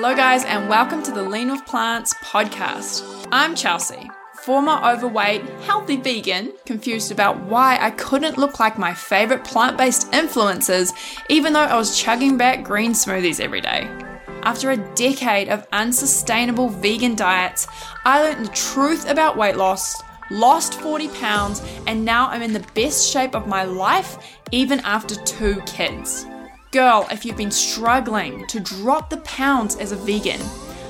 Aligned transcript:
Hello, 0.00 0.14
guys, 0.14 0.44
and 0.44 0.68
welcome 0.68 1.02
to 1.02 1.10
the 1.10 1.24
Lean 1.24 1.50
with 1.50 1.66
Plants 1.66 2.14
podcast. 2.22 3.26
I'm 3.32 3.56
Chelsea, 3.56 4.08
former 4.44 4.80
overweight, 4.84 5.42
healthy 5.62 5.96
vegan, 5.96 6.52
confused 6.64 7.10
about 7.10 7.36
why 7.40 7.76
I 7.80 7.90
couldn't 7.90 8.38
look 8.38 8.60
like 8.60 8.78
my 8.78 8.94
favorite 8.94 9.42
plant 9.42 9.76
based 9.76 10.08
influencers, 10.12 10.92
even 11.28 11.52
though 11.52 11.62
I 11.64 11.74
was 11.74 11.98
chugging 11.98 12.36
back 12.36 12.62
green 12.62 12.92
smoothies 12.92 13.40
every 13.40 13.60
day. 13.60 13.90
After 14.44 14.70
a 14.70 14.94
decade 14.94 15.48
of 15.48 15.66
unsustainable 15.72 16.68
vegan 16.68 17.16
diets, 17.16 17.66
I 18.04 18.22
learned 18.22 18.46
the 18.46 18.52
truth 18.52 19.10
about 19.10 19.36
weight 19.36 19.56
loss, 19.56 20.00
lost 20.30 20.74
40 20.74 21.08
pounds, 21.08 21.60
and 21.88 22.04
now 22.04 22.28
I'm 22.28 22.42
in 22.42 22.52
the 22.52 22.64
best 22.72 23.10
shape 23.12 23.34
of 23.34 23.48
my 23.48 23.64
life, 23.64 24.16
even 24.52 24.78
after 24.84 25.16
two 25.24 25.60
kids. 25.62 26.24
Girl, 26.70 27.06
if 27.10 27.24
you've 27.24 27.38
been 27.38 27.50
struggling 27.50 28.46
to 28.48 28.60
drop 28.60 29.08
the 29.08 29.16
pounds 29.18 29.76
as 29.76 29.92
a 29.92 29.96
vegan, 29.96 30.40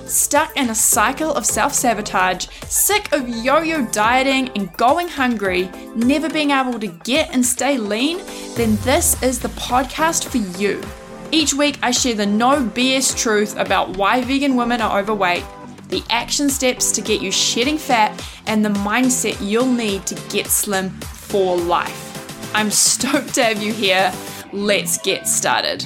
stuck 0.06 0.56
in 0.56 0.70
a 0.70 0.74
cycle 0.74 1.32
of 1.32 1.46
self 1.46 1.72
sabotage, 1.72 2.48
sick 2.66 3.12
of 3.12 3.28
yo 3.28 3.60
yo 3.60 3.86
dieting 3.86 4.48
and 4.56 4.76
going 4.76 5.06
hungry, 5.06 5.70
never 5.94 6.28
being 6.28 6.50
able 6.50 6.80
to 6.80 6.88
get 6.88 7.32
and 7.32 7.46
stay 7.46 7.78
lean, 7.78 8.18
then 8.56 8.74
this 8.78 9.22
is 9.22 9.38
the 9.38 9.50
podcast 9.50 10.26
for 10.26 10.38
you. 10.60 10.82
Each 11.30 11.54
week, 11.54 11.78
I 11.80 11.92
share 11.92 12.14
the 12.14 12.26
no 12.26 12.56
BS 12.56 13.16
truth 13.16 13.56
about 13.56 13.96
why 13.96 14.20
vegan 14.24 14.56
women 14.56 14.80
are 14.80 14.98
overweight, 14.98 15.44
the 15.90 16.02
action 16.10 16.50
steps 16.50 16.90
to 16.90 17.00
get 17.00 17.22
you 17.22 17.30
shedding 17.30 17.78
fat, 17.78 18.20
and 18.48 18.64
the 18.64 18.70
mindset 18.70 19.38
you'll 19.40 19.70
need 19.70 20.06
to 20.06 20.16
get 20.28 20.48
slim 20.48 20.90
for 20.90 21.56
life. 21.56 22.04
I'm 22.52 22.72
stoked 22.72 23.34
to 23.34 23.44
have 23.44 23.62
you 23.62 23.72
here 23.72 24.12
let's 24.52 24.98
get 24.98 25.26
started. 25.26 25.82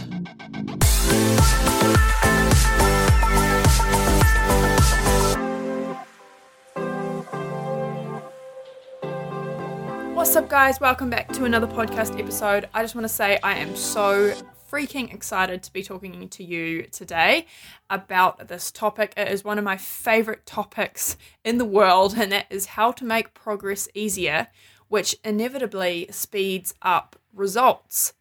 What's 10.15 10.37
up, 10.37 10.49
guys? 10.49 10.81
Welcome 10.81 11.11
back 11.11 11.33
to 11.33 11.45
another 11.45 11.67
podcast 11.67 12.19
episode. 12.19 12.69
I 12.73 12.83
just 12.83 12.95
want 12.95 13.05
to 13.05 13.09
say 13.09 13.39
I 13.43 13.55
am 13.55 13.75
so 13.75 14.33
freaking 14.71 15.13
excited 15.13 15.63
to 15.65 15.73
be 15.73 15.83
talking 15.83 16.29
to 16.29 16.45
you 16.45 16.85
today 16.85 17.47
about 17.91 18.49
this 18.49 18.71
topic. 18.71 19.13
It 19.17 19.29
is 19.29 19.45
one 19.45 19.59
of 19.59 19.65
my 19.65 19.77
favorite 19.77 20.47
topics 20.47 21.17
in 21.45 21.59
the 21.59 21.65
world, 21.65 22.15
and 22.17 22.31
that 22.31 22.47
is 22.49 22.67
how 22.67 22.93
to 22.93 23.05
make 23.05 23.35
progress 23.35 23.89
easier, 23.95 24.47
which 24.89 25.17
inevitably 25.25 26.07
speeds 26.11 26.75
up 26.81 27.17
results. 27.35 28.15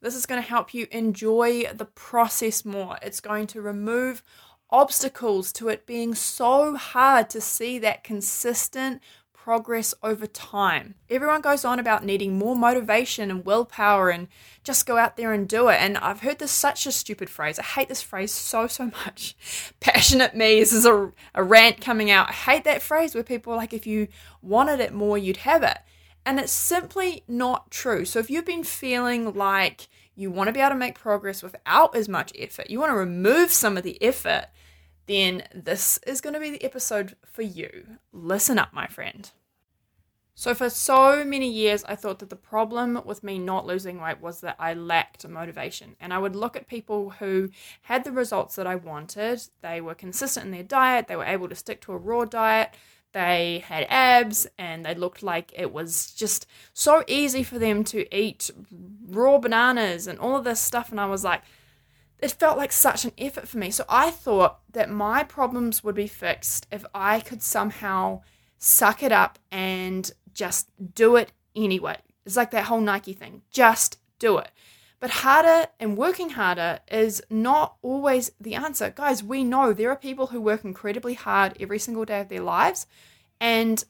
This 0.00 0.14
is 0.14 0.26
going 0.26 0.42
to 0.42 0.48
help 0.48 0.72
you 0.72 0.86
enjoy 0.90 1.64
the 1.74 1.84
process 1.84 2.64
more. 2.64 2.98
It's 3.02 3.20
going 3.20 3.46
to 3.48 3.60
remove 3.60 4.22
obstacles 4.70 5.52
to 5.52 5.68
it 5.68 5.86
being 5.86 6.14
so 6.14 6.76
hard 6.76 7.28
to 7.30 7.40
see 7.40 7.78
that 7.80 8.04
consistent 8.04 9.02
progress 9.32 9.94
over 10.02 10.26
time. 10.26 10.94
Everyone 11.08 11.40
goes 11.40 11.64
on 11.64 11.78
about 11.78 12.04
needing 12.04 12.38
more 12.38 12.54
motivation 12.54 13.30
and 13.30 13.44
willpower 13.44 14.10
and 14.10 14.28
just 14.64 14.86
go 14.86 14.98
out 14.98 15.16
there 15.16 15.32
and 15.32 15.48
do 15.48 15.68
it. 15.68 15.80
And 15.80 15.96
I've 15.98 16.20
heard 16.20 16.38
this 16.38 16.50
such 16.50 16.86
a 16.86 16.92
stupid 16.92 17.30
phrase. 17.30 17.58
I 17.58 17.62
hate 17.62 17.88
this 17.88 18.02
phrase 18.02 18.32
so, 18.32 18.66
so 18.66 18.86
much. 18.86 19.36
Passionate 19.80 20.34
me. 20.34 20.60
This 20.60 20.72
is 20.72 20.84
a, 20.84 21.10
a 21.34 21.42
rant 21.42 21.80
coming 21.80 22.10
out. 22.10 22.28
I 22.28 22.32
hate 22.32 22.64
that 22.64 22.82
phrase 22.82 23.14
where 23.14 23.24
people 23.24 23.52
are 23.52 23.56
like, 23.56 23.72
if 23.72 23.86
you 23.86 24.08
wanted 24.42 24.78
it 24.78 24.92
more, 24.92 25.16
you'd 25.16 25.38
have 25.38 25.62
it. 25.62 25.78
And 26.26 26.38
it's 26.38 26.52
simply 26.52 27.24
not 27.26 27.70
true. 27.70 28.04
So 28.04 28.18
if 28.18 28.30
you've 28.30 28.44
been 28.44 28.64
feeling 28.64 29.32
like 29.32 29.88
you 30.14 30.30
want 30.30 30.48
to 30.48 30.52
be 30.52 30.60
able 30.60 30.70
to 30.70 30.76
make 30.76 30.94
progress 30.94 31.42
without 31.42 31.96
as 31.96 32.08
much 32.08 32.32
effort, 32.38 32.70
you 32.70 32.78
want 32.78 32.90
to 32.90 32.96
remove 32.96 33.52
some 33.52 33.76
of 33.76 33.82
the 33.82 34.00
effort, 34.02 34.46
then 35.06 35.42
this 35.54 35.98
is 36.06 36.20
going 36.20 36.34
to 36.34 36.40
be 36.40 36.50
the 36.50 36.62
episode 36.62 37.16
for 37.24 37.42
you. 37.42 37.98
Listen 38.12 38.58
up, 38.58 38.72
my 38.72 38.86
friend. 38.86 39.30
So, 40.40 40.54
for 40.54 40.70
so 40.70 41.22
many 41.22 41.50
years, 41.50 41.84
I 41.84 41.96
thought 41.96 42.18
that 42.20 42.30
the 42.30 42.36
problem 42.36 43.02
with 43.04 43.22
me 43.22 43.38
not 43.38 43.66
losing 43.66 44.00
weight 44.00 44.22
was 44.22 44.40
that 44.40 44.56
I 44.58 44.72
lacked 44.72 45.28
motivation. 45.28 45.96
And 46.00 46.14
I 46.14 46.18
would 46.18 46.34
look 46.34 46.56
at 46.56 46.66
people 46.66 47.10
who 47.10 47.50
had 47.82 48.04
the 48.04 48.12
results 48.12 48.56
that 48.56 48.66
I 48.66 48.76
wanted. 48.76 49.42
They 49.60 49.82
were 49.82 49.94
consistent 49.94 50.46
in 50.46 50.52
their 50.52 50.62
diet, 50.62 51.08
they 51.08 51.16
were 51.16 51.24
able 51.24 51.48
to 51.50 51.54
stick 51.54 51.82
to 51.82 51.92
a 51.92 51.98
raw 51.98 52.24
diet, 52.24 52.70
they 53.12 53.64
had 53.66 53.86
abs 53.88 54.46
and 54.58 54.84
they 54.84 54.94
looked 54.94 55.22
like 55.22 55.52
it 55.54 55.72
was 55.72 56.12
just 56.12 56.46
so 56.72 57.02
easy 57.06 57.42
for 57.42 57.58
them 57.58 57.84
to 57.84 58.14
eat 58.14 58.50
raw 59.08 59.38
bananas 59.38 60.06
and 60.06 60.18
all 60.18 60.36
of 60.36 60.44
this 60.44 60.60
stuff. 60.60 60.90
And 60.90 61.00
I 61.00 61.06
was 61.06 61.24
like, 61.24 61.42
it 62.18 62.32
felt 62.32 62.58
like 62.58 62.72
such 62.72 63.04
an 63.04 63.12
effort 63.18 63.48
for 63.48 63.58
me. 63.58 63.70
So 63.70 63.84
I 63.88 64.10
thought 64.10 64.60
that 64.72 64.90
my 64.90 65.24
problems 65.24 65.82
would 65.82 65.94
be 65.94 66.06
fixed 66.06 66.66
if 66.70 66.84
I 66.94 67.20
could 67.20 67.42
somehow 67.42 68.22
suck 68.58 69.02
it 69.02 69.12
up 69.12 69.38
and 69.50 70.10
just 70.32 70.68
do 70.94 71.16
it 71.16 71.32
anyway. 71.56 71.96
It's 72.26 72.36
like 72.36 72.50
that 72.50 72.64
whole 72.64 72.80
Nike 72.80 73.14
thing 73.14 73.42
just 73.50 73.98
do 74.18 74.38
it. 74.38 74.50
But 75.00 75.10
harder 75.10 75.68
and 75.80 75.96
working 75.96 76.30
harder 76.30 76.80
is 76.90 77.22
not 77.30 77.76
always 77.80 78.30
the 78.38 78.54
answer. 78.54 78.90
Guys, 78.90 79.24
we 79.24 79.42
know 79.44 79.72
there 79.72 79.90
are 79.90 79.96
people 79.96 80.28
who 80.28 80.42
work 80.42 80.62
incredibly 80.62 81.14
hard 81.14 81.56
every 81.58 81.78
single 81.78 82.04
day 82.04 82.20
of 82.20 82.28
their 82.28 82.42
lives 82.42 82.86
and 83.40 83.82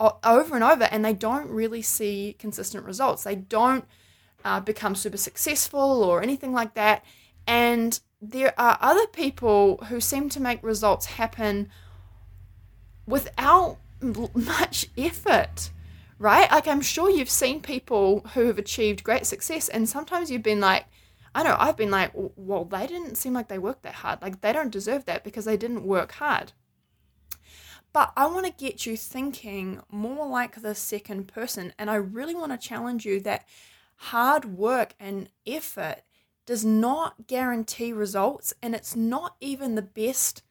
over 0.00 0.54
and 0.54 0.64
over, 0.64 0.84
and 0.84 1.04
they 1.04 1.12
don't 1.12 1.50
really 1.50 1.82
see 1.82 2.36
consistent 2.38 2.84
results. 2.84 3.24
They 3.24 3.36
don't 3.36 3.84
uh, 4.44 4.60
become 4.60 4.94
super 4.94 5.16
successful 5.18 6.02
or 6.02 6.22
anything 6.22 6.52
like 6.52 6.74
that. 6.74 7.04
And 7.46 7.98
there 8.20 8.58
are 8.58 8.78
other 8.80 9.06
people 9.06 9.78
who 9.88 10.00
seem 10.00 10.30
to 10.30 10.40
make 10.40 10.62
results 10.62 11.06
happen 11.06 11.68
without 13.06 13.78
much 14.34 14.86
effort 14.96 15.70
right? 16.18 16.50
Like, 16.50 16.66
I'm 16.66 16.80
sure 16.80 17.10
you've 17.10 17.30
seen 17.30 17.60
people 17.60 18.20
who 18.34 18.46
have 18.46 18.58
achieved 18.58 19.04
great 19.04 19.26
success, 19.26 19.68
and 19.68 19.88
sometimes 19.88 20.30
you've 20.30 20.42
been 20.42 20.60
like, 20.60 20.86
I 21.34 21.42
know, 21.42 21.56
I've 21.58 21.76
been 21.76 21.90
like, 21.90 22.12
well, 22.14 22.64
they 22.64 22.86
didn't 22.86 23.16
seem 23.16 23.34
like 23.34 23.48
they 23.48 23.58
worked 23.58 23.82
that 23.82 23.96
hard. 23.96 24.22
Like, 24.22 24.40
they 24.40 24.52
don't 24.52 24.70
deserve 24.70 25.04
that 25.04 25.22
because 25.22 25.44
they 25.44 25.56
didn't 25.56 25.84
work 25.86 26.12
hard. 26.12 26.52
But 27.92 28.12
I 28.16 28.26
want 28.26 28.46
to 28.46 28.52
get 28.52 28.86
you 28.86 28.96
thinking 28.96 29.80
more 29.90 30.26
like 30.26 30.60
the 30.60 30.74
second 30.74 31.28
person, 31.28 31.72
and 31.78 31.90
I 31.90 31.96
really 31.96 32.34
want 32.34 32.52
to 32.52 32.68
challenge 32.68 33.04
you 33.04 33.20
that 33.20 33.46
hard 33.96 34.44
work 34.56 34.94
and 35.00 35.28
effort 35.46 36.02
does 36.46 36.64
not 36.64 37.26
guarantee 37.26 37.92
results, 37.92 38.54
and 38.62 38.74
it's 38.74 38.96
not 38.96 39.36
even 39.40 39.74
the 39.74 39.82
best 39.82 40.42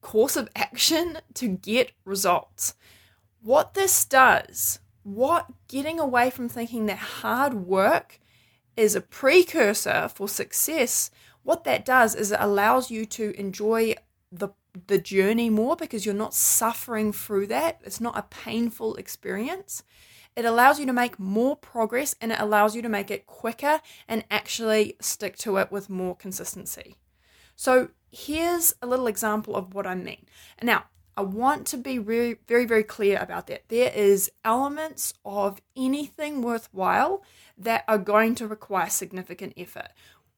course 0.00 0.36
of 0.36 0.48
action 0.56 1.18
to 1.34 1.48
get 1.48 1.92
results. 2.04 2.74
What 3.42 3.74
this 3.74 4.04
does 4.04 4.80
what 5.06 5.46
getting 5.68 6.00
away 6.00 6.30
from 6.30 6.48
thinking 6.48 6.86
that 6.86 6.98
hard 6.98 7.54
work 7.54 8.18
is 8.76 8.96
a 8.96 9.00
precursor 9.00 10.10
for 10.12 10.28
success, 10.28 11.12
what 11.44 11.62
that 11.62 11.84
does 11.84 12.16
is 12.16 12.32
it 12.32 12.40
allows 12.40 12.90
you 12.90 13.06
to 13.06 13.32
enjoy 13.38 13.94
the 14.32 14.48
the 14.88 14.98
journey 14.98 15.48
more 15.48 15.76
because 15.76 16.04
you're 16.04 16.14
not 16.14 16.34
suffering 16.34 17.12
through 17.12 17.46
that. 17.46 17.80
It's 17.84 18.00
not 18.00 18.18
a 18.18 18.22
painful 18.22 18.96
experience. 18.96 19.84
It 20.34 20.44
allows 20.44 20.78
you 20.78 20.84
to 20.86 20.92
make 20.92 21.18
more 21.20 21.56
progress 21.56 22.14
and 22.20 22.32
it 22.32 22.40
allows 22.40 22.76
you 22.76 22.82
to 22.82 22.88
make 22.88 23.10
it 23.10 23.26
quicker 23.26 23.80
and 24.06 24.24
actually 24.30 24.96
stick 25.00 25.38
to 25.38 25.56
it 25.58 25.70
with 25.72 25.88
more 25.88 26.16
consistency. 26.16 26.96
So, 27.54 27.88
here's 28.10 28.74
a 28.82 28.86
little 28.86 29.06
example 29.06 29.56
of 29.56 29.72
what 29.72 29.86
I 29.86 29.94
mean. 29.94 30.26
Now, 30.62 30.84
I 31.16 31.22
want 31.22 31.66
to 31.68 31.78
be 31.78 31.98
very, 31.98 32.38
very, 32.46 32.66
very 32.66 32.84
clear 32.84 33.18
about 33.18 33.46
that. 33.46 33.68
There 33.68 33.90
is 33.90 34.30
elements 34.44 35.14
of 35.24 35.60
anything 35.74 36.42
worthwhile 36.42 37.22
that 37.56 37.84
are 37.88 37.98
going 37.98 38.34
to 38.36 38.46
require 38.46 38.90
significant 38.90 39.54
effort. 39.56 39.88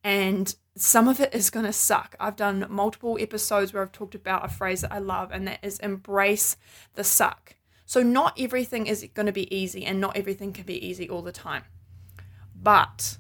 And 0.05 0.55
some 0.77 1.09
of 1.09 1.19
it 1.19 1.35
is 1.35 1.51
going 1.51 1.67
to 1.67 1.73
suck. 1.73 2.15
I've 2.21 2.37
done 2.37 2.67
multiple 2.71 3.19
episodes 3.21 3.73
where 3.73 3.83
I've 3.83 3.93
talked 3.93 4.15
about 4.15 4.45
a 4.45 4.49
phrase 4.49 4.83
that 4.83 4.93
I 4.93 4.99
love, 4.99 5.33
and 5.33 5.49
that 5.49 5.59
is 5.63 5.81
embrace 5.81 6.57
the 6.95 7.03
suck. 7.03 7.57
So, 7.85 8.03
not 8.03 8.39
everything 8.39 8.87
is 8.87 9.09
going 9.15 9.27
to 9.27 9.33
be 9.33 9.53
easy, 9.55 9.85
and 9.85 10.01
not 10.01 10.17
everything 10.17 10.53
can 10.53 10.65
be 10.65 10.87
easy 10.87 11.09
all 11.09 11.23
the 11.23 11.33
time. 11.33 11.65
But 12.55 13.19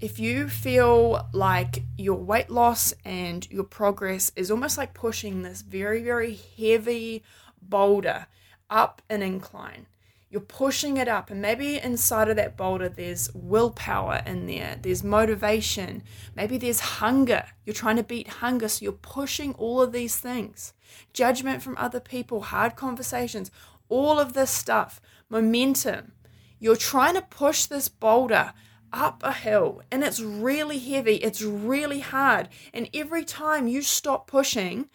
if 0.00 0.18
you 0.18 0.48
feel 0.48 1.26
like 1.32 1.82
your 1.96 2.16
weight 2.16 2.50
loss 2.50 2.92
and 3.04 3.50
your 3.50 3.64
progress 3.64 4.30
is 4.36 4.50
almost 4.50 4.76
like 4.76 4.92
pushing 4.92 5.42
this 5.42 5.62
very, 5.62 6.02
very 6.02 6.38
heavy 6.58 7.22
boulder 7.62 8.26
up 8.68 9.00
an 9.08 9.22
incline, 9.22 9.86
you're 10.28 10.40
pushing 10.40 10.96
it 10.98 11.08
up, 11.08 11.30
and 11.30 11.40
maybe 11.40 11.78
inside 11.78 12.28
of 12.28 12.36
that 12.36 12.56
boulder 12.56 12.88
there's 12.88 13.32
willpower 13.32 14.22
in 14.26 14.46
there, 14.46 14.76
there's 14.82 15.02
motivation, 15.02 16.02
maybe 16.34 16.58
there's 16.58 16.80
hunger. 16.80 17.44
You're 17.64 17.74
trying 17.74 17.96
to 17.96 18.02
beat 18.02 18.28
hunger, 18.28 18.68
so 18.68 18.82
you're 18.82 18.92
pushing 18.92 19.54
all 19.54 19.80
of 19.80 19.92
these 19.92 20.16
things 20.16 20.74
judgment 21.12 21.62
from 21.62 21.76
other 21.78 22.00
people, 22.00 22.42
hard 22.42 22.76
conversations, 22.76 23.50
all 23.88 24.18
of 24.18 24.34
this 24.34 24.50
stuff, 24.50 25.00
momentum. 25.30 26.12
You're 26.58 26.76
trying 26.76 27.14
to 27.14 27.22
push 27.22 27.66
this 27.66 27.88
boulder 27.88 28.52
up 28.92 29.22
a 29.24 29.32
hill 29.32 29.82
and 29.90 30.02
it's 30.02 30.20
really 30.20 30.78
heavy, 30.78 31.16
it's 31.16 31.42
really 31.42 32.00
hard. 32.00 32.48
And 32.72 32.88
every 32.94 33.24
time 33.24 33.68
you 33.68 33.82
stop 33.82 34.26
pushing, 34.26 34.88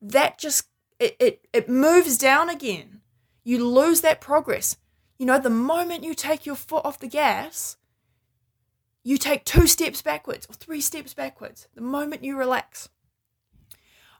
that 0.00 0.38
just 0.38 0.68
it, 0.98 1.16
it, 1.18 1.48
it 1.52 1.68
moves 1.68 2.16
down 2.16 2.48
again. 2.48 3.00
You 3.44 3.66
lose 3.66 4.00
that 4.00 4.20
progress. 4.20 4.76
You 5.18 5.26
know, 5.26 5.38
the 5.38 5.50
moment 5.50 6.04
you 6.04 6.14
take 6.14 6.46
your 6.46 6.56
foot 6.56 6.84
off 6.84 6.98
the 6.98 7.06
gas, 7.06 7.76
you 9.02 9.18
take 9.18 9.44
two 9.44 9.66
steps 9.66 10.02
backwards 10.02 10.46
or 10.50 10.54
three 10.54 10.80
steps 10.80 11.14
backwards 11.14 11.68
the 11.74 11.80
moment 11.80 12.24
you 12.24 12.36
relax. 12.36 12.88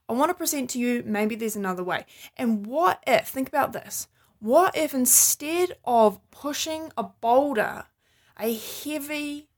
I 0.09 0.13
want 0.13 0.31
to 0.31 0.35
present 0.35 0.71
to 0.71 0.79
you 0.79 1.03
maybe 1.05 1.35
there's 1.35 1.57
another 1.57 1.83
way. 1.83 2.07
And 2.37 2.65
what 2.67 3.03
if, 3.07 3.29
think 3.29 3.49
about 3.49 3.73
this, 3.73 4.07
what 4.39 4.77
if 4.77 4.95
instead 4.95 5.77
of 5.85 6.21
pushing 6.31 6.93
a 6.97 7.03
boulder, 7.03 7.87
a 8.39 8.55
heavy, 8.55 9.49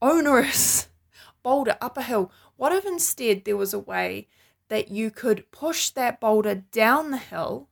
onerous 0.00 0.88
boulder 1.42 1.76
up 1.80 1.96
a 1.96 2.02
hill, 2.02 2.30
what 2.56 2.72
if 2.72 2.84
instead 2.84 3.44
there 3.44 3.56
was 3.56 3.74
a 3.74 3.78
way 3.78 4.28
that 4.68 4.90
you 4.90 5.10
could 5.10 5.50
push 5.50 5.90
that 5.90 6.20
boulder 6.20 6.54
down 6.54 7.10
the 7.10 7.18
hill 7.18 7.68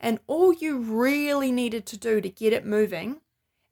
and 0.00 0.18
all 0.26 0.52
you 0.52 0.78
really 0.78 1.52
needed 1.52 1.84
to 1.86 1.96
do 1.96 2.20
to 2.20 2.28
get 2.28 2.52
it 2.52 2.64
moving 2.64 3.20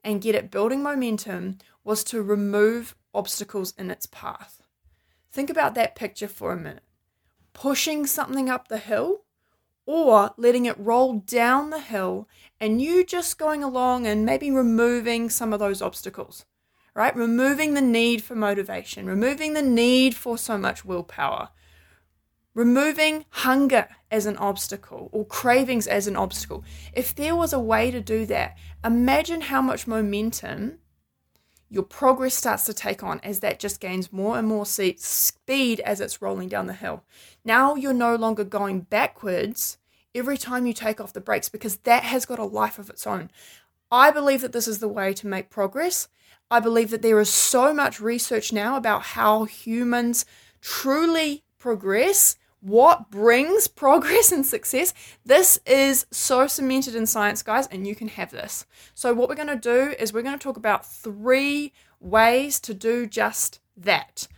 and 0.02 0.22
get 0.22 0.34
it 0.34 0.50
building 0.50 0.82
momentum 0.82 1.58
was 1.84 2.04
to 2.04 2.22
remove 2.22 2.94
obstacles 3.14 3.72
in 3.78 3.90
its 3.90 4.06
path? 4.06 4.62
Think 5.32 5.50
about 5.50 5.74
that 5.74 5.94
picture 5.94 6.28
for 6.28 6.52
a 6.52 6.56
minute. 6.56 6.82
Pushing 7.52 8.06
something 8.06 8.50
up 8.50 8.68
the 8.68 8.78
hill 8.78 9.25
or 9.86 10.32
letting 10.36 10.66
it 10.66 10.78
roll 10.78 11.20
down 11.20 11.70
the 11.70 11.80
hill 11.80 12.28
and 12.60 12.82
you 12.82 13.04
just 13.04 13.38
going 13.38 13.62
along 13.62 14.06
and 14.06 14.26
maybe 14.26 14.50
removing 14.50 15.30
some 15.30 15.52
of 15.52 15.60
those 15.60 15.80
obstacles, 15.80 16.44
right? 16.94 17.14
Removing 17.14 17.74
the 17.74 17.80
need 17.80 18.22
for 18.22 18.34
motivation, 18.34 19.06
removing 19.06 19.54
the 19.54 19.62
need 19.62 20.16
for 20.16 20.36
so 20.36 20.58
much 20.58 20.84
willpower, 20.84 21.50
removing 22.52 23.24
hunger 23.30 23.86
as 24.10 24.26
an 24.26 24.36
obstacle 24.38 25.08
or 25.12 25.24
cravings 25.24 25.86
as 25.86 26.08
an 26.08 26.16
obstacle. 26.16 26.64
If 26.92 27.14
there 27.14 27.36
was 27.36 27.52
a 27.52 27.60
way 27.60 27.90
to 27.92 28.00
do 28.00 28.26
that, 28.26 28.56
imagine 28.84 29.42
how 29.42 29.62
much 29.62 29.86
momentum 29.86 30.78
your 31.68 31.82
progress 31.82 32.34
starts 32.34 32.64
to 32.64 32.74
take 32.74 33.02
on 33.02 33.20
as 33.20 33.40
that 33.40 33.58
just 33.58 33.80
gains 33.80 34.12
more 34.12 34.38
and 34.38 34.46
more 34.46 34.64
speed 34.66 35.80
as 35.80 36.00
it's 36.00 36.22
rolling 36.22 36.48
down 36.48 36.66
the 36.66 36.72
hill. 36.72 37.02
Now 37.44 37.74
you're 37.74 37.92
no 37.92 38.14
longer 38.14 38.44
going 38.44 38.80
backwards 38.80 39.78
every 40.14 40.38
time 40.38 40.66
you 40.66 40.72
take 40.72 41.00
off 41.00 41.12
the 41.12 41.20
brakes 41.20 41.48
because 41.48 41.76
that 41.78 42.04
has 42.04 42.24
got 42.24 42.38
a 42.38 42.44
life 42.44 42.78
of 42.78 42.88
its 42.88 43.06
own. 43.06 43.30
I 43.90 44.10
believe 44.10 44.40
that 44.40 44.52
this 44.52 44.68
is 44.68 44.78
the 44.78 44.88
way 44.88 45.12
to 45.14 45.26
make 45.26 45.50
progress. 45.50 46.08
I 46.50 46.60
believe 46.60 46.90
that 46.90 47.02
there 47.02 47.20
is 47.20 47.28
so 47.28 47.74
much 47.74 48.00
research 48.00 48.52
now 48.52 48.76
about 48.76 49.02
how 49.02 49.44
humans 49.44 50.24
truly 50.60 51.42
progress 51.58 52.36
what 52.60 53.10
brings 53.10 53.66
progress 53.82 54.32
and 54.32 54.44
success. 54.44 54.92
This 55.24 55.58
is 55.66 56.06
so 56.10 56.46
cemented 56.46 56.94
in 56.94 57.06
science, 57.06 57.42
guys, 57.42 57.66
and 57.68 57.86
you 57.86 57.94
can 57.94 58.08
have 58.08 58.30
this. 58.30 58.66
So, 58.94 59.14
what 59.14 59.28
we're 59.28 59.34
going 59.34 59.48
to 59.48 59.56
do 59.56 59.94
is 59.98 60.12
we're 60.12 60.22
going 60.22 60.38
to 60.38 60.42
talk 60.42 60.56
about 60.56 60.86
three 60.86 61.72
ways 62.00 62.60
to 62.60 62.74
do 62.74 63.06
just 63.06 63.60
that. 63.76 64.28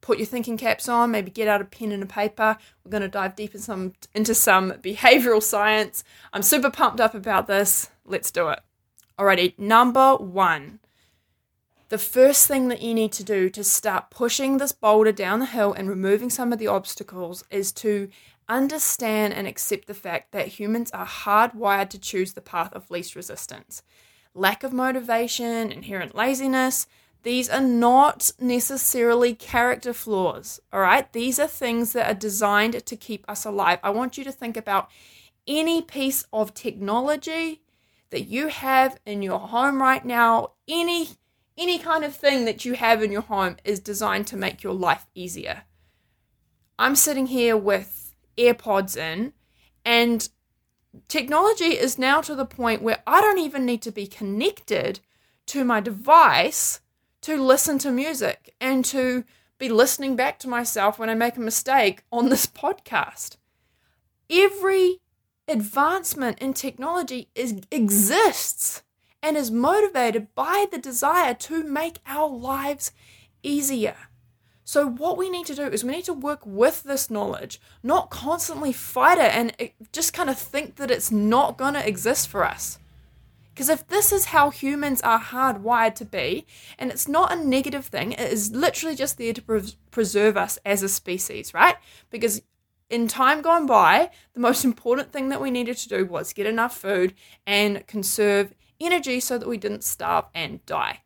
Put 0.00 0.18
your 0.18 0.26
thinking 0.26 0.56
caps 0.56 0.88
on, 0.88 1.10
maybe 1.10 1.32
get 1.32 1.48
out 1.48 1.60
a 1.60 1.64
pen 1.64 1.90
and 1.90 2.02
a 2.02 2.06
paper. 2.06 2.56
We're 2.84 2.92
going 2.92 3.02
to 3.02 3.08
dive 3.08 3.34
deep 3.34 3.54
in 3.54 3.60
some, 3.60 3.94
into 4.14 4.34
some 4.34 4.70
behavioral 4.82 5.42
science. 5.42 6.04
I'm 6.32 6.42
super 6.42 6.70
pumped 6.70 7.00
up 7.00 7.14
about 7.14 7.48
this. 7.48 7.90
Let's 8.04 8.30
do 8.30 8.48
it. 8.48 8.60
Alrighty, 9.18 9.58
number 9.58 10.14
one 10.16 10.78
the 11.88 11.98
first 11.98 12.48
thing 12.48 12.68
that 12.68 12.82
you 12.82 12.94
need 12.94 13.12
to 13.12 13.24
do 13.24 13.48
to 13.50 13.62
start 13.62 14.10
pushing 14.10 14.58
this 14.58 14.72
boulder 14.72 15.12
down 15.12 15.38
the 15.38 15.46
hill 15.46 15.72
and 15.72 15.88
removing 15.88 16.30
some 16.30 16.52
of 16.52 16.58
the 16.58 16.66
obstacles 16.66 17.44
is 17.50 17.72
to 17.72 18.08
understand 18.48 19.34
and 19.34 19.46
accept 19.46 19.86
the 19.86 19.94
fact 19.94 20.32
that 20.32 20.48
humans 20.48 20.90
are 20.92 21.06
hardwired 21.06 21.90
to 21.90 21.98
choose 21.98 22.32
the 22.32 22.40
path 22.40 22.72
of 22.72 22.90
least 22.90 23.14
resistance. 23.14 23.82
Lack 24.34 24.62
of 24.62 24.72
motivation, 24.72 25.70
inherent 25.72 26.14
laziness, 26.14 26.86
these 27.22 27.48
are 27.48 27.60
not 27.60 28.30
necessarily 28.38 29.34
character 29.34 29.92
flaws, 29.92 30.60
all 30.72 30.80
right? 30.80 31.12
These 31.12 31.40
are 31.40 31.48
things 31.48 31.92
that 31.92 32.08
are 32.08 32.18
designed 32.18 32.84
to 32.84 32.96
keep 32.96 33.24
us 33.28 33.44
alive. 33.44 33.80
I 33.82 33.90
want 33.90 34.16
you 34.16 34.24
to 34.24 34.32
think 34.32 34.56
about 34.56 34.88
any 35.46 35.82
piece 35.82 36.24
of 36.32 36.54
technology 36.54 37.62
that 38.10 38.22
you 38.22 38.48
have 38.48 38.98
in 39.04 39.22
your 39.22 39.40
home 39.40 39.82
right 39.82 40.04
now, 40.04 40.52
any 40.68 41.08
any 41.58 41.78
kind 41.78 42.04
of 42.04 42.14
thing 42.14 42.44
that 42.44 42.64
you 42.64 42.74
have 42.74 43.02
in 43.02 43.10
your 43.10 43.22
home 43.22 43.56
is 43.64 43.80
designed 43.80 44.26
to 44.28 44.36
make 44.36 44.62
your 44.62 44.74
life 44.74 45.06
easier. 45.14 45.62
I'm 46.78 46.96
sitting 46.96 47.26
here 47.26 47.56
with 47.56 48.14
AirPods 48.36 48.96
in, 48.96 49.32
and 49.84 50.28
technology 51.08 51.76
is 51.78 51.98
now 51.98 52.20
to 52.20 52.34
the 52.34 52.44
point 52.44 52.82
where 52.82 53.02
I 53.06 53.20
don't 53.20 53.38
even 53.38 53.64
need 53.64 53.82
to 53.82 53.92
be 53.92 54.06
connected 54.06 55.00
to 55.46 55.64
my 55.64 55.80
device 55.80 56.80
to 57.22 57.42
listen 57.42 57.78
to 57.78 57.90
music 57.90 58.54
and 58.60 58.84
to 58.86 59.24
be 59.58 59.68
listening 59.68 60.16
back 60.16 60.38
to 60.40 60.48
myself 60.48 60.98
when 60.98 61.08
I 61.08 61.14
make 61.14 61.36
a 61.36 61.40
mistake 61.40 62.02
on 62.12 62.28
this 62.28 62.46
podcast. 62.46 63.36
Every 64.30 65.00
advancement 65.48 66.38
in 66.40 66.52
technology 66.52 67.28
is, 67.34 67.60
exists 67.70 68.82
and 69.26 69.36
is 69.36 69.50
motivated 69.50 70.32
by 70.36 70.66
the 70.70 70.78
desire 70.78 71.34
to 71.34 71.64
make 71.64 71.98
our 72.06 72.28
lives 72.28 72.92
easier. 73.42 73.96
So, 74.62 74.88
what 74.88 75.18
we 75.18 75.28
need 75.28 75.46
to 75.46 75.54
do 75.56 75.64
is 75.64 75.82
we 75.82 75.90
need 75.90 76.04
to 76.04 76.12
work 76.12 76.46
with 76.46 76.84
this 76.84 77.10
knowledge, 77.10 77.60
not 77.82 78.08
constantly 78.08 78.72
fight 78.72 79.18
it 79.18 79.34
and 79.34 79.52
eh, 79.58 79.68
just 79.92 80.12
kind 80.12 80.30
of 80.30 80.38
think 80.38 80.76
that 80.76 80.92
it's 80.92 81.10
not 81.10 81.58
going 81.58 81.74
to 81.74 81.86
exist 81.86 82.28
for 82.28 82.44
us. 82.44 82.78
Because 83.52 83.68
if 83.68 83.88
this 83.88 84.12
is 84.12 84.26
how 84.26 84.50
humans 84.50 85.00
are 85.00 85.18
hardwired 85.18 85.96
to 85.96 86.04
be, 86.04 86.46
and 86.78 86.92
it's 86.92 87.08
not 87.08 87.32
a 87.32 87.44
negative 87.44 87.86
thing, 87.86 88.12
it 88.12 88.32
is 88.32 88.52
literally 88.52 88.94
just 88.94 89.18
there 89.18 89.32
to 89.32 89.42
pre- 89.42 89.74
preserve 89.90 90.36
us 90.36 90.56
as 90.64 90.84
a 90.84 90.88
species, 90.88 91.52
right? 91.52 91.76
Because 92.10 92.42
in 92.88 93.08
time 93.08 93.42
gone 93.42 93.66
by, 93.66 94.10
the 94.34 94.40
most 94.40 94.64
important 94.64 95.10
thing 95.10 95.30
that 95.30 95.40
we 95.40 95.50
needed 95.50 95.78
to 95.78 95.88
do 95.88 96.06
was 96.06 96.32
get 96.32 96.46
enough 96.46 96.76
food 96.76 97.12
and 97.44 97.84
conserve 97.88 98.54
energy 98.80 99.20
so 99.20 99.38
that 99.38 99.48
we 99.48 99.58
didn't 99.58 99.84
starve 99.84 100.26
and 100.34 100.64
die. 100.66 101.02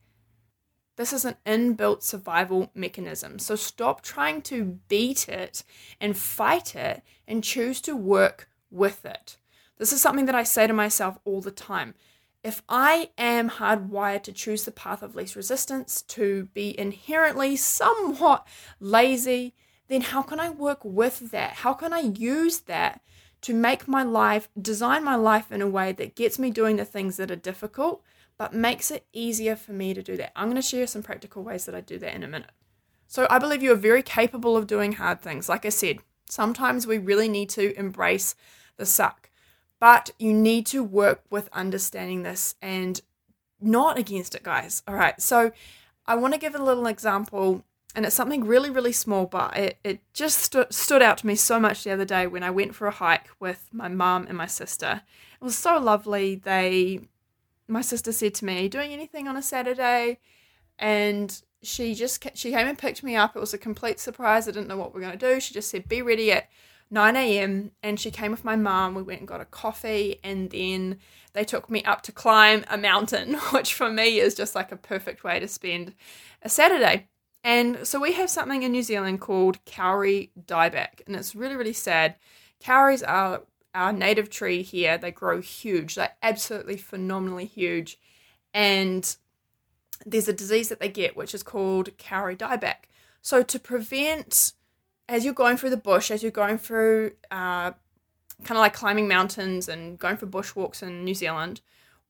This 0.97 1.13
is 1.13 1.25
an 1.25 1.37
inbuilt 1.47 2.03
survival 2.03 2.71
mechanism. 2.75 3.39
So 3.39 3.57
stop 3.57 4.03
trying 4.03 4.43
to 4.43 4.79
beat 4.89 5.29
it 5.29 5.65
and 6.01 6.17
fight 6.17 6.77
it 6.77 7.03
and 7.27 7.43
choose 7.43 7.81
to 7.83 7.97
work 7.97 8.51
with 8.71 9.05
it. 9.07 9.39
This 9.79 9.95
is 9.95 10.03
something 10.03 10.27
that 10.27 10.35
I 10.35 10.43
say 10.43 10.67
to 10.67 10.75
myself 10.75 11.19
all 11.25 11.41
the 11.41 11.51
time. 11.51 11.95
If 12.45 12.63
I 12.69 13.11
am 13.17 13.49
hardwired 13.49 14.23
to 14.25 14.33
choose 14.33 14.65
the 14.65 14.73
path 14.73 15.03
of 15.03 15.15
least 15.15 15.37
resistance, 15.37 16.03
to 16.03 16.49
be 16.53 16.79
inherently 16.79 17.57
somewhat 17.57 18.47
lazy, 18.79 19.55
then 19.89 20.03
how 20.03 20.23
can 20.23 20.39
I 20.39 20.51
work 20.51 20.85
with 20.85 21.31
that? 21.31 21.55
How 21.55 21.73
can 21.73 21.93
I 21.93 22.01
use 22.01 22.61
that 22.61 23.01
to 23.43 23.55
make 23.55 23.89
my 23.89 24.03
life, 24.03 24.49
design 24.61 25.05
my 25.05 25.15
life 25.15 25.51
in 25.51 25.63
a 25.63 25.69
way 25.69 25.93
that 25.93 26.15
gets 26.15 26.39
me 26.39 26.51
doing 26.51 26.77
the 26.77 26.85
things 26.85 27.17
that 27.17 27.31
are 27.31 27.37
difficult, 27.37 28.03
but 28.37 28.55
makes 28.55 28.91
it 28.91 29.07
easier 29.13 29.57
for 29.57 29.73
me 29.73 29.95
to 29.95 30.03
do 30.03 30.17
that. 30.17 30.33
I'm 30.37 30.47
going 30.47 30.57
to 30.57 30.63
share 30.63 30.87
some 30.87 31.03
practical 31.03 31.43
ways 31.43 31.67
that 31.67 31.75
I 31.75 31.81
do 31.81 31.99
that 31.99 32.15
in 32.15 32.23
a 32.23 32.29
minute. 32.29 32.51
So, 33.07 33.27
I 33.29 33.39
believe 33.39 33.63
you 33.63 33.73
are 33.73 33.77
very 33.77 34.03
capable 34.03 34.57
of 34.57 34.67
doing 34.67 34.93
hard 34.93 35.21
things. 35.21 35.49
Like 35.49 35.67
I 35.67 35.71
said, 35.71 35.99
sometimes 36.29 36.87
we 36.87 36.99
really 36.99 37.29
need 37.29 37.49
to 37.51 37.77
embrace 37.77 38.37
the 38.77 38.87
suck, 38.87 39.31
but 39.81 40.11
you 40.19 40.33
need 40.33 40.65
to 40.67 40.85
work 40.85 41.25
with 41.29 41.49
understanding 41.53 42.23
this 42.23 42.55
and 42.63 43.01
not 43.61 43.99
against 43.99 44.35
it, 44.35 44.43
guys. 44.43 44.83
All 44.87 44.95
right. 44.95 45.21
So, 45.21 45.53
I 46.07 46.15
want 46.15 46.35
to 46.35 46.41
give 46.41 46.55
a 46.55 46.63
little 46.63 46.87
example 46.87 47.65
and 47.95 48.07
it's 48.07 48.15
something 48.15 48.45
really, 48.45 48.71
really 48.71 48.93
small, 48.93 49.27
but 49.27 49.57
it, 49.57 49.79
it 49.83 50.01
just 50.15 50.39
stu- 50.39 50.67
stood 50.71 51.03
out 51.03 51.19
to 51.19 51.27
me 51.27 51.35
so 51.35 51.59
much 51.59 51.83
the 51.83 51.91
other 51.91 52.05
day 52.05 52.27
when 52.27 52.43
I 52.43 52.51
went 52.51 52.75
for 52.75 52.87
a 52.87 52.93
hike 52.93 53.29
with 53.41 53.69
my 53.73 53.89
mum 53.89 54.27
and 54.29 54.39
my 54.39 54.47
sister. 54.47 55.03
It 55.41 55.45
was 55.45 55.59
so 55.59 55.79
lovely. 55.79 56.37
They, 56.37 57.01
my 57.67 57.81
sister 57.81 58.13
said 58.13 58.35
to 58.35 58.45
me, 58.45 58.69
doing 58.69 58.93
anything 58.93 59.27
on 59.27 59.37
a 59.37 59.43
Saturday? 59.43 60.19
And 60.79 61.43
she 61.63 61.95
just 61.95 62.25
she 62.37 62.53
came 62.53 62.67
and 62.67 62.79
picked 62.79 63.03
me 63.03 63.17
up. 63.17 63.37
It 63.37 63.41
was 63.41 63.53
a 63.53 63.59
complete 63.59 64.01
surprise. 64.01 64.49
I 64.49 64.53
didn't 64.53 64.69
know 64.69 64.77
what 64.77 64.95
we 64.95 65.01
are 65.01 65.07
going 65.07 65.19
to 65.19 65.35
do. 65.35 65.41
She 65.41 65.53
just 65.53 65.71
said, 65.71 65.89
Be 65.89 66.01
ready 66.01 66.33
at 66.33 66.49
9 66.91 67.17
a.m. 67.17 67.73
And 67.83 68.01
she 68.01 68.11
came 68.11 68.31
with 68.31 68.45
my 68.45 68.57
mum. 68.57 68.95
We 68.95 69.03
went 69.03 69.21
and 69.21 69.29
got 69.29 69.41
a 69.41 69.47
coffee, 69.47 70.21
and 70.25 70.51
then 70.51 70.99
they 71.33 71.45
took 71.45 71.69
me 71.69 71.83
up 71.85 72.03
to 72.03 72.13
climb 72.13 72.65
a 72.69 72.79
mountain, 72.79 73.35
which 73.53 73.75
for 73.75 73.91
me 73.91 74.19
is 74.21 74.35
just 74.35 74.55
like 74.55 74.73
a 74.73 74.77
perfect 74.77 75.23
way 75.23 75.39
to 75.39 75.49
spend 75.49 75.95
a 76.43 76.49
Saturday. 76.49 77.09
And 77.43 77.87
so 77.87 77.99
we 77.99 78.13
have 78.13 78.29
something 78.29 78.63
in 78.63 78.73
New 78.73 78.83
Zealand 78.83 79.21
called 79.21 79.65
kauri 79.65 80.31
dieback, 80.39 81.01
and 81.07 81.17
it's 81.17 81.35
really, 81.35 81.57
really 81.57 81.73
sad. 81.73 82.17
Kauris 82.63 83.03
are 83.07 83.43
our 83.75 83.93
native 83.93 84.29
tree 84.29 84.63
here. 84.63 84.99
They 84.99 85.11
grow 85.11 85.41
huge. 85.41 85.95
They're 85.95 86.13
absolutely 86.23 86.77
phenomenally 86.77 87.47
huge. 87.47 87.99
And 88.53 89.17
there's 90.05 90.29
a 90.29 90.33
disease 90.33 90.69
that 90.69 90.81
they 90.81 90.89
get 90.89 91.17
which 91.17 91.35
is 91.35 91.43
called 91.43 91.97
Kauri 91.99 92.37
dieback. 92.37 92.89
So 93.23 93.43
to 93.43 93.59
prevent, 93.59 94.53
as 95.09 95.25
you're 95.25 95.35
going 95.35 95.57
through 95.57 95.71
the 95.71 95.77
bush, 95.77 96.11
as 96.11 96.23
you're 96.23 96.33
going 96.33 96.59
through 96.59 97.13
uh, 97.31 97.73
kind 98.45 98.53
of 98.53 98.59
like 98.59 98.73
climbing 98.73 99.09
mountains 99.09 99.69
and 99.69 99.99
going 99.99 100.17
for 100.17 100.27
bushwalks 100.27 100.83
in 100.83 101.05
New 101.05 101.15
Zealand, 101.15 101.61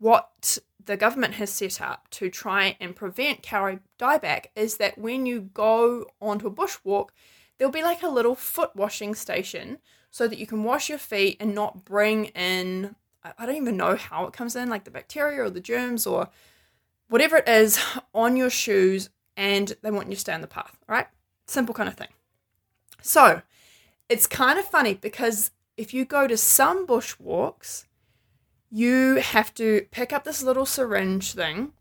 what 0.00 0.58
the 0.84 0.96
government 0.96 1.34
has 1.34 1.50
set 1.50 1.80
up 1.80 2.10
to 2.10 2.28
try 2.28 2.76
and 2.80 2.96
prevent 2.96 3.46
Kauri 3.46 3.78
dieback 3.98 4.46
is 4.56 4.78
that 4.78 4.98
when 4.98 5.26
you 5.26 5.42
go 5.54 6.06
onto 6.20 6.48
a 6.48 6.50
bushwalk, 6.50 7.10
there'll 7.56 7.70
be 7.70 7.82
like 7.82 8.02
a 8.02 8.08
little 8.08 8.34
foot 8.34 8.74
washing 8.74 9.14
station 9.14 9.78
so 10.10 10.26
that 10.26 10.38
you 10.38 10.46
can 10.46 10.64
wash 10.64 10.88
your 10.88 10.98
feet 10.98 11.36
and 11.38 11.54
not 11.54 11.84
bring 11.84 12.26
in 12.26 12.96
I 13.22 13.44
don't 13.44 13.56
even 13.56 13.76
know 13.76 13.96
how 13.96 14.24
it 14.26 14.32
comes 14.32 14.56
in, 14.56 14.70
like 14.70 14.84
the 14.84 14.90
bacteria 14.90 15.42
or 15.42 15.50
the 15.50 15.60
germs 15.60 16.06
or 16.06 16.28
whatever 17.08 17.36
it 17.36 17.48
is 17.48 17.78
on 18.14 18.36
your 18.36 18.50
shoes, 18.50 19.10
and 19.36 19.74
they 19.82 19.90
want 19.90 20.08
you 20.08 20.14
to 20.14 20.20
stay 20.20 20.32
on 20.32 20.40
the 20.40 20.46
path, 20.46 20.78
right? 20.88 21.06
Simple 21.46 21.74
kind 21.74 21.88
of 21.88 21.96
thing. 21.96 22.08
So 23.02 23.42
it's 24.08 24.26
kind 24.26 24.58
of 24.58 24.64
funny 24.64 24.94
because 24.94 25.50
if 25.76 25.92
you 25.92 26.04
go 26.04 26.26
to 26.26 26.36
some 26.36 26.86
bushwalks, 26.86 27.84
you 28.70 29.16
have 29.16 29.52
to 29.54 29.86
pick 29.90 30.12
up 30.12 30.24
this 30.24 30.42
little 30.42 30.66
syringe 30.66 31.32
thing 31.32 31.72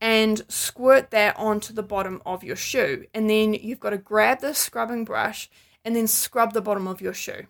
and 0.00 0.42
squirt 0.48 1.10
that 1.10 1.36
onto 1.36 1.72
the 1.72 1.82
bottom 1.82 2.22
of 2.24 2.42
your 2.42 2.56
shoe. 2.56 3.06
And 3.12 3.28
then 3.28 3.54
you've 3.54 3.80
got 3.80 3.90
to 3.90 3.98
grab 3.98 4.40
the 4.40 4.54
scrubbing 4.54 5.04
brush 5.04 5.50
and 5.84 5.94
then 5.94 6.06
scrub 6.06 6.52
the 6.52 6.62
bottom 6.62 6.88
of 6.88 7.00
your 7.00 7.12
shoe. 7.12 7.46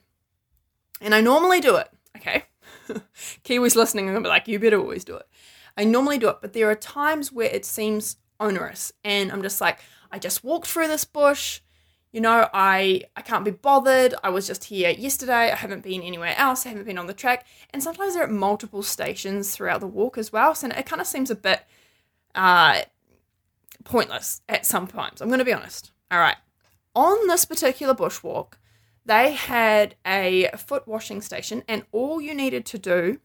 And 1.00 1.14
I 1.14 1.20
normally 1.20 1.60
do 1.60 1.76
it, 1.76 1.88
okay? 2.16 2.44
Kiwis 3.44 3.76
listening 3.76 4.08
are 4.08 4.12
gonna 4.12 4.24
be 4.24 4.28
like, 4.28 4.48
you 4.48 4.58
better 4.58 4.78
always 4.78 5.04
do 5.04 5.16
it. 5.16 5.26
I 5.76 5.84
normally 5.84 6.18
do 6.18 6.28
it, 6.28 6.38
but 6.40 6.52
there 6.52 6.68
are 6.68 6.74
times 6.74 7.32
where 7.32 7.48
it 7.48 7.64
seems 7.64 8.16
onerous. 8.38 8.92
And 9.04 9.32
I'm 9.32 9.42
just 9.42 9.60
like, 9.60 9.78
I 10.10 10.18
just 10.18 10.44
walked 10.44 10.66
through 10.66 10.88
this 10.88 11.04
bush. 11.04 11.60
You 12.12 12.20
know, 12.20 12.48
I 12.52 13.02
I 13.16 13.22
can't 13.22 13.44
be 13.44 13.52
bothered. 13.52 14.14
I 14.24 14.30
was 14.30 14.46
just 14.46 14.64
here 14.64 14.90
yesterday. 14.90 15.52
I 15.52 15.54
haven't 15.54 15.84
been 15.84 16.02
anywhere 16.02 16.34
else. 16.36 16.66
I 16.66 16.70
haven't 16.70 16.86
been 16.86 16.98
on 16.98 17.06
the 17.06 17.14
track. 17.14 17.46
And 17.70 17.82
sometimes 17.82 18.14
they're 18.14 18.24
at 18.24 18.30
multiple 18.30 18.82
stations 18.82 19.54
throughout 19.54 19.80
the 19.80 19.86
walk 19.86 20.18
as 20.18 20.32
well. 20.32 20.54
So 20.54 20.68
it 20.68 20.86
kind 20.86 21.00
of 21.00 21.06
seems 21.06 21.30
a 21.30 21.36
bit 21.36 21.64
uh, 22.34 22.82
pointless 23.84 24.42
at 24.48 24.66
some 24.66 24.86
times. 24.86 25.20
I'm 25.20 25.28
going 25.28 25.38
to 25.38 25.44
be 25.44 25.52
honest. 25.52 25.92
All 26.10 26.18
right. 26.18 26.36
On 26.96 27.28
this 27.28 27.44
particular 27.44 27.94
bushwalk, 27.94 28.54
they 29.06 29.32
had 29.32 29.94
a 30.04 30.50
foot 30.56 30.86
washing 30.86 31.22
station, 31.22 31.62
and 31.68 31.84
all 31.92 32.20
you 32.20 32.34
needed 32.34 32.66
to 32.66 32.78
do 32.78 33.20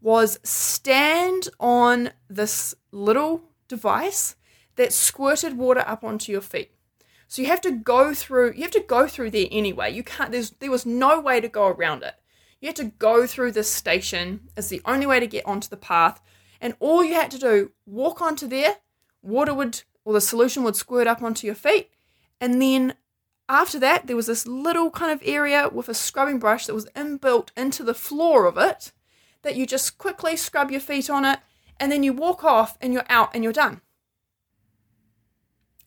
was 0.00 0.38
stand 0.42 1.48
on 1.58 2.10
this 2.28 2.74
little 2.92 3.42
device 3.66 4.36
that 4.76 4.92
squirted 4.92 5.56
water 5.56 5.82
up 5.86 6.04
onto 6.04 6.30
your 6.30 6.40
feet. 6.40 6.70
So 7.28 7.42
you 7.42 7.48
have 7.48 7.60
to 7.60 7.70
go 7.70 8.14
through 8.14 8.54
you 8.54 8.62
have 8.62 8.70
to 8.72 8.80
go 8.80 9.06
through 9.06 9.30
there 9.30 9.46
anyway. 9.50 9.92
You 9.92 10.02
can't 10.02 10.32
there's 10.32 10.50
there 10.52 10.70
was 10.70 10.86
no 10.86 11.20
way 11.20 11.40
to 11.40 11.48
go 11.48 11.68
around 11.68 12.02
it. 12.02 12.14
You 12.60 12.68
had 12.68 12.76
to 12.76 12.84
go 12.84 13.26
through 13.26 13.52
this 13.52 13.70
station 13.70 14.48
as 14.56 14.68
the 14.68 14.82
only 14.84 15.06
way 15.06 15.20
to 15.20 15.26
get 15.26 15.46
onto 15.46 15.68
the 15.68 15.76
path. 15.76 16.20
And 16.60 16.74
all 16.80 17.04
you 17.04 17.14
had 17.14 17.30
to 17.30 17.38
do, 17.38 17.70
walk 17.86 18.20
onto 18.20 18.48
there, 18.48 18.78
water 19.22 19.54
would 19.54 19.82
or 20.04 20.14
the 20.14 20.20
solution 20.20 20.64
would 20.64 20.74
squirt 20.74 21.06
up 21.06 21.22
onto 21.22 21.46
your 21.46 21.54
feet, 21.54 21.90
and 22.40 22.60
then 22.60 22.94
after 23.48 23.78
that, 23.78 24.06
there 24.06 24.16
was 24.16 24.26
this 24.26 24.46
little 24.46 24.90
kind 24.90 25.10
of 25.10 25.22
area 25.24 25.68
with 25.72 25.88
a 25.88 25.94
scrubbing 25.94 26.38
brush 26.38 26.66
that 26.66 26.74
was 26.74 26.86
inbuilt 26.96 27.48
into 27.56 27.82
the 27.82 27.94
floor 27.94 28.46
of 28.46 28.58
it 28.58 28.92
that 29.42 29.56
you 29.56 29.66
just 29.66 29.96
quickly 29.98 30.36
scrub 30.36 30.70
your 30.70 30.80
feet 30.80 31.08
on 31.08 31.24
it 31.24 31.38
and 31.80 31.90
then 31.90 32.02
you 32.02 32.12
walk 32.12 32.44
off 32.44 32.76
and 32.80 32.92
you're 32.92 33.06
out 33.08 33.30
and 33.34 33.42
you're 33.42 33.52
done. 33.52 33.80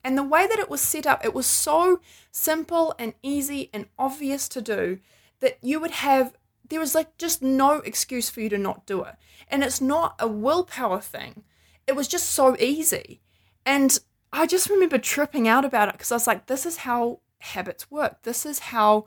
And 0.04 0.18
the 0.18 0.24
way 0.24 0.48
that 0.48 0.60
it 0.60 0.70
was 0.70 0.82
set 0.82 1.06
up, 1.06 1.24
it 1.24 1.34
was 1.34 1.46
so 1.46 2.02
simple 2.32 2.96
and 2.98 3.14
easy 3.22 3.70
and 3.74 3.88
obvious 3.98 4.48
to 4.50 4.62
do 4.62 5.00
that 5.40 5.58
you 5.62 5.80
would 5.80 5.92
have, 5.92 6.34
there 6.68 6.80
was 6.80 6.96
like 6.96 7.18
just 7.18 7.42
no 7.42 7.76
excuse 7.80 8.30
for 8.30 8.42
you 8.42 8.50
to 8.50 8.58
not 8.58 8.86
do 8.86 9.04
it. 9.04 9.16
And 9.48 9.64
it's 9.64 9.82
not 9.82 10.16
a 10.20 10.28
willpower 10.28 11.02
thing, 11.02 11.44
it 11.88 11.96
was 11.96 12.08
just 12.08 12.30
so 12.30 12.56
easy. 12.60 13.22
And 13.66 14.00
I 14.34 14.48
just 14.48 14.70
remember 14.70 14.98
tripping 14.98 15.48
out 15.48 15.66
about 15.66 15.90
it 15.90 15.96
because 15.96 16.12
I 16.12 16.16
was 16.16 16.28
like, 16.28 16.46
this 16.48 16.66
is 16.66 16.78
how 16.78 17.20
habits 17.40 17.92
work. 17.92 18.22
This 18.24 18.46
is 18.46 18.60
how 18.60 19.06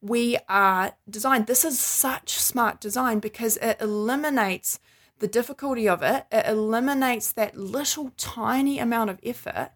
we 0.00 0.38
are 0.48 0.94
designed. 1.08 1.46
This 1.46 1.64
is 1.64 1.78
such 1.78 2.32
smart 2.32 2.80
design 2.80 3.20
because 3.20 3.56
it 3.58 3.76
eliminates 3.80 4.80
the 5.20 5.28
difficulty 5.28 5.88
of 5.88 6.02
it, 6.02 6.26
it 6.32 6.46
eliminates 6.46 7.30
that 7.32 7.56
little 7.56 8.10
tiny 8.16 8.78
amount 8.78 9.10
of 9.10 9.20
effort, 9.22 9.70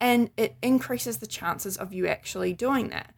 and 0.00 0.30
it 0.36 0.56
increases 0.62 1.18
the 1.18 1.26
chances 1.26 1.76
of 1.76 1.92
you 1.92 2.06
actually 2.06 2.52
doing 2.52 2.88
that. 2.90 3.14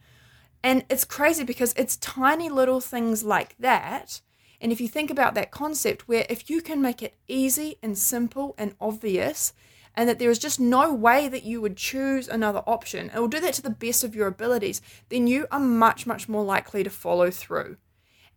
And 0.63 0.85
it's 0.89 1.05
crazy 1.05 1.43
because 1.43 1.73
it's 1.77 1.97
tiny 1.97 2.49
little 2.49 2.79
things 2.79 3.23
like 3.23 3.55
that. 3.59 4.21
And 4.59 4.71
if 4.71 4.81
you 4.81 4.87
think 4.87 5.11
about 5.11 5.35
that 5.35 5.51
concept, 5.51 6.07
where 6.07 6.25
if 6.29 6.49
you 6.49 6.61
can 6.61 6.81
make 6.81 7.03
it 7.03 7.17
easy 7.27 7.77
and 7.83 7.97
simple 7.97 8.55
and 8.57 8.75
obvious, 8.81 9.53
and 9.97 10.07
that 10.07 10.19
there 10.19 10.29
is 10.29 10.39
just 10.39 10.59
no 10.59 10.93
way 10.93 11.27
that 11.27 11.43
you 11.43 11.59
would 11.59 11.75
choose 11.75 12.27
another 12.27 12.61
option 12.67 13.09
and 13.09 13.19
will 13.19 13.27
do 13.27 13.39
that 13.39 13.55
to 13.55 13.63
the 13.63 13.69
best 13.69 14.03
of 14.03 14.15
your 14.15 14.27
abilities, 14.27 14.79
then 15.09 15.25
you 15.25 15.47
are 15.51 15.59
much, 15.59 16.05
much 16.05 16.29
more 16.29 16.43
likely 16.43 16.83
to 16.83 16.89
follow 16.89 17.31
through. 17.31 17.77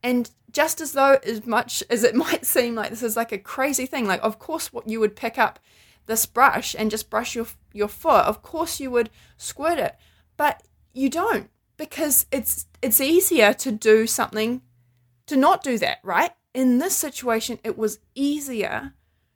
And 0.02 0.30
just 0.50 0.80
as 0.80 0.92
though, 0.92 1.18
as 1.22 1.46
much 1.46 1.82
as 1.90 2.02
it 2.02 2.14
might 2.26 2.46
seem 2.46 2.74
like 2.74 2.90
this 2.90 3.02
is 3.02 3.16
like 3.16 3.30
a 3.30 3.38
crazy 3.38 3.86
thing, 3.86 4.06
like, 4.06 4.24
of 4.24 4.38
course, 4.38 4.72
what 4.72 4.88
you 4.88 5.00
would 5.00 5.14
pick 5.14 5.38
up 5.38 5.58
this 6.10 6.26
brush 6.26 6.76
and 6.78 6.90
just 6.90 7.08
brush 7.08 7.34
your, 7.34 7.46
your 7.72 7.88
foot, 7.88 8.26
of 8.26 8.42
course, 8.42 8.80
you 8.80 8.90
would 8.90 9.08
squirt 9.38 9.78
it, 9.78 9.96
but 10.36 10.62
you 10.92 11.08
don't 11.08 11.48
because 11.76 12.26
it's 12.30 12.66
it's 12.82 13.00
easier 13.00 13.54
to 13.54 13.72
do 13.72 14.06
something 14.06 14.60
to 15.24 15.36
not 15.36 15.62
do 15.62 15.78
that 15.78 15.98
right 16.02 16.32
in 16.52 16.78
this 16.78 16.94
situation 16.94 17.58
it 17.62 17.78
was 17.78 18.00
easier 18.14 18.92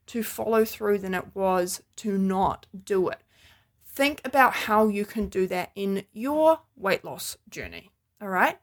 to 0.07 0.23
follow 0.23 0.65
through 0.65 0.99
than 0.99 1.15
it 1.15 1.35
was 1.35 1.83
to 1.97 2.19
not 2.19 2.67
do 2.85 3.09
it. 3.09 3.21
Think 3.87 4.21
about 4.25 4.55
how 4.55 4.89
you 4.89 5.05
can 5.05 5.29
do 5.29 5.47
that 5.47 5.71
in 5.75 6.05
your 6.13 6.61
weight 6.77 7.05
loss 7.05 7.37
journey. 7.49 7.91
All 8.21 8.29
right. 8.29 8.59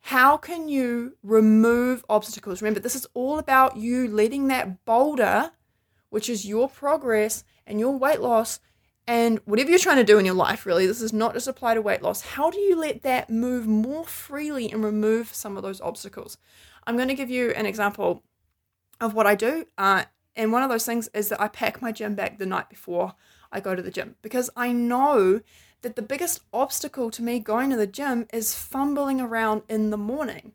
How 0.00 0.36
can 0.36 0.68
you 0.68 1.16
remove 1.22 2.04
obstacles? 2.08 2.60
Remember, 2.60 2.80
this 2.80 2.96
is 2.96 3.06
all 3.14 3.38
about 3.38 3.76
you 3.76 4.08
letting 4.08 4.48
that 4.48 4.84
boulder, 4.84 5.52
which 6.14 6.28
is 6.28 6.46
your 6.46 6.68
progress 6.68 7.42
and 7.66 7.80
your 7.80 7.98
weight 7.98 8.20
loss, 8.20 8.60
and 9.04 9.40
whatever 9.46 9.70
you're 9.70 9.80
trying 9.80 9.96
to 9.96 10.04
do 10.04 10.16
in 10.16 10.24
your 10.24 10.36
life, 10.36 10.64
really, 10.64 10.86
this 10.86 11.02
is 11.02 11.12
not 11.12 11.34
just 11.34 11.48
apply 11.48 11.74
to 11.74 11.82
weight 11.82 12.02
loss. 12.02 12.20
How 12.20 12.50
do 12.50 12.60
you 12.60 12.76
let 12.76 13.02
that 13.02 13.30
move 13.30 13.66
more 13.66 14.04
freely 14.04 14.70
and 14.70 14.84
remove 14.84 15.34
some 15.34 15.56
of 15.56 15.64
those 15.64 15.80
obstacles? 15.80 16.38
I'm 16.86 16.94
going 16.94 17.08
to 17.08 17.14
give 17.14 17.30
you 17.30 17.50
an 17.50 17.66
example 17.66 18.22
of 19.00 19.12
what 19.12 19.26
I 19.26 19.34
do. 19.34 19.66
Uh, 19.76 20.04
and 20.36 20.52
one 20.52 20.62
of 20.62 20.70
those 20.70 20.86
things 20.86 21.08
is 21.14 21.30
that 21.30 21.40
I 21.40 21.48
pack 21.48 21.82
my 21.82 21.90
gym 21.90 22.14
bag 22.14 22.38
the 22.38 22.46
night 22.46 22.68
before 22.68 23.14
I 23.50 23.58
go 23.58 23.74
to 23.74 23.82
the 23.82 23.90
gym 23.90 24.14
because 24.22 24.50
I 24.54 24.70
know 24.70 25.40
that 25.82 25.96
the 25.96 26.02
biggest 26.02 26.42
obstacle 26.52 27.10
to 27.10 27.24
me 27.24 27.40
going 27.40 27.70
to 27.70 27.76
the 27.76 27.88
gym 27.88 28.28
is 28.32 28.54
fumbling 28.54 29.20
around 29.20 29.62
in 29.68 29.90
the 29.90 29.98
morning. 29.98 30.52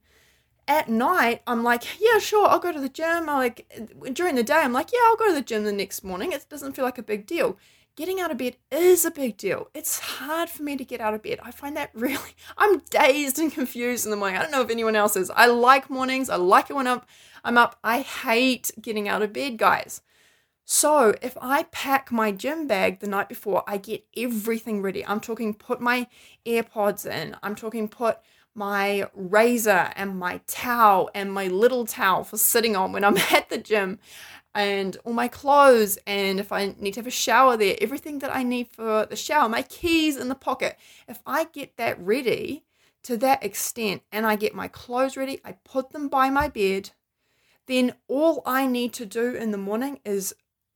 At 0.69 0.87
night, 0.87 1.41
I'm 1.47 1.63
like, 1.63 1.99
yeah, 1.99 2.19
sure, 2.19 2.47
I'll 2.47 2.59
go 2.59 2.71
to 2.71 2.79
the 2.79 2.89
gym. 2.89 3.27
I 3.27 3.37
like 3.37 3.89
during 4.13 4.35
the 4.35 4.43
day, 4.43 4.53
I'm 4.53 4.71
like, 4.71 4.91
yeah, 4.93 4.99
I'll 5.07 5.15
go 5.15 5.27
to 5.27 5.33
the 5.33 5.41
gym 5.41 5.63
the 5.63 5.71
next 5.71 6.03
morning. 6.03 6.31
It 6.31 6.45
doesn't 6.47 6.73
feel 6.73 6.85
like 6.85 6.99
a 6.99 7.03
big 7.03 7.25
deal. 7.25 7.57
Getting 7.95 8.21
out 8.21 8.29
of 8.29 8.37
bed 8.37 8.55
is 8.71 9.03
a 9.03 9.09
big 9.09 9.35
deal. 9.35 9.69
It's 9.73 9.99
hard 9.99 10.47
for 10.47 10.61
me 10.61 10.77
to 10.77 10.85
get 10.85 11.01
out 11.01 11.15
of 11.15 11.23
bed. 11.23 11.39
I 11.41 11.49
find 11.49 11.75
that 11.75 11.89
really, 11.95 12.35
I'm 12.57 12.83
dazed 12.91 13.39
and 13.39 13.51
confused 13.51 14.05
in 14.05 14.11
the 14.11 14.15
morning. 14.15 14.37
I 14.37 14.43
don't 14.43 14.51
know 14.51 14.61
if 14.61 14.69
anyone 14.69 14.95
else 14.95 15.15
is. 15.15 15.31
I 15.31 15.47
like 15.47 15.89
mornings. 15.89 16.29
I 16.29 16.35
like 16.35 16.69
it 16.69 16.75
when 16.75 16.87
I'm 16.87 17.01
I'm 17.43 17.57
up. 17.57 17.79
I 17.83 18.01
hate 18.01 18.69
getting 18.79 19.09
out 19.09 19.23
of 19.23 19.33
bed, 19.33 19.57
guys. 19.57 20.01
So 20.65 21.15
if 21.23 21.35
I 21.41 21.63
pack 21.63 22.11
my 22.11 22.31
gym 22.31 22.67
bag 22.67 22.99
the 22.99 23.07
night 23.07 23.27
before, 23.27 23.63
I 23.65 23.77
get 23.77 24.05
everything 24.15 24.83
ready. 24.83 25.03
I'm 25.03 25.19
talking 25.19 25.55
put 25.55 25.81
my 25.81 26.05
AirPods 26.45 27.09
in. 27.09 27.35
I'm 27.41 27.55
talking 27.55 27.87
put 27.87 28.19
my 28.59 29.09
razor 29.13 29.89
and 29.95 30.19
my 30.19 30.41
towel 30.45 31.09
and 31.15 31.31
my 31.31 31.47
little 31.47 31.85
towel 31.85 32.25
for 32.25 32.37
sitting 32.37 32.75
on 32.75 32.91
when 32.91 33.05
I'm 33.05 33.17
at 33.31 33.49
the 33.49 33.57
gym 33.57 33.99
and 34.53 34.97
all 35.05 35.13
my 35.13 35.29
clothes 35.29 35.97
and 36.05 36.41
if 36.41 36.51
I 36.51 36.75
need 36.77 36.95
to 36.95 36.99
have 36.99 37.07
a 37.07 37.11
shower 37.11 37.55
there, 37.55 37.77
everything 37.79 38.19
that 38.19 38.35
I 38.35 38.43
need 38.43 38.67
for 38.67 39.05
the 39.05 39.15
shower, 39.15 39.47
my 39.47 39.61
keys 39.61 40.17
in 40.17 40.27
the 40.27 40.35
pocket. 40.35 40.77
If 41.07 41.21
I 41.25 41.45
get 41.45 41.77
that 41.77 41.97
ready 42.01 42.65
to 43.03 43.15
that 43.17 43.45
extent 43.45 44.01
and 44.11 44.25
I 44.25 44.35
get 44.35 44.53
my 44.53 44.67
clothes 44.67 45.15
ready, 45.15 45.39
I 45.45 45.53
put 45.63 45.91
them 45.91 46.09
by 46.09 46.29
my 46.29 46.49
bed, 46.49 46.91
then 47.65 47.93
all 48.09 48.43
I 48.45 48.67
need 48.67 48.91
to 48.93 49.05
do 49.05 49.35
in 49.35 49.51
the 49.51 49.57
morning 49.57 50.01
is 50.03 50.35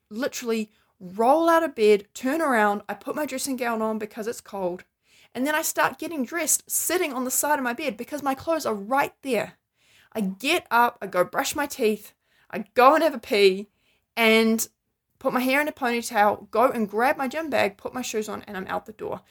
literally 0.10 0.70
roll 1.02 1.50
out 1.50 1.64
of 1.64 1.76
bed, 1.76 2.06
turn 2.14 2.42
around, 2.42 2.84
I 2.88 2.94
put 2.94 3.14
my 3.14 3.26
dressing 3.26 3.58
gown 3.58 3.82
on 3.82 4.00
because 4.00 4.26
it's 4.26 4.40
cold, 4.40 4.86
and 5.36 5.46
then 5.46 5.56
I 5.56 5.62
start 5.62 6.00
getting 6.00 6.26
dressed 6.26 6.70
sitting 6.70 7.14
on 7.14 7.26
the 7.26 7.32
side 7.32 7.60
of 7.60 7.64
my 7.64 7.74
bed 7.74 7.98
because 7.98 8.22
my 8.22 8.36
clothes 8.36 8.66
are 8.66 8.76
right 8.76 9.14
there. 9.22 9.54
I 10.14 10.22
get 10.22 10.68
up, 10.70 10.98
I 11.02 11.08
go 11.08 11.24
brush 11.24 11.56
my 11.56 11.66
teeth, 11.66 12.14
I 12.52 12.66
go 12.76 12.94
and 12.94 13.04
have 13.04 13.16
a 13.16 13.20
pee, 13.20 13.70
and 14.16 14.68
put 15.18 15.34
my 15.34 15.40
hair 15.40 15.62
in 15.62 15.68
a 15.68 15.72
ponytail, 15.72 16.52
go 16.52 16.70
and 16.70 16.90
grab 16.90 17.18
my 17.18 17.28
gym 17.28 17.50
bag, 17.50 17.78
put 17.78 17.94
my 17.94 18.02
shoes 18.02 18.30
on, 18.30 18.44
and 18.44 18.56
I'm 18.56 18.68
out 18.68 18.86
the 18.86 18.94
door. 18.94 19.22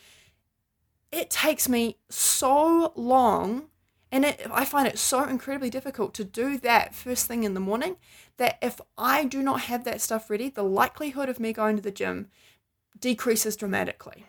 It 1.12 1.30
takes 1.30 1.68
me 1.68 1.98
so 2.08 2.92
long, 2.96 3.68
and 4.10 4.24
it, 4.24 4.46
I 4.50 4.64
find 4.64 4.88
it 4.88 4.98
so 4.98 5.22
incredibly 5.24 5.70
difficult 5.70 6.14
to 6.14 6.24
do 6.24 6.58
that 6.58 6.94
first 6.94 7.26
thing 7.26 7.44
in 7.44 7.54
the 7.54 7.60
morning 7.60 7.96
that 8.38 8.58
if 8.60 8.80
I 8.98 9.24
do 9.24 9.42
not 9.42 9.62
have 9.62 9.84
that 9.84 10.00
stuff 10.00 10.30
ready, 10.30 10.48
the 10.48 10.64
likelihood 10.64 11.28
of 11.28 11.38
me 11.38 11.52
going 11.52 11.76
to 11.76 11.82
the 11.82 11.90
gym 11.90 12.28
decreases 12.98 13.56
dramatically. 13.56 14.26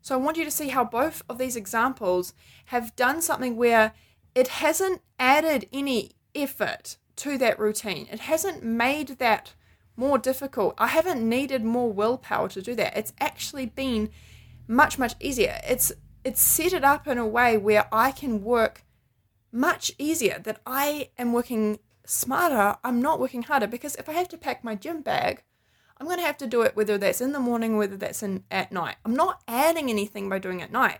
So 0.00 0.14
I 0.14 0.18
want 0.18 0.36
you 0.36 0.44
to 0.44 0.50
see 0.50 0.68
how 0.68 0.84
both 0.84 1.22
of 1.28 1.38
these 1.38 1.56
examples 1.56 2.32
have 2.66 2.96
done 2.96 3.20
something 3.20 3.56
where 3.56 3.92
it 4.34 4.48
hasn't 4.48 5.02
added 5.18 5.68
any 5.72 6.12
effort 6.34 6.96
to 7.16 7.36
that 7.38 7.58
routine. 7.58 8.06
It 8.10 8.20
hasn't 8.20 8.62
made 8.62 9.18
that 9.18 9.54
more 9.96 10.18
difficult. 10.18 10.74
I 10.78 10.86
haven't 10.86 11.28
needed 11.28 11.64
more 11.64 11.92
willpower 11.92 12.48
to 12.50 12.62
do 12.62 12.74
that. 12.76 12.96
It's 12.96 13.12
actually 13.20 13.66
been 13.66 14.10
much 14.68 14.98
much 14.98 15.14
easier. 15.18 15.60
It's 15.68 15.92
it's 16.24 16.42
set 16.42 16.72
it 16.72 16.84
up 16.84 17.08
in 17.08 17.18
a 17.18 17.26
way 17.26 17.56
where 17.56 17.88
I 17.92 18.12
can 18.12 18.44
work 18.44 18.84
much 19.50 19.90
easier 19.98 20.38
that 20.44 20.60
I 20.66 21.10
am 21.18 21.32
working 21.32 21.78
smarter. 22.04 22.76
I'm 22.84 23.00
not 23.02 23.18
working 23.18 23.42
harder 23.42 23.66
because 23.66 23.96
if 23.96 24.08
I 24.08 24.12
have 24.12 24.28
to 24.28 24.38
pack 24.38 24.62
my 24.62 24.74
gym 24.74 25.02
bag, 25.02 25.42
I'm 26.00 26.06
going 26.06 26.18
to 26.18 26.24
have 26.24 26.38
to 26.38 26.46
do 26.46 26.62
it 26.62 26.76
whether 26.76 26.96
that's 26.96 27.20
in 27.20 27.32
the 27.32 27.40
morning, 27.40 27.76
whether 27.76 27.96
that's 27.96 28.22
in 28.22 28.44
at 28.50 28.72
night. 28.72 28.96
I'm 29.04 29.16
not 29.16 29.42
adding 29.48 29.90
anything 29.90 30.28
by 30.28 30.38
doing 30.38 30.60
it 30.60 30.64
at 30.64 30.72
night. 30.72 30.98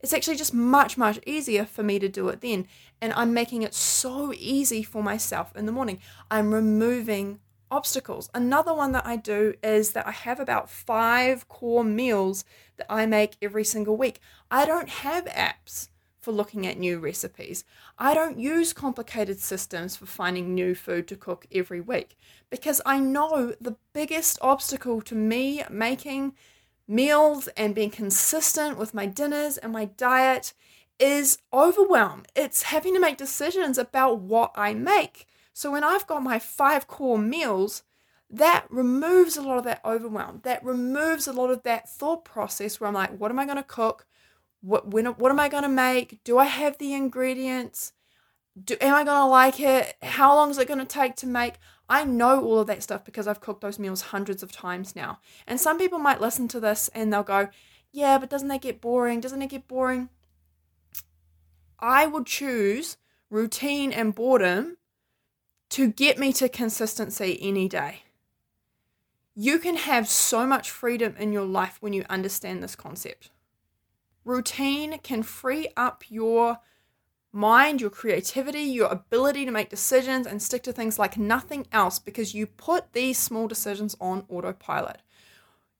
It's 0.00 0.12
actually 0.12 0.36
just 0.36 0.54
much, 0.54 0.96
much 0.96 1.20
easier 1.26 1.64
for 1.64 1.82
me 1.82 1.98
to 1.98 2.08
do 2.08 2.28
it 2.28 2.40
then. 2.40 2.66
And 3.00 3.12
I'm 3.12 3.34
making 3.34 3.62
it 3.62 3.74
so 3.74 4.32
easy 4.34 4.82
for 4.82 5.02
myself 5.02 5.54
in 5.54 5.66
the 5.66 5.72
morning. 5.72 6.00
I'm 6.30 6.54
removing 6.54 7.40
obstacles. 7.70 8.30
Another 8.34 8.74
one 8.74 8.92
that 8.92 9.06
I 9.06 9.16
do 9.16 9.54
is 9.62 9.92
that 9.92 10.06
I 10.06 10.10
have 10.10 10.40
about 10.40 10.70
five 10.70 11.48
core 11.48 11.84
meals 11.84 12.44
that 12.76 12.86
I 12.88 13.06
make 13.06 13.36
every 13.40 13.64
single 13.64 13.96
week. 13.96 14.20
I 14.50 14.64
don't 14.66 14.88
have 14.88 15.26
apps 15.26 15.88
for 16.20 16.32
looking 16.32 16.66
at 16.66 16.78
new 16.78 16.98
recipes. 16.98 17.64
I 17.98 18.14
don't 18.14 18.38
use 18.38 18.72
complicated 18.72 19.40
systems 19.40 19.96
for 19.96 20.06
finding 20.06 20.54
new 20.54 20.74
food 20.74 21.08
to 21.08 21.16
cook 21.16 21.46
every 21.52 21.80
week 21.80 22.16
because 22.50 22.80
I 22.84 22.98
know 22.98 23.54
the 23.60 23.76
biggest 23.92 24.38
obstacle 24.42 25.00
to 25.02 25.14
me 25.14 25.62
making 25.70 26.34
meals 26.86 27.48
and 27.56 27.74
being 27.74 27.90
consistent 27.90 28.76
with 28.76 28.92
my 28.92 29.06
dinners 29.06 29.56
and 29.56 29.72
my 29.72 29.86
diet 29.86 30.52
is 30.98 31.38
overwhelm. 31.52 32.24
It's 32.36 32.64
having 32.64 32.94
to 32.94 33.00
make 33.00 33.16
decisions 33.16 33.78
about 33.78 34.18
what 34.18 34.52
I 34.54 34.74
make. 34.74 35.26
So 35.52 35.70
when 35.70 35.84
I've 35.84 36.06
got 36.06 36.22
my 36.22 36.38
five 36.38 36.86
core 36.86 37.18
meals, 37.18 37.82
that 38.28 38.66
removes 38.70 39.36
a 39.36 39.42
lot 39.42 39.58
of 39.58 39.64
that 39.64 39.80
overwhelm. 39.84 40.40
That 40.44 40.64
removes 40.64 41.26
a 41.26 41.32
lot 41.32 41.50
of 41.50 41.62
that 41.62 41.88
thought 41.88 42.24
process 42.24 42.78
where 42.78 42.88
I'm 42.88 42.94
like, 42.94 43.18
what 43.18 43.30
am 43.30 43.38
I 43.38 43.44
going 43.44 43.56
to 43.56 43.62
cook? 43.62 44.06
What 44.60 44.88
when 44.88 45.06
what 45.06 45.30
am 45.30 45.40
I 45.40 45.48
to 45.48 45.68
make? 45.68 46.22
Do 46.24 46.38
I 46.38 46.44
have 46.44 46.78
the 46.78 46.92
ingredients? 46.92 47.92
Do 48.62 48.76
am 48.80 48.94
I 48.94 49.04
to 49.04 49.24
like 49.24 49.60
it? 49.60 49.96
How 50.02 50.34
long 50.34 50.50
is 50.50 50.58
it 50.58 50.68
to 50.68 50.84
take 50.84 51.16
to 51.16 51.26
make? 51.26 51.54
I 51.88 52.04
know 52.04 52.44
all 52.44 52.60
of 52.60 52.66
that 52.68 52.82
stuff 52.82 53.04
because 53.04 53.26
I've 53.26 53.40
cooked 53.40 53.62
those 53.62 53.78
meals 53.78 54.02
hundreds 54.02 54.42
of 54.42 54.52
times 54.52 54.94
now. 54.94 55.18
And 55.46 55.60
some 55.60 55.78
people 55.78 55.98
might 55.98 56.20
listen 56.20 56.46
to 56.48 56.60
this 56.60 56.88
and 56.94 57.12
they'll 57.12 57.22
go, 57.22 57.48
"Yeah, 57.90 58.18
but 58.18 58.30
doesn't 58.30 58.48
that 58.48 58.62
get 58.62 58.80
boring? 58.80 59.20
Doesn't 59.20 59.42
it 59.42 59.48
get 59.50 59.66
boring?" 59.66 60.10
I 61.78 62.06
would 62.06 62.26
choose 62.26 62.98
routine 63.30 63.92
and 63.92 64.14
boredom 64.14 64.76
to 65.70 65.88
get 65.88 66.18
me 66.18 66.32
to 66.34 66.48
consistency 66.48 67.38
any 67.40 67.68
day. 67.68 68.02
You 69.34 69.58
can 69.58 69.76
have 69.76 70.08
so 70.08 70.46
much 70.46 70.70
freedom 70.70 71.16
in 71.16 71.32
your 71.32 71.46
life 71.46 71.78
when 71.80 71.92
you 71.92 72.04
understand 72.10 72.62
this 72.62 72.76
concept. 72.76 73.30
Routine 74.24 74.98
can 74.98 75.22
free 75.22 75.68
up 75.76 76.04
your 76.08 76.58
mind, 77.32 77.80
your 77.80 77.90
creativity, 77.90 78.62
your 78.62 78.88
ability 78.88 79.44
to 79.44 79.50
make 79.50 79.70
decisions 79.70 80.26
and 80.26 80.42
stick 80.42 80.62
to 80.64 80.72
things 80.72 80.98
like 80.98 81.16
nothing 81.16 81.66
else 81.72 81.98
because 81.98 82.34
you 82.34 82.46
put 82.46 82.92
these 82.92 83.18
small 83.18 83.46
decisions 83.46 83.96
on 84.00 84.24
autopilot. 84.28 85.00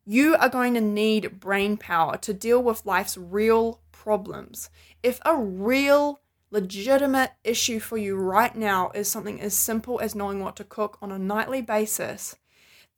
You 0.04 0.36
are 0.36 0.48
going 0.48 0.74
to 0.74 0.80
need 0.80 1.40
brain 1.40 1.76
power 1.76 2.16
to 2.18 2.32
deal 2.34 2.62
with 2.62 2.86
life's 2.86 3.16
real 3.16 3.80
problems. 3.92 4.70
If 5.02 5.20
a 5.24 5.36
real 5.36 6.20
legitimate 6.50 7.32
issue 7.44 7.78
for 7.78 7.96
you 7.96 8.16
right 8.16 8.56
now 8.56 8.90
is 8.94 9.08
something 9.08 9.40
as 9.40 9.54
simple 9.54 10.00
as 10.00 10.14
knowing 10.14 10.40
what 10.40 10.56
to 10.56 10.64
cook 10.64 10.98
on 11.00 11.12
a 11.12 11.18
nightly 11.18 11.62
basis, 11.62 12.36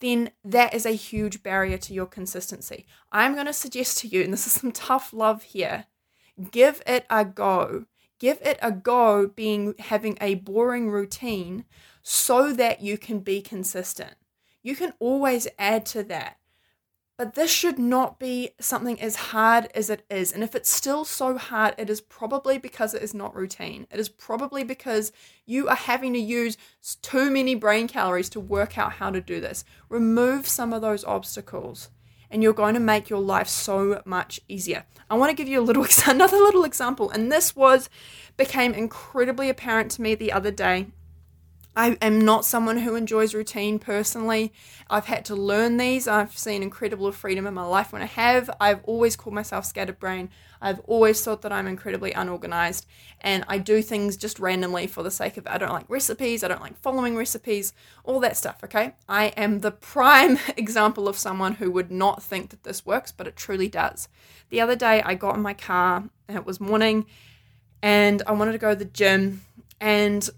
then 0.03 0.33
that 0.45 0.75
is 0.75 0.85
a 0.85 0.91
huge 0.91 1.43
barrier 1.43 1.79
to 1.79 1.95
your 1.95 2.07
consistency. 2.07 2.85
I'm 3.11 3.35
going 3.35 3.47
to 3.47 3.53
suggest 3.55 3.99
to 3.99 4.09
you, 4.09 4.23
and 4.23 4.33
this 4.33 4.47
is 4.47 4.53
some 4.53 4.73
tough 4.73 5.15
love 5.15 5.43
here, 5.43 5.87
give 6.51 6.83
it 6.87 7.07
a 7.09 7.25
go. 7.25 7.87
Give 8.19 8.39
it 8.43 8.59
a 8.63 8.71
go 8.71 9.27
being 9.27 9.75
having 9.81 10.17
a 10.21 10.37
boring 10.37 10.91
routine 10.91 11.65
so 12.03 12.53
that 12.53 12.81
you 12.81 12.97
can 12.97 13.19
be 13.19 13.43
consistent. 13.43 14.15
You 14.63 14.77
can 14.77 14.93
always 15.01 15.49
add 15.59 15.87
to 15.87 16.05
that. 16.05 16.37
But 17.19 17.35
this 17.35 17.51
should 17.51 17.79
not 17.79 18.19
be 18.19 18.51
something 18.59 19.01
as 19.01 19.17
hard 19.17 19.69
as 19.75 19.91
it 19.91 20.05
is. 20.11 20.33
And 20.33 20.43
if 20.43 20.55
it's 20.55 20.71
still 20.71 21.05
so 21.05 21.37
hard, 21.37 21.75
it 21.77 21.91
is 21.91 22.01
probably 22.01 22.59
because 22.59 22.95
it 22.95 23.03
is 23.03 23.15
not 23.15 23.35
routine. 23.35 23.87
It 23.91 24.01
is 24.01 24.09
probably 24.09 24.65
because 24.65 25.13
you 25.45 25.69
are 25.69 25.77
having 25.77 26.15
to 26.15 26.19
use 26.19 26.57
too 27.03 27.31
many 27.31 27.55
brain 27.55 27.87
calories 27.87 28.31
to 28.31 28.41
work 28.41 28.79
out 28.79 28.95
how 28.95 29.11
to 29.11 29.21
do 29.21 29.41
this. 29.41 29.65
Remove 29.89 30.49
some 30.49 30.73
of 30.73 30.81
those 30.81 31.05
obstacles 31.05 31.91
and 32.31 32.43
you're 32.43 32.55
going 32.55 32.75
to 32.75 32.81
make 32.81 33.11
your 33.11 33.21
life 33.21 33.47
so 33.47 34.01
much 34.07 34.41
easier. 34.49 34.87
I 35.11 35.17
want 35.17 35.31
to 35.31 35.37
give 35.37 35.49
you 35.49 35.61
a 35.61 35.63
little 35.63 35.87
another 36.07 36.39
little 36.39 36.65
example 36.65 37.11
and 37.11 37.31
this 37.31 37.55
was 37.55 37.91
became 38.39 38.73
incredibly 38.73 39.51
apparent 39.51 39.91
to 39.93 40.03
me 40.03 40.15
the 40.15 40.33
other 40.33 40.51
day 40.51 40.87
I 41.75 41.97
am 42.03 42.21
not 42.21 42.45
someone 42.45 42.79
who 42.79 42.97
enjoys 42.97 43.35
routine 43.35 43.79
personally. 43.79 44.53
I've 44.91 45.07
had 45.07 45.25
to 45.27 45.35
learn 45.35 45.79
these. 45.79 46.07
I've 46.07 46.37
seen 46.37 46.63
incredible 46.63 47.11
freedom 47.13 47.47
in 47.47 47.55
my 47.55 47.65
life 47.65 47.93
when 47.93 48.03
I 48.03 48.07
have. 48.07 48.51
I've 48.61 48.85
always 48.85 49.17
called 49.17 49.35
myself 49.35 49.65
scattered 49.65 49.99
brain. 49.99 50.29
I've 50.61 50.81
always 50.81 51.25
thought 51.25 51.41
that 51.43 51.53
I'm 51.53 51.67
incredibly 51.67 52.13
unorganized 52.13 52.87
and 53.23 53.45
I 53.49 53.57
do 53.57 53.81
things 53.81 54.19
just 54.19 54.39
randomly 54.39 54.87
for 54.87 55.03
the 55.03 55.11
sake 55.11 55.39
of. 55.39 55.47
I 55.47 55.57
don't 55.57 55.73
like 55.73 55.89
recipes, 55.89 56.45
I 56.45 56.49
don't 56.49 56.61
like 56.61 56.79
following 56.79 57.17
recipes, 57.17 57.73
all 58.05 58.21
that 58.21 58.37
stuff, 58.37 58.63
okay? 58.65 58.95
I 59.09 59.27
am 59.29 59.61
the 59.61 59.73
prime 59.73 60.39
example 60.57 61.09
of 61.09 61.17
someone 61.17 61.55
who 61.55 61.71
would 61.71 61.91
not 61.91 62.23
think 62.23 62.51
that 62.51 62.65
this 62.65 62.85
works, 62.85 63.13
but 63.13 63.27
it 63.27 63.35
truly 63.35 63.69
does. 63.69 64.09
The 64.51 64.61
other 64.61 64.77
day 64.77 65.01
I 65.03 65.15
got 65.15 65.37
in 65.37 65.43
my 65.43 65.55
car 65.55 66.05
and 66.29 66.37
it 66.37 66.45
was 66.45 66.61
morning 66.61 67.07
and 67.83 68.23
I 68.27 68.33
wanted 68.33 68.53
to 68.53 68.59
go 68.59 68.71
to 68.71 68.79
the 68.79 68.85
gym 68.85 69.41
and 69.81 70.29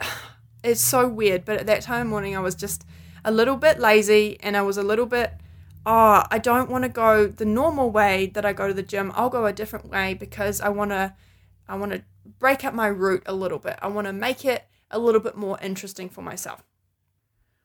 it's 0.62 0.80
so 0.80 1.08
weird, 1.08 1.44
but 1.44 1.58
at 1.58 1.66
that 1.66 1.82
time 1.82 2.02
of 2.02 2.06
morning, 2.08 2.36
I 2.36 2.40
was 2.40 2.54
just 2.54 2.84
a 3.24 3.30
little 3.30 3.56
bit 3.56 3.78
lazy 3.78 4.38
and 4.40 4.56
I 4.56 4.62
was 4.62 4.76
a 4.76 4.82
little 4.82 5.06
bit, 5.06 5.32
oh, 5.86 6.24
I 6.30 6.38
don't 6.38 6.70
want 6.70 6.84
to 6.84 6.88
go 6.88 7.26
the 7.26 7.44
normal 7.44 7.90
way 7.90 8.26
that 8.34 8.44
I 8.44 8.52
go 8.52 8.68
to 8.68 8.74
the 8.74 8.82
gym. 8.82 9.12
I'll 9.14 9.30
go 9.30 9.46
a 9.46 9.52
different 9.52 9.90
way 9.90 10.14
because 10.14 10.60
I 10.60 10.68
want 10.68 10.90
to, 10.90 11.14
I 11.68 11.76
want 11.76 11.92
to 11.92 12.02
break 12.38 12.64
up 12.64 12.74
my 12.74 12.86
route 12.86 13.22
a 13.26 13.34
little 13.34 13.58
bit. 13.58 13.78
I 13.80 13.88
want 13.88 14.06
to 14.06 14.12
make 14.12 14.44
it 14.44 14.66
a 14.90 14.98
little 14.98 15.20
bit 15.20 15.36
more 15.36 15.58
interesting 15.62 16.08
for 16.08 16.22
myself. 16.22 16.64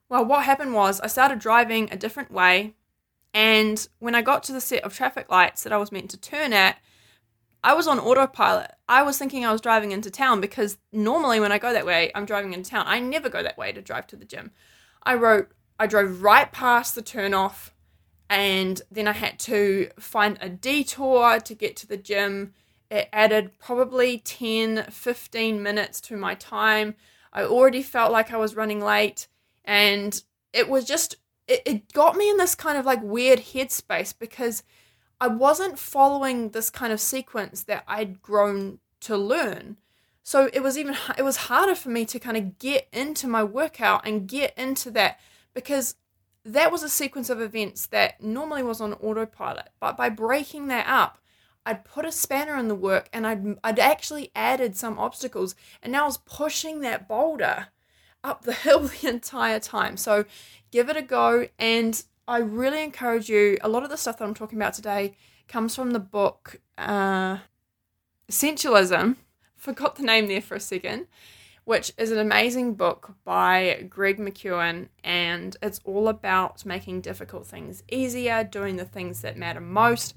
Well, 0.08 0.26
what 0.26 0.44
happened 0.46 0.74
was 0.74 1.02
I 1.02 1.08
started 1.08 1.40
driving 1.40 1.90
a 1.92 1.98
different 1.98 2.32
way, 2.32 2.76
and 3.34 3.88
when 4.00 4.16
I 4.16 4.22
got 4.22 4.44
to 4.44 4.54
the 4.54 4.62
set 4.62 4.84
of 4.84 4.94
traffic 4.94 5.30
lights 5.32 5.64
that 5.64 5.74
I 5.74 5.78
was 5.78 5.92
meant 5.92 6.12
to 6.12 6.18
turn 6.18 6.54
at, 6.54 6.78
I 7.66 7.74
was 7.74 7.88
on 7.88 8.00
autopilot. 8.00 8.70
I 8.88 9.02
was 9.02 9.18
thinking 9.18 9.44
I 9.44 9.52
was 9.52 9.60
driving 9.60 9.92
into 9.92 10.12
town 10.12 10.40
because 10.40 10.78
normally 10.94 11.40
when 11.40 11.52
I 11.52 11.58
go 11.58 11.74
that 11.74 11.86
way, 11.86 12.12
I'm 12.14 12.28
driving 12.28 12.54
into 12.54 12.70
town. 12.70 12.86
I 12.86 13.00
never 13.00 13.28
go 13.28 13.42
that 13.42 13.58
way 13.58 13.72
to 13.72 13.82
drive 13.82 14.06
to 14.08 14.16
the 14.16 14.24
gym. 14.24 14.52
I 15.02 15.16
wrote, 15.16 15.50
I 15.80 15.88
drove 15.88 16.22
right 16.22 16.52
past 16.52 16.94
the 16.94 17.02
turnoff, 17.02 17.72
and 18.30 18.84
then 18.92 19.08
I 19.08 19.14
had 19.14 19.40
to 19.40 19.90
find 20.00 20.38
a 20.42 20.48
detour 20.48 21.40
to 21.40 21.56
get 21.56 21.76
to 21.78 21.88
the 21.88 21.98
gym. 21.98 22.54
It 22.92 23.10
added 23.12 23.58
probably 23.58 24.20
10, 24.20 24.86
15 24.92 25.64
minutes 25.64 26.00
to 26.02 26.16
my 26.16 26.36
time. 26.36 26.94
I 27.34 27.46
already 27.46 27.82
felt 27.82 28.12
like 28.12 28.32
I 28.32 28.38
was 28.38 28.56
running 28.56 28.80
late, 28.80 29.28
and 29.64 30.22
it 30.54 30.70
was 30.70 30.86
just, 30.86 31.16
it, 31.48 31.64
it 31.66 31.94
got 31.94 32.16
me 32.16 32.30
in 32.30 32.38
this 32.38 32.54
kind 32.54 32.78
of 32.78 32.86
like 32.86 33.02
weird 33.02 33.40
headspace 33.40 34.14
because 34.18 34.62
I 35.26 35.28
wasn't 35.28 35.80
following 35.80 36.50
this 36.50 36.70
kind 36.70 36.94
of 36.94 37.00
sequence 37.02 37.64
that 37.64 37.84
I'd 37.88 38.22
grown 38.22 38.78
to 39.00 39.18
learn. 39.18 39.78
So 40.22 40.52
it 40.54 40.62
was 40.62 40.78
even 40.78 40.96
it 41.18 41.24
was 41.24 41.48
harder 41.50 41.74
for 41.74 41.90
me 41.90 42.06
to 42.06 42.20
kind 42.20 42.38
of 42.38 42.60
get 42.60 42.88
into 42.94 43.28
my 43.28 43.44
workout 43.44 44.06
and 44.06 44.28
get 44.28 44.56
into 44.56 44.92
that 44.92 45.20
because 45.56 45.96
that 46.44 46.72
was 46.72 46.84
a 46.84 46.90
sequence 46.90 47.32
of 47.32 47.42
events 47.42 47.88
that 47.88 48.22
normally 48.22 48.62
was 48.62 48.80
on 48.80 48.94
autopilot. 48.94 49.70
But 49.80 49.98
by 49.98 50.10
breaking 50.10 50.68
that 50.68 50.86
up, 50.88 51.18
I'd 51.66 51.86
put 51.86 52.06
a 52.06 52.12
spanner 52.12 52.56
in 52.56 52.68
the 52.68 52.76
work 52.76 53.10
and 53.12 53.26
I'd 53.26 53.58
I'd 53.64 53.80
actually 53.80 54.32
added 54.36 54.78
some 54.78 55.00
obstacles 55.00 55.56
and 55.82 55.92
now 55.92 56.04
I 56.04 56.06
was 56.06 56.18
pushing 56.18 56.82
that 56.82 57.08
boulder 57.08 57.70
up 58.24 58.44
the 58.44 58.54
hill 58.66 58.82
the 58.82 59.10
entire 59.10 59.60
time. 59.60 59.98
So 59.98 60.26
give 60.70 60.88
it 60.88 60.98
a 60.98 61.02
go. 61.02 61.48
And 61.58 62.04
I 62.28 62.40
really 62.40 62.84
encourage 62.84 63.30
you. 63.30 63.58
A 63.62 63.70
lot 63.70 63.84
of 63.84 63.90
the 63.90 63.98
stuff 63.98 64.18
that 64.18 64.26
I'm 64.26 64.34
talking 64.34 64.58
about 64.58 64.74
today 64.74 65.16
comes 65.48 65.76
from 65.76 65.92
the 65.92 66.00
book 66.00 66.60
uh, 66.78 67.38
Essentialism. 68.30 69.16
Forgot 69.56 69.96
the 69.96 70.04
name 70.04 70.28
there 70.28 70.42
for 70.42 70.56
a 70.56 70.60
second 70.60 71.08
which 71.66 71.92
is 71.98 72.12
an 72.12 72.20
amazing 72.20 72.76
book 72.76 73.16
by 73.26 73.88
Greg 73.90 74.20
McKeown, 74.20 74.88
and 75.04 75.58
it's 75.62 75.82
all 75.84 76.08
about 76.08 76.64
making 76.64 77.02
difficult 77.02 77.46
things 77.46 77.84
easier, 77.92 78.44
doing 78.44 78.76
the 78.76 78.86
things 78.86 79.22
that 79.22 79.36
matter 79.36 79.60
most. 79.60 80.14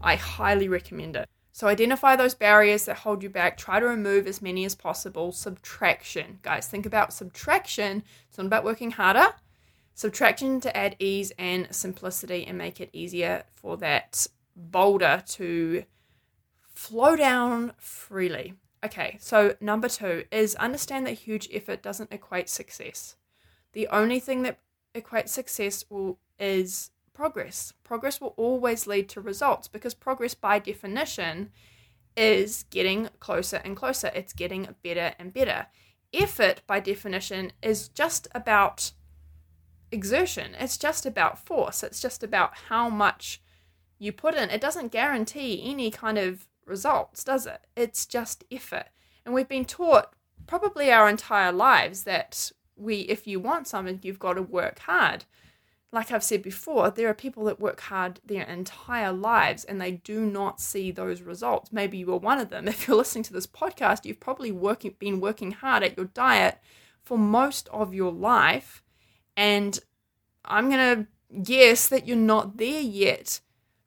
I 0.00 0.16
highly 0.16 0.68
recommend 0.68 1.16
it. 1.16 1.28
So, 1.52 1.66
identify 1.66 2.16
those 2.16 2.34
barriers 2.34 2.84
that 2.84 2.98
hold 2.98 3.22
you 3.22 3.30
back, 3.30 3.56
try 3.56 3.80
to 3.80 3.86
remove 3.86 4.26
as 4.26 4.40
many 4.40 4.64
as 4.64 4.74
possible. 4.74 5.32
Subtraction, 5.32 6.38
guys, 6.42 6.68
think 6.68 6.86
about 6.86 7.12
subtraction. 7.12 8.02
It's 8.28 8.38
not 8.38 8.46
about 8.46 8.64
working 8.64 8.92
harder. 8.92 9.34
Subtraction 9.94 10.60
to 10.60 10.76
add 10.76 10.96
ease 10.98 11.32
and 11.38 11.68
simplicity 11.70 12.46
and 12.46 12.56
make 12.56 12.80
it 12.80 12.90
easier 12.92 13.44
for 13.52 13.76
that 13.78 14.26
boulder 14.56 15.22
to 15.26 15.84
flow 16.72 17.16
down 17.16 17.72
freely. 17.78 18.54
Okay, 18.84 19.18
so 19.20 19.56
number 19.60 19.88
two 19.88 20.24
is 20.32 20.54
understand 20.54 21.06
that 21.06 21.12
huge 21.12 21.48
effort 21.52 21.82
doesn't 21.82 22.12
equate 22.12 22.48
success. 22.48 23.16
The 23.72 23.88
only 23.88 24.20
thing 24.20 24.42
that 24.42 24.58
equates 24.94 25.28
success 25.28 25.84
will, 25.90 26.18
is 26.38 26.90
progress. 27.12 27.74
Progress 27.84 28.20
will 28.20 28.34
always 28.36 28.86
lead 28.86 29.08
to 29.10 29.20
results 29.20 29.68
because 29.68 29.92
progress, 29.92 30.34
by 30.34 30.58
definition, 30.58 31.50
is 32.16 32.64
getting 32.70 33.10
closer 33.20 33.60
and 33.64 33.76
closer. 33.76 34.10
It's 34.14 34.32
getting 34.32 34.74
better 34.82 35.14
and 35.18 35.32
better. 35.32 35.66
Effort, 36.12 36.62
by 36.66 36.80
definition, 36.80 37.52
is 37.62 37.88
just 37.88 38.26
about 38.34 38.92
exertion. 39.92 40.54
It's 40.58 40.78
just 40.78 41.06
about 41.06 41.44
force. 41.44 41.82
It's 41.82 42.00
just 42.00 42.22
about 42.22 42.56
how 42.68 42.88
much 42.88 43.40
you 43.98 44.12
put 44.12 44.34
in. 44.34 44.50
It 44.50 44.60
doesn't 44.60 44.92
guarantee 44.92 45.62
any 45.64 45.90
kind 45.90 46.18
of 46.18 46.48
results, 46.66 47.22
does 47.24 47.46
it? 47.46 47.66
It's 47.76 48.06
just 48.06 48.44
effort. 48.50 48.86
And 49.24 49.34
we've 49.34 49.48
been 49.48 49.64
taught 49.64 50.14
probably 50.46 50.90
our 50.90 51.08
entire 51.08 51.52
lives 51.52 52.04
that 52.04 52.50
we, 52.76 53.00
if 53.00 53.26
you 53.26 53.38
want 53.38 53.68
something, 53.68 54.00
you've 54.02 54.18
got 54.18 54.34
to 54.34 54.42
work 54.42 54.80
hard. 54.80 55.24
Like 55.92 56.12
I've 56.12 56.24
said 56.24 56.42
before, 56.42 56.90
there 56.90 57.08
are 57.08 57.14
people 57.14 57.44
that 57.44 57.60
work 57.60 57.80
hard 57.80 58.20
their 58.24 58.44
entire 58.44 59.12
lives 59.12 59.64
and 59.64 59.80
they 59.80 59.92
do 59.92 60.20
not 60.20 60.60
see 60.60 60.90
those 60.92 61.20
results. 61.20 61.72
Maybe 61.72 61.98
you 61.98 62.12
are 62.12 62.18
one 62.18 62.38
of 62.38 62.48
them. 62.48 62.68
If 62.68 62.86
you're 62.86 62.96
listening 62.96 63.24
to 63.24 63.32
this 63.32 63.46
podcast, 63.46 64.04
you've 64.04 64.20
probably 64.20 64.52
working, 64.52 64.94
been 64.98 65.20
working 65.20 65.52
hard 65.52 65.82
at 65.82 65.96
your 65.96 66.06
diet 66.06 66.58
for 67.02 67.18
most 67.18 67.68
of 67.68 67.92
your 67.92 68.12
life. 68.12 68.82
And 69.36 69.78
I'm 70.44 70.70
going 70.70 71.06
to 71.32 71.42
guess 71.42 71.88
that 71.88 72.06
you're 72.06 72.16
not 72.16 72.56
there 72.56 72.80
yet 72.80 73.40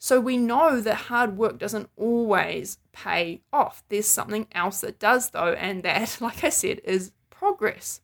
so 0.03 0.19
we 0.19 0.36
know 0.36 0.82
that 0.82 0.95
hard 0.95 1.38
work 1.38 1.58
doesn't 1.58 1.89
always 1.95 2.77
pay 2.91 3.39
off. 3.53 3.86
There's 3.88 4.06
something 4.06 4.47
else 4.51 4.82
that 4.82 4.99
does, 4.99 5.29
though, 5.29 5.53
and 5.53 5.82
that, 5.84 6.17
like 6.21 6.43
I 6.43 6.49
said, 6.49 6.82
is 6.84 7.13
progress. 7.29 8.01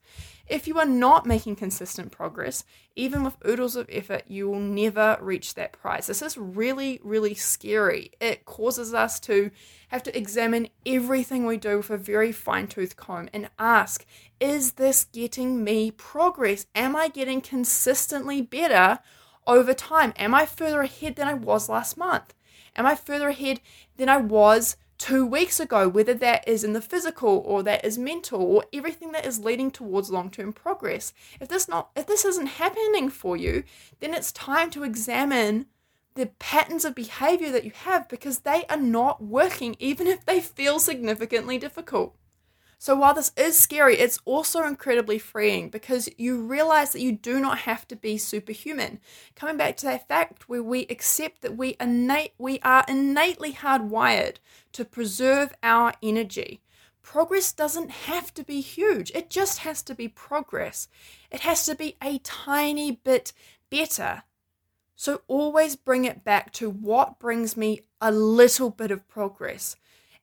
If 0.50 0.68
you 0.68 0.80
are 0.80 0.86
not 0.86 1.26
making 1.26 1.58
consistent 1.58 2.12
progress, 2.12 2.64
even 2.96 3.24
with 3.24 3.38
oodles 3.48 3.76
of 3.76 3.88
effort, 3.92 4.24
you 4.28 4.50
will 4.50 4.60
never 4.60 5.18
reach 5.22 5.54
that 5.54 5.74
prize. 5.74 6.08
This 6.08 6.22
is 6.22 6.38
really, 6.38 7.00
really 7.04 7.36
scary. 7.36 8.12
It 8.20 8.46
causes 8.46 8.94
us 8.94 9.20
to 9.22 9.52
have 9.90 10.04
to 10.04 10.18
examine 10.18 10.70
everything 10.86 11.46
we 11.46 11.58
do 11.58 11.78
with 11.78 11.92
a 11.92 11.98
very 11.98 12.32
fine 12.32 12.68
tooth 12.68 12.96
comb 12.96 13.30
and 13.32 13.50
ask 13.60 14.06
Is 14.40 14.74
this 14.74 15.06
getting 15.06 15.64
me 15.64 15.92
progress? 15.92 16.66
Am 16.74 16.96
I 16.96 17.08
getting 17.08 17.42
consistently 17.42 18.42
better? 18.42 19.00
over 19.50 19.74
time? 19.74 20.14
Am 20.16 20.36
I 20.36 20.46
further 20.46 20.82
ahead 20.82 21.16
than 21.16 21.28
I 21.28 21.34
was 21.34 21.68
last 21.68 21.98
month? 21.98 22.34
Am 22.76 22.86
I 22.86 22.96
further 22.96 23.30
ahead 23.30 23.60
than 23.98 24.08
I 24.08 24.18
was 24.18 24.78
two 25.00 25.26
weeks 25.26 25.60
ago? 25.60 25.90
Whether 25.90 26.14
that 26.14 26.48
is 26.48 26.64
in 26.64 26.74
the 26.74 26.82
physical 26.82 27.42
or 27.46 27.64
that 27.64 27.84
is 27.84 27.98
mental 27.98 28.42
or 28.42 28.66
everything 28.72 29.12
that 29.14 29.26
is 29.26 29.40
leading 29.40 29.72
towards 29.72 30.12
long-term 30.12 30.54
progress. 30.54 31.14
If 31.40 31.48
this 31.48 31.68
not 31.68 31.90
if 31.96 32.06
this 32.06 32.24
isn't 32.26 32.46
happening 32.46 33.10
for 33.10 33.36
you, 33.36 33.64
then 34.00 34.14
it's 34.14 34.32
time 34.32 34.70
to 34.72 34.84
examine 34.84 35.66
the 36.14 36.28
patterns 36.38 36.86
of 36.86 36.94
behavior 36.94 37.52
that 37.52 37.64
you 37.64 37.72
have 37.72 38.10
because 38.10 38.40
they 38.40 38.66
are 38.70 38.78
not 38.78 39.24
working 39.24 39.76
even 39.80 40.06
if 40.06 40.26
they 40.26 40.40
feel 40.40 40.80
significantly 40.80 41.58
difficult. 41.58 42.16
So 42.82 42.96
while 42.96 43.14
this 43.14 43.34
is 43.36 43.60
scary, 43.60 43.98
it's 43.98 44.22
also 44.24 44.64
incredibly 44.64 45.20
freeing 45.20 45.70
because 45.70 46.08
you 46.18 46.42
realize 46.42 46.94
that 46.94 47.02
you 47.02 47.12
do 47.12 47.38
not 47.42 47.60
have 47.60 47.86
to 47.90 47.96
be 47.98 48.18
superhuman. 48.18 49.02
Coming 49.36 49.58
back 49.58 49.76
to 49.78 49.86
that 49.88 50.08
fact 50.08 50.48
where 50.48 50.64
we 50.64 50.88
accept 50.90 51.42
that 51.42 51.58
we 51.58 51.76
innate 51.82 52.32
we 52.38 52.62
are 52.62 52.86
innately 52.88 53.52
hardwired 53.52 54.38
to 54.72 54.86
preserve 54.86 55.54
our 55.62 55.94
energy. 56.02 56.62
Progress 57.04 57.52
doesn't 57.52 57.92
have 57.92 58.34
to 58.36 58.46
be 58.46 58.62
huge. 58.62 59.12
It 59.14 59.30
just 59.30 59.60
has 59.60 59.84
to 59.84 59.94
be 59.94 60.08
progress. 60.08 60.88
It 61.32 61.42
has 61.42 61.66
to 61.66 61.76
be 61.76 61.98
a 62.02 62.20
tiny 62.20 62.92
bit 62.92 63.34
better. 63.70 64.24
So 64.96 65.22
always 65.28 65.76
bring 65.76 66.06
it 66.06 66.24
back 66.24 66.54
to 66.54 66.70
what 66.70 67.20
brings 67.20 67.58
me 67.58 67.82
a 68.00 68.12
little 68.14 68.70
bit 68.70 68.92
of 68.92 69.06
progress. 69.10 69.76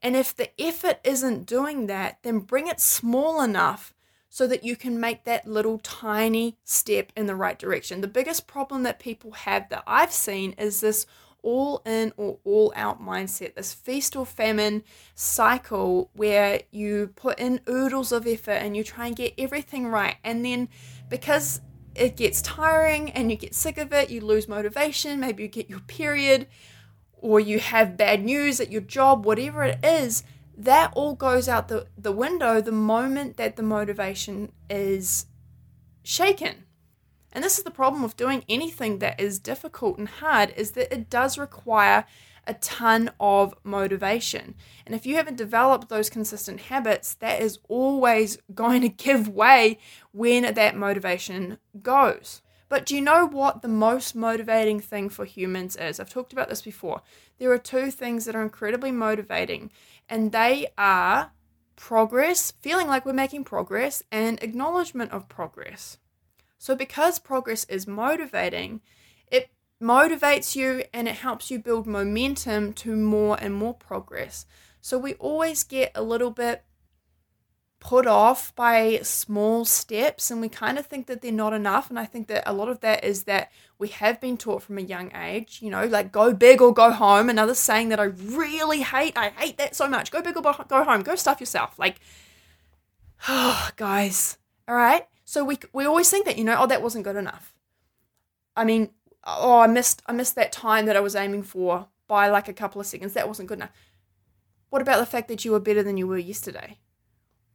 And 0.07 0.14
if 0.14 0.37
the 0.37 0.51
effort 0.57 1.01
isn't 1.03 1.47
doing 1.47 1.88
that, 1.88 2.19
then 2.23 2.38
bring 2.38 2.69
it 2.69 2.81
small 2.81 3.42
enough 3.42 3.92
so 4.29 4.47
that 4.47 4.62
you 4.62 4.77
can 4.77 5.01
make 5.01 5.25
that 5.25 5.49
little 5.49 5.81
tiny 5.81 6.59
step 6.62 7.11
in 7.16 7.27
the 7.27 7.35
right 7.35 7.59
direction. 7.59 8.03
The 8.03 8.07
biggest 8.07 8.47
problem 8.47 8.85
that 8.85 9.01
people 9.01 9.33
have 9.33 9.69
that 9.71 9.83
I've 9.85 10.12
seen 10.12 10.53
is 10.59 10.81
this 10.81 11.07
all 11.42 11.83
in 11.85 12.12
or 12.16 12.38
all 12.45 12.73
out 12.77 13.03
mindset, 13.03 13.57
this 13.57 13.75
feast 13.75 14.14
or 14.14 14.25
famine 14.25 14.85
cycle 15.16 16.12
where 16.12 16.61
you 16.71 17.09
put 17.16 17.40
in 17.40 17.61
oodles 17.69 18.12
of 18.12 18.29
effort 18.29 18.62
and 18.62 18.77
you 18.77 18.85
try 18.85 19.09
and 19.09 19.16
get 19.16 19.35
everything 19.37 19.88
right. 19.88 20.19
And 20.23 20.45
then 20.45 20.69
because 21.09 21.61
it 21.97 22.16
gets 22.16 22.40
tiring 22.42 23.11
and 23.11 23.29
you 23.29 23.37
get 23.37 23.57
sick 23.57 23.77
of 23.77 23.92
it, 23.92 24.09
you 24.09 24.21
lose 24.21 24.47
motivation, 24.47 25.19
maybe 25.19 25.42
you 25.42 25.49
get 25.49 25.69
your 25.69 25.81
period 25.81 26.47
or 27.27 27.41
you 27.41 27.59
have 27.59 27.97
bad 27.97 28.25
news 28.25 28.61
at 28.61 28.71
your 28.71 28.81
job, 28.81 29.27
whatever 29.27 29.65
it 29.65 29.85
is, 29.85 30.23
that 30.57 30.93
all 30.95 31.17
goes 31.17 31.49
out 31.49 31.67
the, 31.67 31.85
the 31.99 32.12
window 32.12 32.61
the 32.61 32.71
moment 32.71 33.37
that 33.37 33.57
the 33.57 33.65
motivation 33.65 34.53
is 34.71 35.27
shaken. 36.05 36.62
And 37.33 37.43
this 37.43 37.59
is 37.59 37.65
the 37.65 37.73
problem 37.73 38.05
with 38.05 38.17
doing 38.17 38.45
anything 38.49 39.01
that 39.01 39.19
is 39.19 39.41
difficult 39.41 39.99
and 39.99 40.09
hard 40.09 40.55
is 40.57 40.71
that 40.73 40.95
it 40.95 41.11
does 41.11 41.37
require 41.37 42.05
a 42.47 42.55
ton 42.55 43.11
of 43.19 43.57
motivation. 43.65 44.55
And 44.87 44.95
if 44.95 45.05
you 45.05 45.17
haven't 45.17 45.37
developed 45.37 45.89
those 45.89 46.09
consistent 46.09 46.61
habits, 46.61 47.15
that 47.15 47.43
is 47.43 47.59
always 47.69 48.39
going 48.55 48.83
to 48.83 48.89
give 48.89 49.27
way 49.27 49.81
when 50.12 50.55
that 50.55 50.77
motivation 50.77 51.59
goes. 51.83 52.41
But 52.68 52.85
do 52.85 52.96
you 52.96 53.00
know 53.00 53.26
what 53.26 53.62
the 53.62 53.68
most 53.68 54.14
motivating 54.14 54.81
thing 54.81 55.09
for 55.09 55.24
humans 55.24 55.76
is? 55.76 56.00
I've 56.00 56.11
talked 56.11 56.33
about 56.33 56.48
this 56.48 56.62
before. 56.62 57.02
There 57.38 57.52
are 57.52 57.59
two 57.59 57.90
things 57.90 58.24
that 58.24 58.35
are 58.35 58.42
incredibly 58.42 58.90
motivating, 58.90 59.70
and 60.09 60.33
they 60.33 60.68
are 60.76 61.33
progress, 61.76 62.52
feeling 62.61 62.88
like 62.88 63.07
we're 63.07 63.12
making 63.12 63.44
progress, 63.44 64.02
and 64.11 64.42
acknowledgement 64.42 65.12
of 65.12 65.29
progress. 65.29 65.98
So, 66.59 66.74
because 66.74 67.18
progress 67.18 67.64
is 67.64 67.87
motivating, 67.87 68.81
it 69.31 69.50
motivates 69.81 70.57
you 70.57 70.85
and 70.92 71.07
it 71.07 71.16
helps 71.16 71.50
you 71.50 71.59
build 71.59 71.87
momentum 71.87 72.72
to 72.72 72.96
more 72.96 73.37
and 73.40 73.55
more 73.55 73.74
progress. 73.74 74.46
So, 74.81 74.98
we 74.98 75.14
always 75.14 75.62
get 75.62 75.92
a 75.94 76.02
little 76.02 76.31
bit 76.31 76.64
put 77.79 78.07
off 78.07 78.55
by 78.55 78.99
small 79.03 79.65
steps 79.65 80.31
and 80.31 80.41
we 80.41 80.49
kind 80.49 80.79
of 80.79 80.87
think 80.87 81.07
that 81.07 81.21
they're 81.21 81.31
not 81.31 81.53
enough. 81.53 81.91
And 81.91 81.99
I 81.99 82.05
think 82.05 82.27
that 82.29 82.43
a 82.47 82.53
lot 82.53 82.69
of 82.69 82.81
that 82.81 83.05
is 83.05 83.25
that 83.25 83.53
we 83.79 83.89
have 83.89 84.21
been 84.21 84.37
taught 84.37 84.62
from 84.62 84.79
a 84.79 84.83
young 84.83 85.15
age, 85.15 85.61
you 85.61 85.71
know, 85.71 85.87
like 85.87 86.11
go 86.11 86.33
big 86.33 86.62
or 86.62 86.73
go 86.73 86.91
home. 86.91 87.29
Another 87.29 87.55
saying 87.55 87.91
that 87.91 88.01
I 88.01 88.05
really 88.05 88.81
hate, 88.81 89.17
I 89.17 89.29
hate 89.29 89.59
that 89.59 89.77
so 89.77 89.89
much. 89.89 90.11
Go 90.11 90.23
big 90.23 90.37
or 90.37 90.43
go 90.43 90.85
home, 90.85 91.03
go 91.03 91.15
stuff 91.15 91.41
yourself. 91.41 91.79
Like, 91.79 92.01
oh, 93.29 93.71
guys, 93.77 94.39
all 94.67 94.75
right. 94.75 95.07
So 95.25 95.45
we, 95.45 95.59
we 95.73 95.85
always 95.85 96.11
think 96.11 96.25
that, 96.27 96.39
you 96.39 96.45
know, 96.45 96.57
oh, 96.59 96.67
that 96.67 96.83
wasn't 96.83 97.05
good 97.05 97.17
enough. 97.17 97.55
I 98.57 98.65
mean, 98.65 98.91
oh, 99.25 99.61
I 99.61 99.67
missed, 99.67 100.03
I 100.07 100.12
missed 100.12 100.35
that 100.37 100.53
time 100.53 100.87
that 100.87 100.97
I 100.97 101.01
was 101.01 101.15
aiming 101.15 101.43
for 101.43 101.89
by 102.09 102.29
like 102.29 102.49
a 102.49 102.55
couple 102.55 102.81
of 102.81 102.87
seconds. 102.87 103.12
That 103.12 103.29
wasn't 103.29 103.49
good 103.49 103.59
enough. 103.59 103.73
What 104.71 104.83
about 104.83 104.99
the 104.99 105.07
fact 105.07 105.29
that 105.29 105.45
you 105.45 105.53
were 105.53 105.61
better 105.61 105.83
than 105.83 105.97
you 105.97 106.07
were 106.07 106.19
yesterday? 106.19 106.79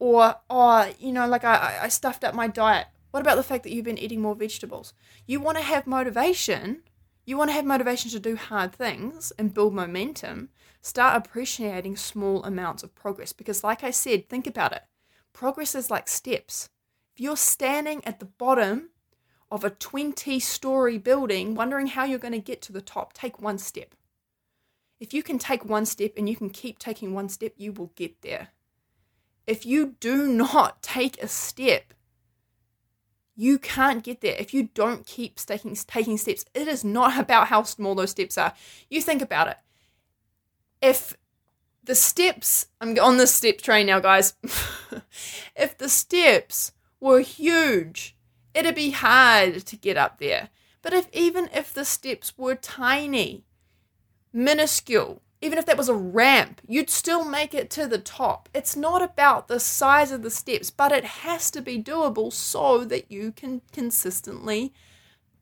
Or, 0.02 0.34
oh, 0.50 0.92
you 0.98 1.12
know, 1.12 1.28
like 1.28 1.44
I, 1.44 1.82
I 1.84 1.88
stuffed 1.90 2.24
up 2.24 2.34
my 2.34 2.48
diet. 2.48 2.88
What 3.12 3.22
about 3.22 3.36
the 3.36 3.44
fact 3.44 3.62
that 3.64 3.72
you've 3.72 3.86
been 3.86 4.00
eating 4.00 4.20
more 4.20 4.34
vegetables? 4.34 4.96
You 5.28 5.40
want 5.40 5.60
to 5.60 5.64
have 5.64 5.86
motivation. 5.86 6.82
You 7.24 7.38
want 7.38 7.52
to 7.52 7.54
have 7.54 7.66
motivation 7.66 8.10
to 8.10 8.20
do 8.20 8.36
hard 8.36 8.74
things 8.74 9.32
and 9.38 9.54
build 9.54 9.76
momentum. 9.76 10.50
Start 10.82 11.16
appreciating 11.16 11.98
small 11.98 12.44
amounts 12.44 12.82
of 12.82 12.96
progress 12.96 13.32
because, 13.32 13.64
like 13.64 13.84
I 13.84 13.92
said, 13.92 14.28
think 14.28 14.48
about 14.48 14.72
it. 14.72 14.82
Progress 15.34 15.76
is 15.76 15.92
like 15.92 16.08
steps. 16.08 16.70
If 17.14 17.22
you're 17.22 17.38
standing 17.38 18.04
at 18.04 18.18
the 18.20 18.26
bottom 18.26 18.90
of 19.52 19.64
a 19.64 19.70
20 19.70 20.40
story 20.40 20.98
building 20.98 21.54
wondering 21.54 21.86
how 21.86 22.06
you're 22.06 22.18
going 22.18 22.32
to 22.32 22.40
get 22.40 22.64
to 22.64 22.74
the 22.74 22.82
top, 22.82 23.14
take 23.14 23.40
one 23.40 23.60
step. 23.60 23.94
If 25.00 25.14
you 25.14 25.22
can 25.22 25.38
take 25.38 25.64
one 25.64 25.86
step 25.86 26.14
and 26.18 26.28
you 26.28 26.36
can 26.36 26.50
keep 26.50 26.80
taking 26.80 27.14
one 27.14 27.30
step, 27.30 27.54
you 27.58 27.72
will 27.72 27.92
get 27.96 28.24
there. 28.24 28.48
If 29.48 29.66
you 29.66 29.96
do 30.00 30.28
not 30.28 30.82
take 30.82 31.22
a 31.22 31.28
step, 31.28 31.94
you 33.36 33.58
can't 33.58 34.04
get 34.04 34.22
there 34.22 34.36
if 34.38 34.54
you 34.54 34.70
don't 34.74 35.06
keep 35.06 35.38
taking, 35.38 35.76
taking 35.76 36.18
steps. 36.18 36.46
It 36.54 36.68
is 36.68 36.84
not 36.84 37.20
about 37.20 37.48
how 37.48 37.64
small 37.64 37.96
those 37.96 38.12
steps 38.12 38.38
are. 38.38 38.54
You 38.90 39.02
think 39.02 39.22
about 39.22 39.48
it. 39.48 39.58
If 40.82 41.16
the 41.84 41.96
steps, 41.96 42.68
I'm 42.80 42.98
on 43.00 43.18
the 43.18 43.28
step 43.28 43.60
train 43.60 43.88
now, 43.88 44.00
guys. 44.00 44.34
if 45.56 45.78
the 45.78 45.90
steps 45.90 46.72
were 47.00 47.22
huge, 47.22 48.16
it'd 48.54 48.76
be 48.76 48.92
hard 48.92 49.66
to 49.66 49.76
get 49.76 49.98
up 49.98 50.20
there. 50.20 50.50
But 50.82 50.94
if 50.94 51.08
even 51.14 51.50
if 51.54 51.74
the 51.74 51.86
steps 51.86 52.38
were 52.38 52.56
tiny, 52.56 53.46
minuscule, 54.34 55.22
even 55.42 55.58
if 55.58 55.66
that 55.66 55.78
was 55.78 55.90
a 55.90 55.96
ramp, 55.96 56.62
you'd 56.68 56.90
still 56.90 57.26
make 57.26 57.54
it 57.54 57.70
to 57.72 57.88
the 57.88 57.98
top. 57.98 58.48
It's 58.54 58.76
not 58.76 59.02
about 59.02 59.48
the 59.48 59.60
size 59.60 60.12
of 60.12 60.22
the 60.22 60.30
steps, 60.30 60.70
but 60.70 60.92
it 60.92 61.04
has 61.04 61.50
to 61.52 61.62
be 61.62 61.82
doable 61.82 62.32
so 62.32 62.86
that 62.86 63.12
you 63.12 63.32
can 63.32 63.62
consistently 63.72 64.72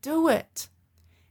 do 0.00 0.28
it. 0.28 0.68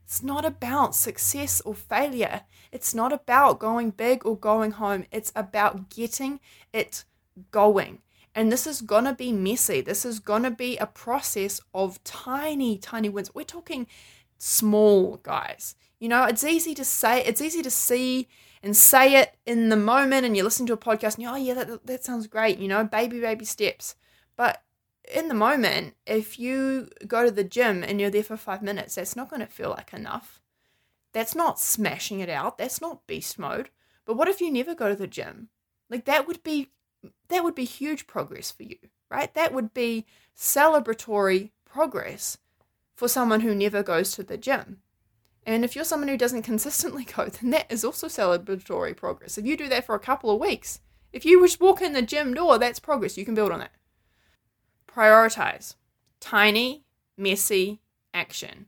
It's 0.04 0.22
not 0.22 0.44
about 0.44 0.94
success 0.94 1.60
or 1.60 1.74
failure. 1.74 2.42
It's 2.72 2.94
not 2.94 3.12
about 3.12 3.58
going 3.58 3.90
big 3.90 4.24
or 4.24 4.36
going 4.36 4.72
home. 4.72 5.06
It's 5.10 5.32
about 5.34 5.90
getting 5.90 6.40
it 6.72 7.04
going. 7.50 8.02
And 8.34 8.52
this 8.52 8.66
is 8.66 8.80
going 8.80 9.04
to 9.04 9.12
be 9.12 9.32
messy. 9.32 9.80
This 9.80 10.04
is 10.04 10.20
going 10.20 10.44
to 10.44 10.50
be 10.50 10.76
a 10.76 10.86
process 10.86 11.60
of 11.74 12.02
tiny, 12.04 12.78
tiny 12.78 13.08
wins. 13.08 13.34
We're 13.34 13.44
talking 13.44 13.88
small, 14.38 15.16
guys. 15.18 15.74
You 15.98 16.08
know, 16.08 16.24
it's 16.24 16.44
easy 16.44 16.74
to 16.74 16.84
say, 16.84 17.24
it's 17.24 17.40
easy 17.40 17.62
to 17.62 17.70
see 17.70 18.28
and 18.62 18.76
say 18.76 19.14
it 19.16 19.36
in 19.46 19.68
the 19.68 19.76
moment 19.76 20.26
and 20.26 20.36
you 20.36 20.44
listen 20.44 20.66
to 20.66 20.72
a 20.72 20.78
podcast 20.78 21.14
and 21.14 21.22
you're, 21.22 21.32
oh, 21.32 21.36
yeah, 21.36 21.54
that, 21.54 21.86
that 21.86 22.04
sounds 22.04 22.26
great, 22.26 22.58
you 22.58 22.68
know, 22.68 22.84
baby, 22.84 23.20
baby 23.20 23.44
steps. 23.44 23.94
But 24.36 24.62
in 25.12 25.28
the 25.28 25.34
moment, 25.34 25.94
if 26.06 26.38
you 26.38 26.88
go 27.06 27.24
to 27.24 27.30
the 27.30 27.44
gym 27.44 27.82
and 27.82 28.00
you're 28.00 28.10
there 28.10 28.22
for 28.22 28.36
five 28.36 28.62
minutes, 28.62 28.94
that's 28.94 29.16
not 29.16 29.30
going 29.30 29.40
to 29.40 29.46
feel 29.46 29.70
like 29.70 29.92
enough. 29.92 30.40
That's 31.12 31.34
not 31.34 31.58
smashing 31.58 32.20
it 32.20 32.28
out. 32.28 32.58
That's 32.58 32.80
not 32.80 33.06
beast 33.06 33.38
mode. 33.38 33.70
But 34.04 34.16
what 34.16 34.28
if 34.28 34.40
you 34.40 34.50
never 34.50 34.74
go 34.74 34.88
to 34.88 34.96
the 34.96 35.06
gym? 35.06 35.48
Like 35.88 36.04
that 36.04 36.26
would 36.26 36.42
be 36.42 36.70
that 37.28 37.42
would 37.42 37.54
be 37.54 37.64
huge 37.64 38.06
progress 38.06 38.50
for 38.50 38.62
you, 38.62 38.76
right? 39.10 39.32
That 39.34 39.54
would 39.54 39.72
be 39.72 40.06
celebratory 40.36 41.50
progress 41.64 42.38
for 42.94 43.08
someone 43.08 43.40
who 43.40 43.54
never 43.54 43.82
goes 43.82 44.12
to 44.12 44.22
the 44.22 44.36
gym. 44.36 44.82
And 45.46 45.64
if 45.64 45.74
you're 45.74 45.84
someone 45.84 46.08
who 46.08 46.16
doesn't 46.16 46.42
consistently 46.50 47.04
go, 47.04 47.26
then 47.26 47.50
that 47.50 47.70
is 47.70 47.84
also 47.84 48.08
celebratory 48.08 48.96
progress. 48.96 49.38
If 49.38 49.46
you 49.46 49.56
do 49.56 49.68
that 49.68 49.86
for 49.86 49.94
a 49.94 50.00
couple 50.00 50.30
of 50.30 50.40
weeks, 50.40 50.80
if 51.12 51.24
you 51.24 51.40
just 51.42 51.60
walk 51.60 51.82
in 51.82 51.92
the 51.92 52.02
gym 52.02 52.34
door, 52.34 52.58
that's 52.58 52.78
progress. 52.78 53.18
You 53.18 53.24
can 53.24 53.34
build 53.34 53.52
on 53.52 53.60
that. 53.60 53.72
Prioritize 54.86 55.74
tiny, 56.20 56.84
messy 57.16 57.80
action. 58.12 58.66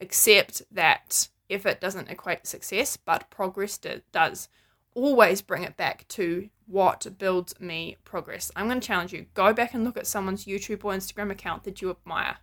Accept 0.00 0.62
that 0.70 1.28
effort 1.50 1.80
doesn't 1.80 2.08
equate 2.08 2.46
success, 2.46 2.96
but 2.96 3.30
progress 3.30 3.78
does. 4.12 4.48
Always 4.94 5.42
bring 5.42 5.62
it 5.62 5.76
back 5.76 6.08
to 6.08 6.48
what 6.66 7.06
builds 7.18 7.58
me 7.60 7.96
progress. 8.04 8.50
I'm 8.56 8.68
going 8.68 8.80
to 8.80 8.86
challenge 8.86 9.12
you 9.12 9.26
go 9.34 9.52
back 9.52 9.74
and 9.74 9.84
look 9.84 9.96
at 9.96 10.06
someone's 10.06 10.46
YouTube 10.46 10.84
or 10.84 10.92
Instagram 10.92 11.30
account 11.30 11.64
that 11.64 11.82
you 11.82 11.90
admire. 11.90 12.38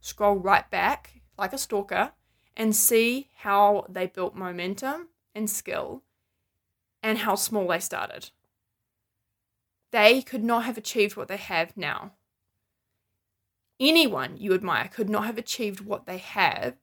Scroll 0.00 0.36
right 0.36 0.68
back 0.70 1.22
like 1.38 1.52
a 1.52 1.58
stalker 1.58 2.12
and 2.58 2.74
see 2.74 3.28
how 3.36 3.86
they 3.88 4.06
built 4.06 4.34
momentum 4.34 5.08
and 5.34 5.48
skill 5.48 6.02
and 7.02 7.18
how 7.18 7.36
small 7.36 7.68
they 7.68 7.78
started. 7.78 8.30
They 9.92 10.20
could 10.20 10.42
not 10.44 10.64
have 10.64 10.76
achieved 10.76 11.16
what 11.16 11.28
they 11.28 11.36
have 11.36 11.76
now. 11.76 12.12
Anyone 13.80 14.36
you 14.36 14.52
admire 14.52 14.88
could 14.88 15.08
not 15.08 15.24
have 15.24 15.38
achieved 15.38 15.80
what 15.80 16.04
they 16.04 16.18
have 16.18 16.74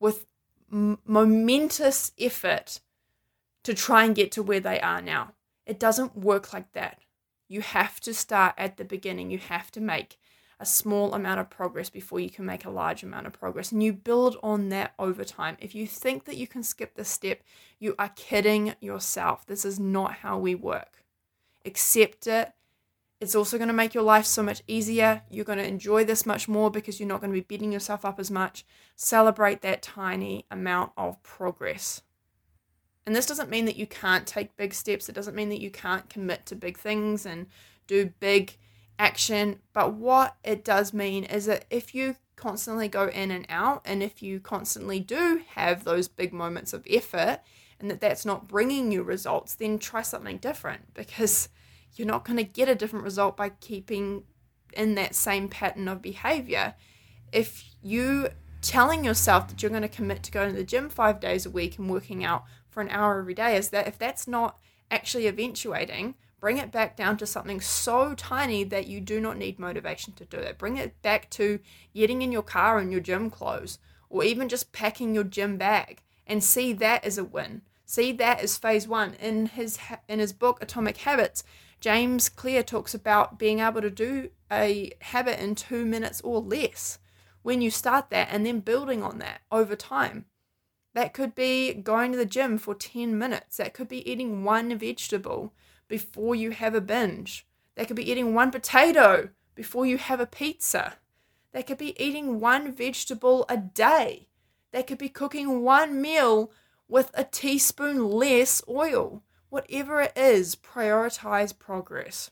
with 0.00 0.26
m- 0.70 0.98
momentous 1.06 2.10
effort 2.18 2.80
to 3.62 3.72
try 3.72 4.04
and 4.04 4.16
get 4.16 4.32
to 4.32 4.42
where 4.42 4.58
they 4.58 4.80
are 4.80 5.00
now. 5.00 5.34
It 5.64 5.78
doesn't 5.78 6.16
work 6.16 6.52
like 6.52 6.72
that. 6.72 6.98
You 7.48 7.60
have 7.60 8.00
to 8.00 8.12
start 8.12 8.54
at 8.58 8.76
the 8.76 8.84
beginning. 8.84 9.30
You 9.30 9.38
have 9.38 9.70
to 9.72 9.80
make 9.80 10.18
a 10.60 10.66
small 10.66 11.14
amount 11.14 11.40
of 11.40 11.48
progress 11.48 11.88
before 11.88 12.20
you 12.20 12.28
can 12.28 12.44
make 12.44 12.66
a 12.66 12.70
large 12.70 13.02
amount 13.02 13.26
of 13.26 13.32
progress. 13.32 13.72
And 13.72 13.82
you 13.82 13.94
build 13.94 14.36
on 14.42 14.68
that 14.68 14.92
over 14.98 15.24
time. 15.24 15.56
If 15.58 15.74
you 15.74 15.86
think 15.86 16.26
that 16.26 16.36
you 16.36 16.46
can 16.46 16.62
skip 16.62 16.94
this 16.94 17.08
step, 17.08 17.42
you 17.78 17.94
are 17.98 18.10
kidding 18.10 18.74
yourself. 18.80 19.46
This 19.46 19.64
is 19.64 19.80
not 19.80 20.16
how 20.16 20.38
we 20.38 20.54
work. 20.54 21.02
Accept 21.64 22.26
it. 22.26 22.52
It's 23.20 23.34
also 23.34 23.56
going 23.56 23.68
to 23.68 23.74
make 23.74 23.94
your 23.94 24.02
life 24.02 24.26
so 24.26 24.42
much 24.42 24.62
easier. 24.66 25.22
You're 25.30 25.44
going 25.46 25.58
to 25.58 25.66
enjoy 25.66 26.04
this 26.04 26.26
much 26.26 26.46
more 26.46 26.70
because 26.70 27.00
you're 27.00 27.08
not 27.08 27.20
going 27.20 27.32
to 27.32 27.40
be 27.40 27.46
beating 27.46 27.72
yourself 27.72 28.04
up 28.04 28.20
as 28.20 28.30
much. 28.30 28.64
Celebrate 28.96 29.62
that 29.62 29.82
tiny 29.82 30.44
amount 30.50 30.92
of 30.96 31.22
progress. 31.22 32.02
And 33.06 33.16
this 33.16 33.26
doesn't 33.26 33.50
mean 33.50 33.64
that 33.64 33.76
you 33.76 33.86
can't 33.86 34.26
take 34.26 34.56
big 34.56 34.74
steps. 34.74 35.08
It 35.08 35.14
doesn't 35.14 35.34
mean 35.34 35.48
that 35.48 35.60
you 35.60 35.70
can't 35.70 36.08
commit 36.08 36.44
to 36.46 36.54
big 36.54 36.78
things 36.78 37.24
and 37.24 37.46
do 37.86 38.12
big 38.20 38.56
action. 39.00 39.58
But 39.72 39.94
what 39.94 40.36
it 40.44 40.64
does 40.64 40.92
mean 40.92 41.24
is 41.24 41.46
that 41.46 41.64
if 41.70 41.94
you 41.94 42.16
constantly 42.36 42.86
go 42.86 43.08
in 43.08 43.30
and 43.30 43.46
out, 43.48 43.82
and 43.84 44.02
if 44.02 44.22
you 44.22 44.38
constantly 44.38 45.00
do 45.00 45.42
have 45.54 45.82
those 45.82 46.06
big 46.06 46.32
moments 46.32 46.72
of 46.72 46.86
effort, 46.88 47.40
and 47.80 47.90
that 47.90 48.00
that's 48.00 48.26
not 48.26 48.46
bringing 48.46 48.92
you 48.92 49.02
results, 49.02 49.54
then 49.54 49.78
try 49.78 50.02
something 50.02 50.36
different 50.36 50.92
because 50.94 51.48
you're 51.96 52.06
not 52.06 52.24
going 52.24 52.36
to 52.36 52.44
get 52.44 52.68
a 52.68 52.74
different 52.74 53.04
result 53.04 53.36
by 53.36 53.48
keeping 53.48 54.24
in 54.74 54.94
that 54.94 55.14
same 55.14 55.48
pattern 55.48 55.88
of 55.88 56.02
behavior. 56.02 56.74
If 57.32 57.64
you 57.82 58.28
telling 58.60 59.04
yourself 59.04 59.48
that 59.48 59.62
you're 59.62 59.70
going 59.70 59.82
to 59.82 59.88
commit 59.88 60.22
to 60.22 60.30
going 60.30 60.50
to 60.50 60.56
the 60.56 60.64
gym 60.64 60.90
five 60.90 61.18
days 61.18 61.46
a 61.46 61.50
week 61.50 61.78
and 61.78 61.88
working 61.88 62.22
out 62.22 62.44
for 62.68 62.82
an 62.82 62.90
hour 62.90 63.18
every 63.18 63.34
day 63.34 63.56
is 63.56 63.70
that 63.70 63.88
if 63.88 63.98
that's 63.98 64.28
not 64.28 64.58
actually 64.90 65.26
eventuating 65.26 66.14
bring 66.40 66.56
it 66.58 66.72
back 66.72 66.96
down 66.96 67.16
to 67.18 67.26
something 67.26 67.60
so 67.60 68.14
tiny 68.14 68.64
that 68.64 68.86
you 68.86 69.00
do 69.00 69.20
not 69.20 69.36
need 69.36 69.58
motivation 69.58 70.14
to 70.14 70.24
do 70.24 70.38
it. 70.38 70.58
Bring 70.58 70.78
it 70.78 71.00
back 71.02 71.28
to 71.30 71.60
getting 71.94 72.22
in 72.22 72.32
your 72.32 72.42
car 72.42 72.80
in 72.80 72.90
your 72.90 73.00
gym 73.00 73.30
clothes 73.30 73.78
or 74.08 74.24
even 74.24 74.48
just 74.48 74.72
packing 74.72 75.14
your 75.14 75.24
gym 75.24 75.56
bag 75.56 76.02
and 76.26 76.42
see 76.42 76.72
that 76.72 77.04
as 77.04 77.18
a 77.18 77.24
win. 77.24 77.62
See 77.84 78.12
that 78.12 78.40
as 78.40 78.56
phase 78.56 78.86
1 78.86 79.14
in 79.14 79.46
his 79.46 79.78
in 80.08 80.18
his 80.18 80.32
book 80.32 80.58
Atomic 80.62 80.98
Habits. 80.98 81.44
James 81.80 82.28
Clear 82.28 82.62
talks 82.62 82.94
about 82.94 83.38
being 83.38 83.60
able 83.60 83.80
to 83.80 83.90
do 83.90 84.30
a 84.52 84.92
habit 85.00 85.40
in 85.40 85.54
2 85.54 85.84
minutes 85.84 86.20
or 86.20 86.40
less 86.40 86.98
when 87.42 87.60
you 87.60 87.70
start 87.70 88.10
that 88.10 88.28
and 88.30 88.44
then 88.44 88.60
building 88.60 89.02
on 89.02 89.18
that 89.18 89.40
over 89.50 89.74
time. 89.74 90.26
That 90.94 91.14
could 91.14 91.34
be 91.34 91.72
going 91.72 92.12
to 92.12 92.18
the 92.18 92.26
gym 92.26 92.58
for 92.58 92.74
10 92.74 93.16
minutes. 93.16 93.56
That 93.56 93.74
could 93.74 93.88
be 93.88 94.08
eating 94.10 94.44
one 94.44 94.76
vegetable 94.76 95.52
before 95.90 96.36
you 96.36 96.52
have 96.52 96.74
a 96.74 96.80
binge. 96.80 97.46
They 97.74 97.84
could 97.84 97.96
be 97.96 98.10
eating 98.10 98.32
one 98.32 98.50
potato 98.50 99.30
before 99.54 99.84
you 99.84 99.98
have 99.98 100.20
a 100.20 100.26
pizza. 100.26 100.94
They 101.52 101.64
could 101.64 101.78
be 101.78 102.00
eating 102.02 102.38
one 102.40 102.72
vegetable 102.72 103.44
a 103.48 103.56
day. 103.56 104.28
They 104.70 104.84
could 104.84 104.98
be 104.98 105.08
cooking 105.08 105.62
one 105.62 106.00
meal 106.00 106.52
with 106.88 107.10
a 107.12 107.24
teaspoon 107.24 108.08
less 108.08 108.62
oil. 108.68 109.24
Whatever 109.48 110.00
it 110.00 110.12
is, 110.16 110.54
prioritize 110.54 111.58
progress 111.58 112.30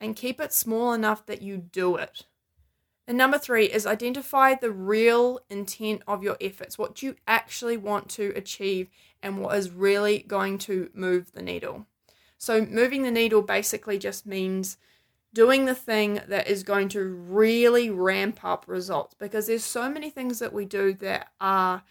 and 0.00 0.16
keep 0.16 0.40
it 0.40 0.52
small 0.52 0.92
enough 0.92 1.26
that 1.26 1.42
you 1.42 1.58
do 1.58 1.96
it. 1.96 2.24
And 3.06 3.18
number 3.18 3.38
three 3.38 3.66
is 3.66 3.86
identify 3.86 4.54
the 4.54 4.70
real 4.70 5.40
intent 5.50 6.02
of 6.06 6.22
your 6.22 6.38
efforts, 6.40 6.78
what 6.78 7.02
you 7.02 7.16
actually 7.26 7.76
want 7.76 8.08
to 8.10 8.32
achieve, 8.34 8.88
and 9.22 9.42
what 9.42 9.56
is 9.56 9.70
really 9.70 10.20
going 10.20 10.56
to 10.58 10.90
move 10.94 11.32
the 11.32 11.42
needle. 11.42 11.86
So, 12.38 12.64
moving 12.64 13.02
the 13.02 13.10
needle 13.10 13.42
basically 13.42 13.98
just 13.98 14.26
means 14.26 14.78
doing 15.34 15.66
the 15.66 15.74
thing 15.74 16.20
that 16.28 16.48
is 16.48 16.62
going 16.62 16.88
to 16.90 17.04
really 17.04 17.90
ramp 17.90 18.40
up 18.42 18.64
results 18.66 19.14
because 19.18 19.46
there's 19.46 19.64
so 19.64 19.90
many 19.90 20.08
things 20.08 20.38
that 20.38 20.54
we 20.54 20.64
do 20.64 20.94
that 20.94 21.28
are 21.40 21.82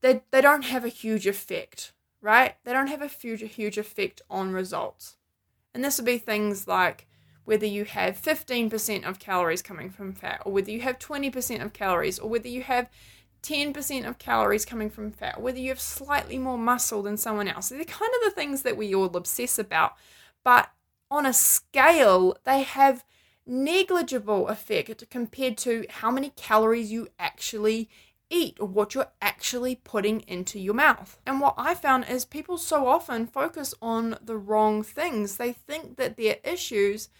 they, 0.00 0.22
they 0.32 0.40
don't 0.40 0.64
have 0.64 0.84
a 0.84 0.88
huge 0.88 1.26
effect 1.26 1.92
right? 2.24 2.56
They 2.64 2.72
don't 2.72 2.86
have 2.86 3.02
a 3.02 3.06
huge 3.06 3.42
huge 3.54 3.76
effect 3.76 4.22
on 4.30 4.52
results. 4.52 5.16
And 5.74 5.84
this 5.84 5.98
would 5.98 6.06
be 6.06 6.18
things 6.18 6.66
like 6.66 7.06
whether 7.44 7.66
you 7.66 7.84
have 7.84 8.20
15% 8.20 9.04
of 9.04 9.18
calories 9.18 9.60
coming 9.60 9.90
from 9.90 10.14
fat 10.14 10.40
or 10.46 10.52
whether 10.52 10.70
you 10.70 10.80
have 10.80 10.98
20% 10.98 11.62
of 11.62 11.74
calories 11.74 12.18
or 12.18 12.30
whether 12.30 12.48
you 12.48 12.62
have 12.62 12.88
10% 13.44 14.08
of 14.08 14.18
calories 14.18 14.64
coming 14.64 14.90
from 14.90 15.12
fat, 15.12 15.40
whether 15.40 15.58
you 15.58 15.68
have 15.68 15.80
slightly 15.80 16.38
more 16.38 16.58
muscle 16.58 17.02
than 17.02 17.16
someone 17.16 17.46
else. 17.46 17.68
They're 17.68 17.84
kind 17.84 18.10
of 18.16 18.24
the 18.24 18.34
things 18.34 18.62
that 18.62 18.76
we 18.76 18.94
all 18.94 19.14
obsess 19.16 19.58
about. 19.58 19.92
But 20.42 20.70
on 21.10 21.26
a 21.26 21.32
scale, 21.32 22.36
they 22.44 22.62
have 22.62 23.04
negligible 23.46 24.48
effect 24.48 25.04
compared 25.10 25.58
to 25.58 25.84
how 25.90 26.10
many 26.10 26.30
calories 26.30 26.90
you 26.90 27.08
actually 27.18 27.90
eat 28.30 28.56
or 28.58 28.66
what 28.66 28.94
you're 28.94 29.12
actually 29.20 29.74
putting 29.74 30.20
into 30.20 30.58
your 30.58 30.74
mouth. 30.74 31.18
And 31.26 31.40
what 31.40 31.54
I 31.58 31.74
found 31.74 32.06
is 32.08 32.24
people 32.24 32.56
so 32.56 32.86
often 32.86 33.26
focus 33.26 33.74
on 33.82 34.16
the 34.22 34.36
wrong 34.36 34.82
things. 34.82 35.36
They 35.36 35.52
think 35.52 35.96
that 35.96 36.16
their 36.16 36.38
issues 36.42 37.10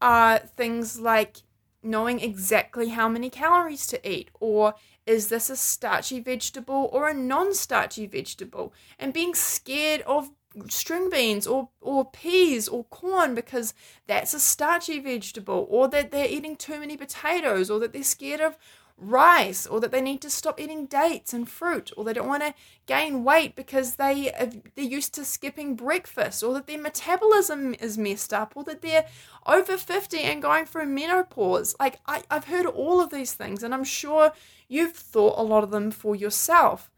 are 0.00 0.38
things 0.38 1.00
like 1.00 1.38
knowing 1.82 2.20
exactly 2.20 2.88
how 2.90 3.08
many 3.08 3.30
calories 3.30 3.86
to 3.88 4.08
eat 4.08 4.30
or 4.40 4.74
is 5.08 5.28
this 5.28 5.48
a 5.48 5.56
starchy 5.56 6.20
vegetable 6.20 6.88
or 6.92 7.08
a 7.08 7.14
non 7.14 7.54
starchy 7.54 8.06
vegetable? 8.06 8.72
And 8.98 9.12
being 9.12 9.34
scared 9.34 10.02
of 10.02 10.30
string 10.68 11.08
beans 11.10 11.46
or, 11.46 11.68
or 11.80 12.04
peas 12.04 12.68
or 12.68 12.84
corn 12.84 13.34
because 13.34 13.74
that's 14.06 14.34
a 14.34 14.40
starchy 14.40 14.98
vegetable, 14.98 15.66
or 15.70 15.88
that 15.88 16.10
they're 16.10 16.28
eating 16.28 16.56
too 16.56 16.80
many 16.80 16.96
potatoes, 16.96 17.70
or 17.70 17.78
that 17.80 17.92
they're 17.92 18.02
scared 18.02 18.40
of 18.40 18.56
rice 19.00 19.66
or 19.66 19.80
that 19.80 19.92
they 19.92 20.00
need 20.00 20.20
to 20.20 20.30
stop 20.30 20.58
eating 20.58 20.86
dates 20.86 21.32
and 21.32 21.48
fruit 21.48 21.92
or 21.96 22.04
they 22.04 22.12
don't 22.12 22.26
want 22.26 22.42
to 22.42 22.54
gain 22.86 23.22
weight 23.22 23.54
because 23.54 23.94
they 23.94 24.32
they're 24.74 24.84
used 24.84 25.14
to 25.14 25.24
skipping 25.24 25.76
breakfast 25.76 26.42
or 26.42 26.52
that 26.54 26.66
their 26.66 26.80
metabolism 26.80 27.74
is 27.80 27.96
messed 27.96 28.32
up 28.32 28.52
or 28.56 28.64
that 28.64 28.82
they're 28.82 29.06
over 29.46 29.76
50 29.76 30.18
and 30.18 30.42
going 30.42 30.66
through 30.66 30.86
menopause. 30.86 31.76
Like 31.78 32.00
I, 32.06 32.22
i've 32.30 32.46
heard 32.46 32.66
all 32.66 33.00
of 33.00 33.10
these 33.10 33.34
things 33.34 33.62
and 33.62 33.72
i'm 33.72 33.84
sure 33.84 34.32
you've 34.68 34.96
thought 34.96 35.38
a 35.38 35.42
lot 35.42 35.64
of 35.64 35.70
them 35.70 35.90
for 35.90 36.16
yourself. 36.16 36.90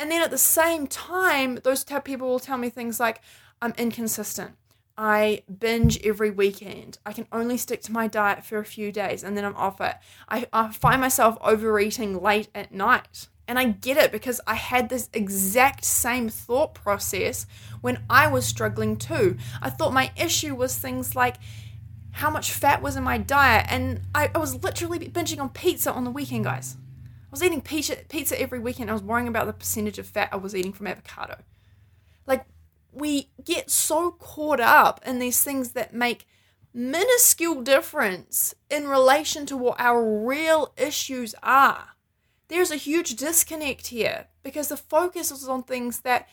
And 0.00 0.10
then 0.10 0.22
at 0.22 0.32
the 0.32 0.38
same 0.38 0.88
time 0.88 1.60
those 1.62 1.84
people 1.84 2.28
will 2.28 2.40
tell 2.40 2.58
me 2.58 2.68
things 2.68 2.98
like 2.98 3.20
i'm 3.60 3.74
inconsistent 3.78 4.56
I 4.96 5.42
binge 5.58 6.04
every 6.04 6.30
weekend. 6.30 6.98
I 7.04 7.12
can 7.12 7.26
only 7.32 7.56
stick 7.56 7.82
to 7.82 7.92
my 7.92 8.06
diet 8.06 8.44
for 8.44 8.58
a 8.58 8.64
few 8.64 8.92
days 8.92 9.24
and 9.24 9.36
then 9.36 9.44
I'm 9.44 9.56
off 9.56 9.80
it. 9.80 9.96
I, 10.28 10.46
I 10.52 10.72
find 10.72 11.00
myself 11.00 11.36
overeating 11.40 12.20
late 12.22 12.48
at 12.54 12.72
night. 12.72 13.28
And 13.48 13.58
I 13.58 13.64
get 13.64 13.96
it 13.96 14.12
because 14.12 14.40
I 14.46 14.54
had 14.54 14.88
this 14.88 15.10
exact 15.12 15.84
same 15.84 16.28
thought 16.28 16.74
process 16.74 17.46
when 17.80 18.02
I 18.08 18.28
was 18.28 18.46
struggling 18.46 18.96
too. 18.96 19.36
I 19.60 19.68
thought 19.68 19.92
my 19.92 20.12
issue 20.16 20.54
was 20.54 20.78
things 20.78 21.16
like 21.16 21.36
how 22.12 22.30
much 22.30 22.52
fat 22.52 22.82
was 22.82 22.96
in 22.96 23.02
my 23.02 23.18
diet, 23.18 23.66
and 23.68 24.02
I, 24.14 24.30
I 24.34 24.38
was 24.38 24.62
literally 24.62 24.98
binging 25.08 25.40
on 25.40 25.48
pizza 25.48 25.92
on 25.92 26.04
the 26.04 26.10
weekend, 26.10 26.44
guys. 26.44 26.76
I 27.04 27.30
was 27.30 27.42
eating 27.42 27.62
pizza, 27.62 27.96
pizza 28.08 28.40
every 28.40 28.58
weekend. 28.58 28.90
I 28.90 28.92
was 28.92 29.02
worrying 29.02 29.28
about 29.28 29.46
the 29.46 29.54
percentage 29.54 29.98
of 29.98 30.06
fat 30.06 30.28
I 30.30 30.36
was 30.36 30.54
eating 30.54 30.72
from 30.72 30.86
avocado. 30.86 31.38
We 32.92 33.30
get 33.42 33.70
so 33.70 34.12
caught 34.12 34.60
up 34.60 35.00
in 35.04 35.18
these 35.18 35.42
things 35.42 35.72
that 35.72 35.94
make 35.94 36.26
minuscule 36.74 37.62
difference 37.62 38.54
in 38.70 38.88
relation 38.88 39.46
to 39.46 39.56
what 39.56 39.80
our 39.80 40.24
real 40.24 40.72
issues 40.76 41.34
are. 41.42 41.88
There's 42.48 42.70
a 42.70 42.76
huge 42.76 43.16
disconnect 43.16 43.88
here 43.88 44.26
because 44.42 44.68
the 44.68 44.76
focus 44.76 45.30
is 45.30 45.48
on 45.48 45.62
things 45.62 46.00
that 46.00 46.28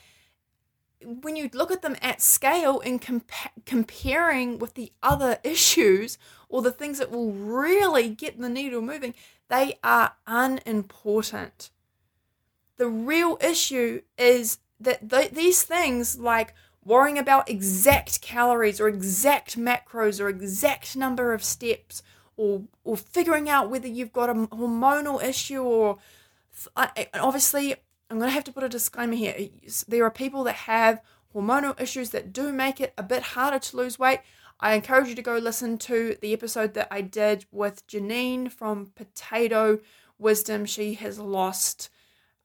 when 1.02 1.36
you 1.36 1.50
look 1.54 1.72
at 1.72 1.82
them 1.82 1.96
at 2.02 2.22
scale 2.22 2.82
and 2.82 3.02
compa- 3.02 3.52
comparing 3.66 4.60
with 4.60 4.74
the 4.74 4.92
other 5.02 5.40
issues 5.44 6.18
or 6.50 6.62
the 6.62 6.72
things 6.72 6.98
that 7.00 7.12
will 7.12 7.32
really 7.32 8.10
get 8.10 8.40
the 8.40 8.50
needle 8.50 8.82
moving, 8.82 9.14
they 9.50 9.80
are 9.84 10.14
unimportant. 10.28 11.72
The 12.78 12.88
real 12.88 13.38
issue 13.42 14.02
is 14.18 14.60
that 14.80 15.10
th- 15.10 15.32
these 15.32 15.64
things 15.64 16.20
like 16.20 16.54
worrying 16.84 17.18
about 17.18 17.50
exact 17.50 18.22
calories 18.22 18.80
or 18.80 18.88
exact 18.88 19.58
macros 19.58 20.20
or 20.20 20.30
exact 20.30 20.96
number 20.96 21.34
of 21.34 21.44
steps 21.44 22.02
or 22.38 22.64
or 22.84 22.96
figuring 22.98 23.50
out 23.50 23.70
whether 23.70 23.88
you've 23.88 24.14
got 24.14 24.30
a 24.30 24.34
hormonal 24.34 25.24
issue 25.24 25.62
or 25.62 25.98
obviously 27.14 27.76
I'm 28.10 28.18
going 28.18 28.30
to 28.30 28.34
have 28.34 28.44
to 28.46 28.52
put 28.52 28.64
a 28.64 28.70
disclaimer 28.70 29.16
here. 29.16 29.50
There 29.88 30.04
are 30.04 30.12
people 30.12 30.44
that 30.46 30.56
have 30.56 31.02
hormonal 31.36 31.80
issues 31.80 32.10
that 32.10 32.34
do 32.34 32.52
make 32.52 32.82
it 32.82 32.94
a 32.98 33.04
bit 33.04 33.22
harder 33.22 33.60
to 33.60 33.78
lose 33.78 34.00
weight. 34.00 34.22
I 34.60 34.74
encourage 34.74 35.10
you 35.10 35.16
to 35.16 35.22
go 35.22 35.38
listen 35.38 35.78
to 35.80 36.18
the 36.20 36.34
episode 36.34 36.74
that 36.74 36.88
I 36.92 37.02
did 37.02 37.46
with 37.52 37.86
Janine 37.88 38.52
from 38.52 38.92
Potato 38.96 39.80
Wisdom. 40.18 40.66
She 40.66 40.96
has 40.96 41.20
lost 41.20 41.90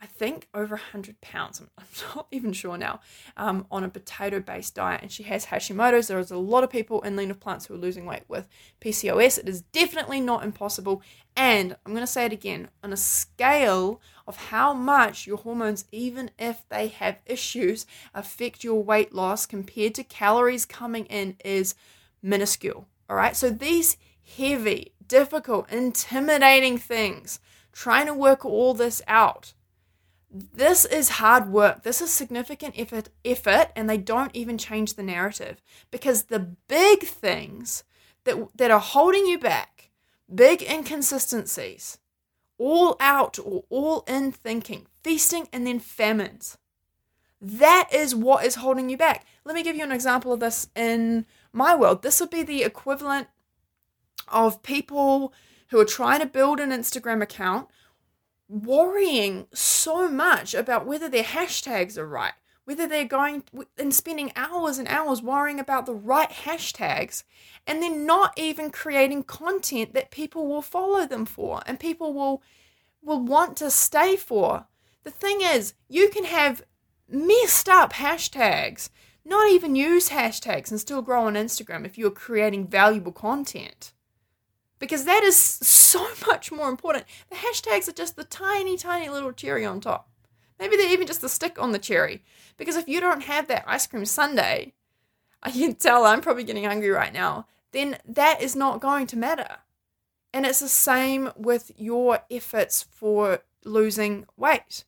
I 0.04 0.06
think 0.06 0.48
over 0.52 0.74
100 0.74 1.22
pounds, 1.22 1.62
I'm, 1.78 1.86
not 2.14 2.26
even 2.30 2.52
sure 2.52 2.76
now, 2.76 3.00
um, 3.38 3.66
on 3.70 3.84
a 3.84 3.88
potato 3.88 4.38
based 4.38 4.74
diet. 4.74 5.00
And 5.00 5.10
she 5.10 5.22
has 5.22 5.46
Hashimoto's. 5.46 6.08
There 6.08 6.18
is 6.18 6.30
a 6.30 6.36
lot 6.36 6.62
of 6.62 6.68
people 6.68 7.00
in 7.00 7.16
Lean 7.16 7.28
with 7.28 7.40
Plants 7.40 7.64
who 7.64 7.74
are 7.74 7.78
losing 7.78 8.04
weight 8.04 8.24
with 8.28 8.46
PCOS. 8.82 9.38
It 9.38 9.48
is 9.48 9.62
definitely 9.62 10.20
not 10.20 10.44
impossible. 10.44 11.00
And 11.34 11.74
I'm 11.86 11.92
going 11.92 12.04
to 12.04 12.12
say 12.12 12.26
it 12.26 12.34
again 12.34 12.68
on 12.82 12.92
a 12.92 12.98
scale 12.98 14.02
of 14.26 14.36
how 14.36 14.74
much 14.74 15.26
your 15.26 15.38
hormones, 15.38 15.86
even 15.90 16.30
if 16.38 16.68
they 16.68 16.88
have 16.88 17.22
issues, 17.24 17.86
affect 18.14 18.62
your 18.62 18.84
weight 18.84 19.14
loss 19.14 19.46
compared 19.46 19.94
to 19.94 20.04
calories 20.04 20.66
coming 20.66 21.06
in, 21.06 21.38
is 21.42 21.74
minuscule. 22.22 22.86
All 23.08 23.16
right. 23.16 23.34
So 23.34 23.48
these 23.48 23.96
heavy, 24.36 24.92
difficult, 25.08 25.72
intimidating 25.72 26.76
things, 26.76 27.40
trying 27.72 28.04
to 28.04 28.12
work 28.12 28.44
all 28.44 28.74
this 28.74 29.00
out 29.08 29.54
this 30.34 30.84
is 30.84 31.08
hard 31.10 31.48
work. 31.48 31.84
This 31.84 32.02
is 32.02 32.10
significant 32.10 32.74
effort, 32.76 33.08
effort, 33.24 33.68
and 33.76 33.88
they 33.88 33.96
don't 33.96 34.34
even 34.34 34.58
change 34.58 34.94
the 34.94 35.02
narrative 35.02 35.62
because 35.92 36.24
the 36.24 36.40
big 36.40 37.04
things 37.04 37.84
that 38.24 38.48
that 38.56 38.72
are 38.72 38.80
holding 38.80 39.26
you 39.26 39.38
back, 39.38 39.90
big 40.32 40.60
inconsistencies, 40.62 41.98
all 42.58 42.96
out 42.98 43.38
or 43.38 43.64
all 43.70 44.02
in 44.08 44.32
thinking, 44.32 44.86
feasting 45.04 45.46
and 45.52 45.66
then 45.66 45.78
famines. 45.78 46.58
That 47.40 47.88
is 47.92 48.14
what 48.14 48.44
is 48.44 48.56
holding 48.56 48.88
you 48.88 48.96
back. 48.96 49.26
Let 49.44 49.54
me 49.54 49.62
give 49.62 49.76
you 49.76 49.84
an 49.84 49.92
example 49.92 50.32
of 50.32 50.40
this 50.40 50.68
in 50.74 51.26
my 51.52 51.76
world. 51.76 52.02
This 52.02 52.18
would 52.18 52.30
be 52.30 52.42
the 52.42 52.64
equivalent 52.64 53.28
of 54.26 54.62
people 54.62 55.32
who 55.68 55.78
are 55.78 55.84
trying 55.84 56.20
to 56.20 56.26
build 56.26 56.58
an 56.58 56.70
Instagram 56.70 57.22
account 57.22 57.68
worrying 58.54 59.46
so 59.52 60.08
much 60.08 60.54
about 60.54 60.86
whether 60.86 61.08
their 61.08 61.24
hashtags 61.24 61.98
are 61.98 62.06
right, 62.06 62.34
whether 62.64 62.86
they're 62.86 63.04
going 63.04 63.42
and 63.76 63.92
spending 63.92 64.32
hours 64.36 64.78
and 64.78 64.86
hours 64.88 65.20
worrying 65.20 65.58
about 65.58 65.86
the 65.86 65.94
right 65.94 66.30
hashtags, 66.30 67.24
and 67.66 67.82
then 67.82 68.06
not 68.06 68.32
even 68.38 68.70
creating 68.70 69.24
content 69.24 69.92
that 69.94 70.12
people 70.12 70.46
will 70.46 70.62
follow 70.62 71.06
them 71.06 71.26
for 71.26 71.62
and 71.66 71.80
people 71.80 72.14
will 72.14 72.42
will 73.02 73.20
want 73.20 73.56
to 73.56 73.70
stay 73.70 74.16
for. 74.16 74.66
The 75.02 75.10
thing 75.10 75.40
is, 75.42 75.74
you 75.88 76.08
can 76.08 76.24
have 76.24 76.62
messed 77.08 77.68
up 77.68 77.94
hashtags, 77.94 78.88
not 79.24 79.50
even 79.50 79.76
use 79.76 80.10
hashtags 80.10 80.70
and 80.70 80.80
still 80.80 81.02
grow 81.02 81.26
on 81.26 81.34
Instagram 81.34 81.84
if 81.84 81.98
you're 81.98 82.10
creating 82.10 82.68
valuable 82.68 83.12
content 83.12 83.92
because 84.84 85.06
that 85.06 85.22
is 85.22 85.34
so 85.38 86.06
much 86.26 86.52
more 86.52 86.68
important. 86.68 87.06
The 87.30 87.36
hashtags 87.36 87.88
are 87.88 87.92
just 87.92 88.16
the 88.16 88.24
tiny, 88.24 88.76
tiny 88.76 89.08
little 89.08 89.32
cherry 89.32 89.64
on 89.64 89.80
top. 89.80 90.10
Maybe 90.60 90.76
they're 90.76 90.92
even 90.92 91.06
just 91.06 91.22
the 91.22 91.28
stick 91.30 91.58
on 91.58 91.72
the 91.72 91.78
cherry. 91.78 92.22
Because 92.58 92.76
if 92.76 92.86
you 92.86 93.00
don't 93.00 93.22
have 93.22 93.48
that 93.48 93.64
ice 93.66 93.86
cream 93.86 94.04
sundae, 94.04 94.74
I 95.42 95.50
can 95.50 95.74
tell 95.74 96.04
I'm 96.04 96.20
probably 96.20 96.44
getting 96.44 96.64
hungry 96.64 96.90
right 96.90 97.14
now, 97.14 97.46
then 97.72 97.96
that 98.06 98.42
is 98.42 98.54
not 98.54 98.82
going 98.82 99.06
to 99.06 99.16
matter. 99.16 99.56
And 100.34 100.44
it's 100.44 100.60
the 100.60 100.68
same 100.68 101.30
with 101.34 101.72
your 101.78 102.18
efforts 102.30 102.82
for 102.82 103.38
losing 103.64 104.26
weight. 104.36 104.84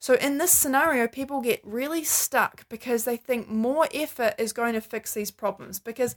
So, 0.00 0.14
in 0.14 0.38
this 0.38 0.50
scenario, 0.50 1.06
people 1.06 1.40
get 1.40 1.60
really 1.62 2.02
stuck 2.02 2.68
because 2.68 3.04
they 3.04 3.16
think 3.16 3.48
more 3.48 3.86
effort 3.94 4.34
is 4.38 4.52
going 4.52 4.72
to 4.72 4.80
fix 4.80 5.14
these 5.14 5.30
problems. 5.30 5.78
Because 5.78 6.16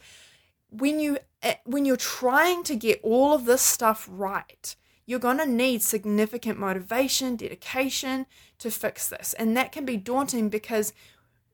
when 0.78 1.00
you 1.00 1.18
eh, 1.42 1.56
when 1.66 1.86
you're 1.86 1.98
trying 1.98 2.64
to 2.64 2.76
get 2.76 3.00
all 3.04 3.34
of 3.34 3.46
this 3.46 3.62
stuff 3.62 4.08
right 4.10 4.76
you're 5.06 5.20
going 5.20 5.38
to 5.38 5.46
need 5.46 5.82
significant 5.82 6.58
motivation 6.58 7.36
dedication 7.36 8.26
to 8.58 8.72
fix 8.72 9.10
this. 9.10 9.34
And 9.34 9.58
that 9.58 9.74
can 9.74 9.84
be 9.84 9.98
daunting 9.98 10.48
because 10.48 10.94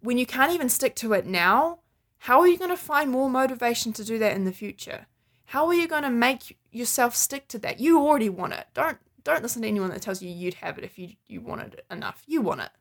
when 0.02 0.20
you 0.20 0.26
can't 0.28 0.54
even 0.54 0.70
stick 0.70 0.96
to 0.98 1.14
it 1.14 1.26
now 1.26 1.80
how 2.20 2.42
are 2.42 2.48
you 2.48 2.58
going 2.58 2.70
to 2.70 2.78
find 2.78 3.10
more 3.10 3.30
motivation 3.30 3.94
to 3.94 4.04
do 4.04 4.20
that 4.20 4.36
in 4.36 4.44
the 4.44 4.52
future? 4.52 5.08
How 5.46 5.68
are 5.68 5.74
you 5.74 5.88
going 5.88 6.04
to 6.04 6.10
make 6.10 6.58
yourself 6.70 7.16
stick 7.16 7.48
to 7.48 7.60
that? 7.60 7.80
You 7.80 8.00
already 8.00 8.30
want 8.30 8.54
it. 8.54 8.68
Don't 8.74 8.98
don't 9.24 9.42
listen 9.44 9.62
to 9.62 9.68
anyone 9.68 9.90
that 9.90 10.02
tells 10.02 10.22
you 10.22 10.30
you'd 10.30 10.56
have 10.56 10.78
it 10.78 10.84
if 10.84 11.00
you 11.00 11.14
you 11.28 11.42
wanted 11.42 11.76
it 11.76 11.86
enough. 11.90 12.24
You 12.28 12.42
want 12.42 12.62
it. 12.62 12.72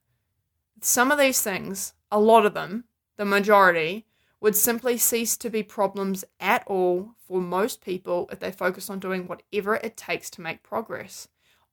Some 0.80 1.10
of 1.10 1.18
these 1.18 1.40
things 1.40 1.94
a 2.10 2.18
lot 2.18 2.46
of 2.46 2.54
them 2.54 2.84
the 3.16 3.24
majority 3.24 4.06
would 4.40 4.56
simply 4.56 4.96
cease 4.96 5.36
to 5.36 5.50
be 5.50 5.62
problems 5.62 6.24
at 6.38 6.62
all 6.66 7.14
for 7.26 7.40
most 7.40 7.80
people 7.80 8.28
if 8.30 8.40
they 8.40 8.52
focus 8.52 8.88
on 8.88 8.98
doing 8.98 9.26
whatever 9.26 9.76
it 9.76 9.96
takes 9.96 10.30
to 10.30 10.40
make 10.40 10.62
progress 10.62 11.28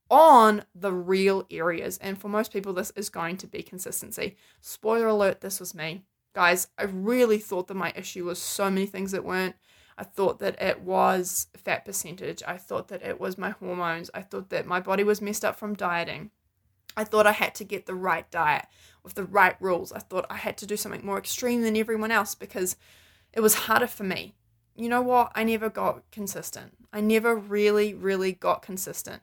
on 0.10 0.64
the 0.74 0.92
real 0.92 1.46
areas. 1.50 1.98
And 2.00 2.20
for 2.20 2.30
most 2.30 2.52
people, 2.52 2.74
this 2.74 2.92
is 2.96 3.10
going 3.10 3.38
to 3.38 3.48
be 3.48 3.64
consistency. 3.64 4.36
Spoiler 4.62 5.08
alert, 5.08 5.42
this 5.42 5.60
was 5.60 5.76
me. 5.76 6.04
Guys, 6.34 6.68
I 6.78 6.84
really 6.84 7.38
thought 7.38 7.68
that 7.68 7.76
my 7.76 7.94
issue 7.96 8.26
was 8.26 8.40
so 8.40 8.70
many 8.70 8.86
things 8.86 9.12
that 9.12 9.24
weren't. 9.24 9.56
I 9.98 10.04
thought 10.04 10.40
that 10.40 10.62
it 10.62 10.82
was 10.82 11.48
fat 11.56 11.86
percentage. 11.86 12.44
I 12.46 12.58
thought 12.58 12.90
that 12.90 13.02
it 13.02 13.20
was 13.20 13.38
my 13.38 13.52
hormones. 13.52 14.12
I 14.14 14.22
thought 14.22 14.50
that 14.50 14.66
my 14.66 14.82
body 14.82 15.04
was 15.04 15.22
messed 15.22 15.46
up 15.46 15.58
from 15.58 15.74
dieting. 15.74 16.32
I 16.98 17.04
thought 17.04 17.28
I 17.28 17.32
had 17.32 17.56
to 17.56 17.64
get 17.64 17.86
the 17.86 17.96
right 17.96 18.30
diet 18.32 18.66
with 19.04 19.16
the 19.16 19.24
right 19.24 19.56
rules. 19.60 19.92
I 19.92 20.00
thought 20.00 20.26
I 20.30 20.38
had 20.38 20.58
to 20.60 20.66
do 20.66 20.78
something 20.78 21.06
more 21.06 21.18
extreme 21.18 21.62
than 21.62 21.78
everyone 21.78 22.12
else 22.12 22.36
because 22.36 22.76
it 23.34 23.42
was 23.42 23.56
harder 23.56 23.88
for 23.88 24.04
me. 24.04 24.34
You 24.76 24.90
know 24.90 25.02
what? 25.02 25.32
I 25.36 25.44
never 25.44 25.70
got 25.70 26.10
consistent. 26.12 26.74
I 26.92 27.02
never 27.02 27.36
really, 27.36 27.94
really 27.94 28.32
got 28.34 28.62
consistent. 28.62 29.22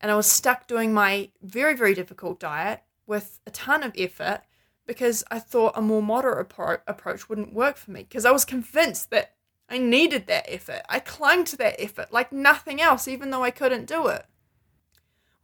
And 0.00 0.10
I 0.10 0.16
was 0.16 0.26
stuck 0.26 0.66
doing 0.66 0.94
my 0.94 1.30
very, 1.42 1.74
very 1.74 1.94
difficult 1.94 2.40
diet 2.40 2.82
with 3.06 3.40
a 3.46 3.50
ton 3.50 3.82
of 3.82 3.92
effort 3.96 4.42
because 4.86 5.24
I 5.30 5.38
thought 5.38 5.76
a 5.76 5.82
more 5.82 6.02
moderate 6.02 6.48
appro- 6.48 6.80
approach 6.86 7.28
wouldn't 7.28 7.52
work 7.52 7.76
for 7.76 7.90
me 7.90 8.04
because 8.04 8.24
I 8.24 8.30
was 8.30 8.44
convinced 8.44 9.10
that 9.10 9.34
I 9.68 9.78
needed 9.78 10.26
that 10.26 10.46
effort. 10.48 10.82
I 10.88 11.00
clung 11.00 11.44
to 11.44 11.56
that 11.58 11.80
effort 11.80 12.12
like 12.12 12.32
nothing 12.32 12.80
else, 12.80 13.06
even 13.06 13.30
though 13.30 13.42
I 13.42 13.50
couldn't 13.50 13.86
do 13.86 14.06
it. 14.06 14.24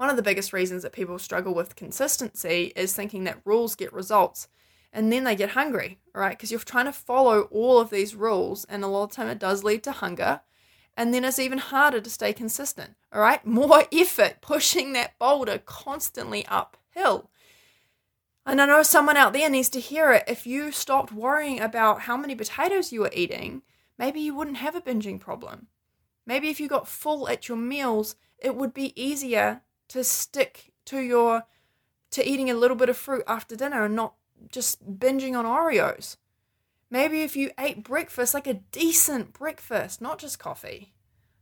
One 0.04 0.10
of 0.10 0.16
the 0.16 0.22
biggest 0.22 0.52
reasons 0.52 0.82
that 0.82 0.92
people 0.92 1.18
struggle 1.18 1.54
with 1.54 1.76
consistency 1.76 2.74
is 2.76 2.92
thinking 2.92 3.24
that 3.24 3.40
rules 3.46 3.74
get 3.74 3.90
results 3.90 4.48
and 4.92 5.10
then 5.10 5.24
they 5.24 5.34
get 5.34 5.52
hungry, 5.52 5.98
right? 6.14 6.36
Because 6.36 6.50
you're 6.50 6.60
trying 6.60 6.84
to 6.84 6.92
follow 6.92 7.44
all 7.44 7.80
of 7.80 7.88
these 7.88 8.14
rules, 8.14 8.66
and 8.66 8.84
a 8.84 8.86
lot 8.86 9.04
of 9.04 9.12
time 9.12 9.28
it 9.28 9.38
does 9.38 9.64
lead 9.64 9.82
to 9.84 9.92
hunger. 9.92 10.42
And 10.94 11.14
then 11.14 11.24
it's 11.24 11.38
even 11.38 11.56
harder 11.56 12.02
to 12.02 12.10
stay 12.10 12.34
consistent, 12.34 12.96
all 13.14 13.22
right? 13.22 13.46
More 13.46 13.84
effort 13.90 14.42
pushing 14.42 14.92
that 14.92 15.18
boulder 15.18 15.56
constantly 15.64 16.44
uphill. 16.48 17.30
And 18.44 18.60
I 18.60 18.66
know 18.66 18.82
someone 18.82 19.16
out 19.16 19.32
there 19.32 19.48
needs 19.48 19.70
to 19.70 19.80
hear 19.80 20.12
it. 20.12 20.24
If 20.28 20.46
you 20.46 20.70
stopped 20.70 21.14
worrying 21.14 21.60
about 21.60 22.02
how 22.02 22.18
many 22.18 22.34
potatoes 22.34 22.92
you 22.92 23.00
were 23.00 23.10
eating, 23.14 23.62
maybe 23.98 24.20
you 24.20 24.34
wouldn't 24.34 24.58
have 24.58 24.76
a 24.76 24.82
binging 24.82 25.18
problem. 25.18 25.68
Maybe 26.26 26.50
if 26.50 26.60
you 26.60 26.68
got 26.68 26.88
full 26.88 27.26
at 27.26 27.48
your 27.48 27.56
meals, 27.56 28.16
it 28.38 28.54
would 28.54 28.74
be 28.74 28.92
easier 29.02 29.62
to 29.88 30.04
stick 30.04 30.72
to 30.86 31.00
your 31.00 31.44
to 32.10 32.28
eating 32.28 32.48
a 32.48 32.54
little 32.54 32.76
bit 32.76 32.88
of 32.88 32.96
fruit 32.96 33.24
after 33.26 33.56
dinner 33.56 33.84
and 33.84 33.96
not 33.96 34.14
just 34.50 34.98
binging 34.98 35.36
on 35.36 35.44
Oreos. 35.44 36.16
Maybe 36.90 37.22
if 37.22 37.34
you 37.34 37.50
ate 37.58 37.82
breakfast 37.82 38.34
like 38.34 38.46
a 38.46 38.54
decent 38.54 39.32
breakfast, 39.32 40.00
not 40.00 40.18
just 40.20 40.38
coffee, 40.38 40.94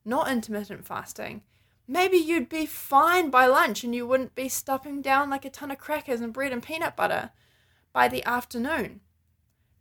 not 0.04 0.30
intermittent 0.30 0.86
fasting, 0.86 1.42
maybe 1.86 2.16
you'd 2.16 2.48
be 2.48 2.64
fine 2.64 3.28
by 3.28 3.46
lunch 3.46 3.84
and 3.84 3.94
you 3.94 4.06
wouldn't 4.06 4.34
be 4.34 4.48
stuffing 4.48 5.02
down 5.02 5.28
like 5.28 5.44
a 5.44 5.50
ton 5.50 5.70
of 5.70 5.78
crackers 5.78 6.22
and 6.22 6.32
bread 6.32 6.52
and 6.52 6.62
peanut 6.62 6.96
butter 6.96 7.30
by 7.92 8.08
the 8.08 8.24
afternoon. 8.24 9.00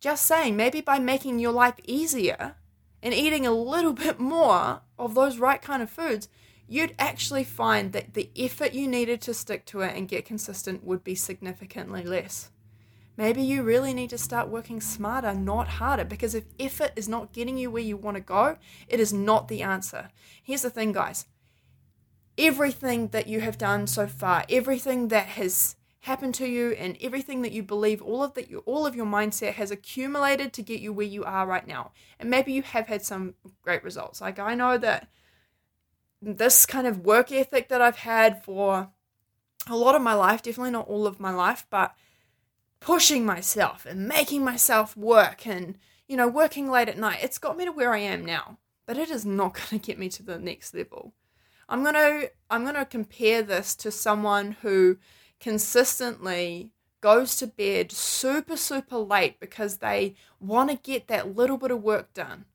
Just 0.01 0.25
saying, 0.25 0.57
maybe 0.57 0.81
by 0.81 0.99
making 0.99 1.39
your 1.39 1.53
life 1.53 1.75
easier 1.85 2.55
and 3.01 3.13
eating 3.13 3.45
a 3.45 3.51
little 3.53 3.93
bit 4.05 4.19
more 4.19 4.81
of 4.99 5.15
those 5.15 5.37
right 5.37 5.61
kind 5.61 5.81
of 5.81 5.89
foods, 5.89 6.27
you'd 6.71 6.95
actually 6.97 7.43
find 7.43 7.91
that 7.91 8.13
the 8.13 8.29
effort 8.37 8.73
you 8.73 8.87
needed 8.87 9.19
to 9.19 9.33
stick 9.33 9.65
to 9.65 9.81
it 9.81 9.93
and 9.93 10.07
get 10.07 10.23
consistent 10.23 10.85
would 10.85 11.03
be 11.03 11.13
significantly 11.13 12.01
less. 12.01 12.49
Maybe 13.17 13.41
you 13.41 13.61
really 13.61 13.93
need 13.93 14.09
to 14.11 14.17
start 14.17 14.47
working 14.47 14.79
smarter, 14.79 15.33
not 15.33 15.67
harder, 15.67 16.05
because 16.05 16.33
if 16.33 16.45
effort 16.57 16.93
is 16.95 17.09
not 17.09 17.33
getting 17.33 17.57
you 17.57 17.69
where 17.69 17.83
you 17.83 17.97
want 17.97 18.15
to 18.15 18.21
go, 18.21 18.55
it 18.87 19.01
is 19.01 19.11
not 19.11 19.49
the 19.49 19.61
answer. 19.61 20.11
Here's 20.41 20.61
the 20.61 20.69
thing, 20.69 20.93
guys 20.93 21.25
everything 22.37 23.09
that 23.09 23.27
you 23.27 23.41
have 23.41 23.57
done 23.57 23.85
so 23.85 24.07
far, 24.07 24.45
everything 24.49 25.09
that 25.09 25.27
has 25.27 25.75
happened 25.99 26.33
to 26.33 26.47
you 26.47 26.71
and 26.71 26.97
everything 27.01 27.41
that 27.41 27.51
you 27.51 27.61
believe 27.61 28.01
all 28.01 28.23
of 28.23 28.33
that 28.33 28.47
all 28.65 28.87
of 28.87 28.95
your 28.95 29.05
mindset 29.05 29.53
has 29.53 29.69
accumulated 29.69 30.51
to 30.51 30.63
get 30.63 30.79
you 30.79 30.91
where 30.91 31.05
you 31.05 31.23
are 31.23 31.45
right 31.45 31.67
now 31.67 31.91
and 32.19 32.27
maybe 32.27 32.51
you 32.51 32.63
have 32.63 32.87
had 32.87 33.03
some 33.03 33.35
great 33.61 33.83
results 33.83 34.19
like 34.19 34.39
i 34.39 34.55
know 34.55 34.79
that 34.79 35.07
this 36.21 36.65
kind 36.65 36.85
of 36.85 36.99
work 36.99 37.31
ethic 37.31 37.69
that 37.69 37.81
i've 37.81 37.97
had 37.97 38.43
for 38.43 38.89
a 39.67 39.75
lot 39.75 39.95
of 39.95 40.01
my 40.01 40.13
life 40.13 40.41
definitely 40.41 40.71
not 40.71 40.87
all 40.87 41.07
of 41.07 41.19
my 41.19 41.31
life 41.31 41.65
but 41.69 41.93
pushing 42.79 43.25
myself 43.25 43.85
and 43.85 44.07
making 44.07 44.43
myself 44.43 44.95
work 44.97 45.45
and 45.45 45.77
you 46.07 46.17
know 46.17 46.27
working 46.27 46.69
late 46.69 46.89
at 46.89 46.97
night 46.97 47.19
it's 47.21 47.37
got 47.37 47.57
me 47.57 47.65
to 47.65 47.71
where 47.71 47.93
i 47.93 47.99
am 47.99 48.25
now 48.25 48.57
but 48.85 48.97
it 48.97 49.09
is 49.09 49.25
not 49.25 49.53
going 49.69 49.79
to 49.79 49.85
get 49.85 49.99
me 49.99 50.09
to 50.09 50.23
the 50.23 50.37
next 50.37 50.73
level 50.73 51.13
I'm 51.71 51.83
going 51.83 51.95
to 51.95 52.31
I'm 52.49 52.63
going 52.63 52.75
to 52.75 52.85
compare 52.85 53.41
this 53.41 53.75
to 53.77 53.91
someone 53.91 54.57
who 54.61 54.97
consistently 55.39 56.71
goes 56.99 57.37
to 57.37 57.47
bed 57.47 57.93
super 57.93 58.57
super 58.57 58.97
late 58.97 59.39
because 59.39 59.77
they 59.77 60.15
want 60.39 60.69
to 60.69 60.75
get 60.75 61.07
that 61.07 61.35
little 61.35 61.57
bit 61.57 61.71
of 61.71 61.81
work 61.81 62.13
done. 62.13 62.45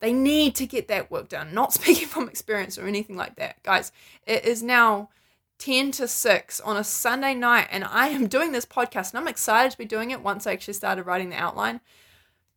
They 0.00 0.12
need 0.12 0.54
to 0.56 0.66
get 0.66 0.88
that 0.88 1.10
work 1.10 1.28
done. 1.28 1.54
Not 1.54 1.72
speaking 1.72 2.08
from 2.08 2.28
experience 2.28 2.78
or 2.78 2.86
anything 2.86 3.16
like 3.16 3.36
that. 3.36 3.62
Guys, 3.62 3.92
it 4.26 4.44
is 4.44 4.62
now 4.62 5.08
10 5.58 5.90
to 5.92 6.08
6 6.08 6.60
on 6.60 6.76
a 6.76 6.84
Sunday 6.84 7.34
night 7.34 7.68
and 7.70 7.84
I 7.84 8.08
am 8.08 8.26
doing 8.26 8.52
this 8.52 8.66
podcast 8.66 9.10
and 9.10 9.20
I'm 9.20 9.28
excited 9.28 9.72
to 9.72 9.78
be 9.78 9.84
doing 9.84 10.10
it 10.10 10.22
once 10.22 10.46
I 10.46 10.52
actually 10.52 10.74
started 10.74 11.04
writing 11.04 11.30
the 11.30 11.36
outline. 11.36 11.80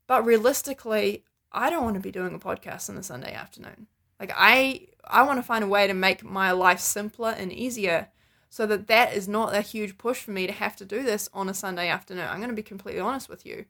But 0.08 0.26
realistically, 0.26 1.24
I 1.52 1.70
don't 1.70 1.84
want 1.84 1.96
to 1.96 2.02
be 2.02 2.12
doing 2.12 2.34
a 2.34 2.40
podcast 2.40 2.90
on 2.90 2.98
a 2.98 3.04
Sunday 3.04 3.34
afternoon. 3.34 3.88
Like 4.20 4.34
I 4.36 4.88
I 5.06 5.24
want 5.24 5.40
to 5.40 5.44
find 5.44 5.64
a 5.64 5.68
way 5.68 5.88
to 5.88 5.94
make 5.94 6.24
my 6.24 6.52
life 6.52 6.80
simpler 6.80 7.30
and 7.30 7.52
easier 7.52 8.10
so 8.50 8.66
that 8.66 8.88
that 8.88 9.14
is 9.14 9.28
not 9.28 9.56
a 9.56 9.62
huge 9.62 9.98
push 9.98 10.20
for 10.20 10.32
me 10.32 10.48
to 10.48 10.54
have 10.54 10.76
to 10.78 10.86
do 10.86 11.04
this 11.04 11.30
on 11.34 11.50
a 11.50 11.54
Sunday 11.54 11.88
afternoon. 11.88 12.28
I'm 12.28 12.38
going 12.38 12.50
to 12.50 12.56
be 12.56 12.64
completely 12.64 13.00
honest 13.00 13.30
with 13.30 13.46
you. 13.46 13.66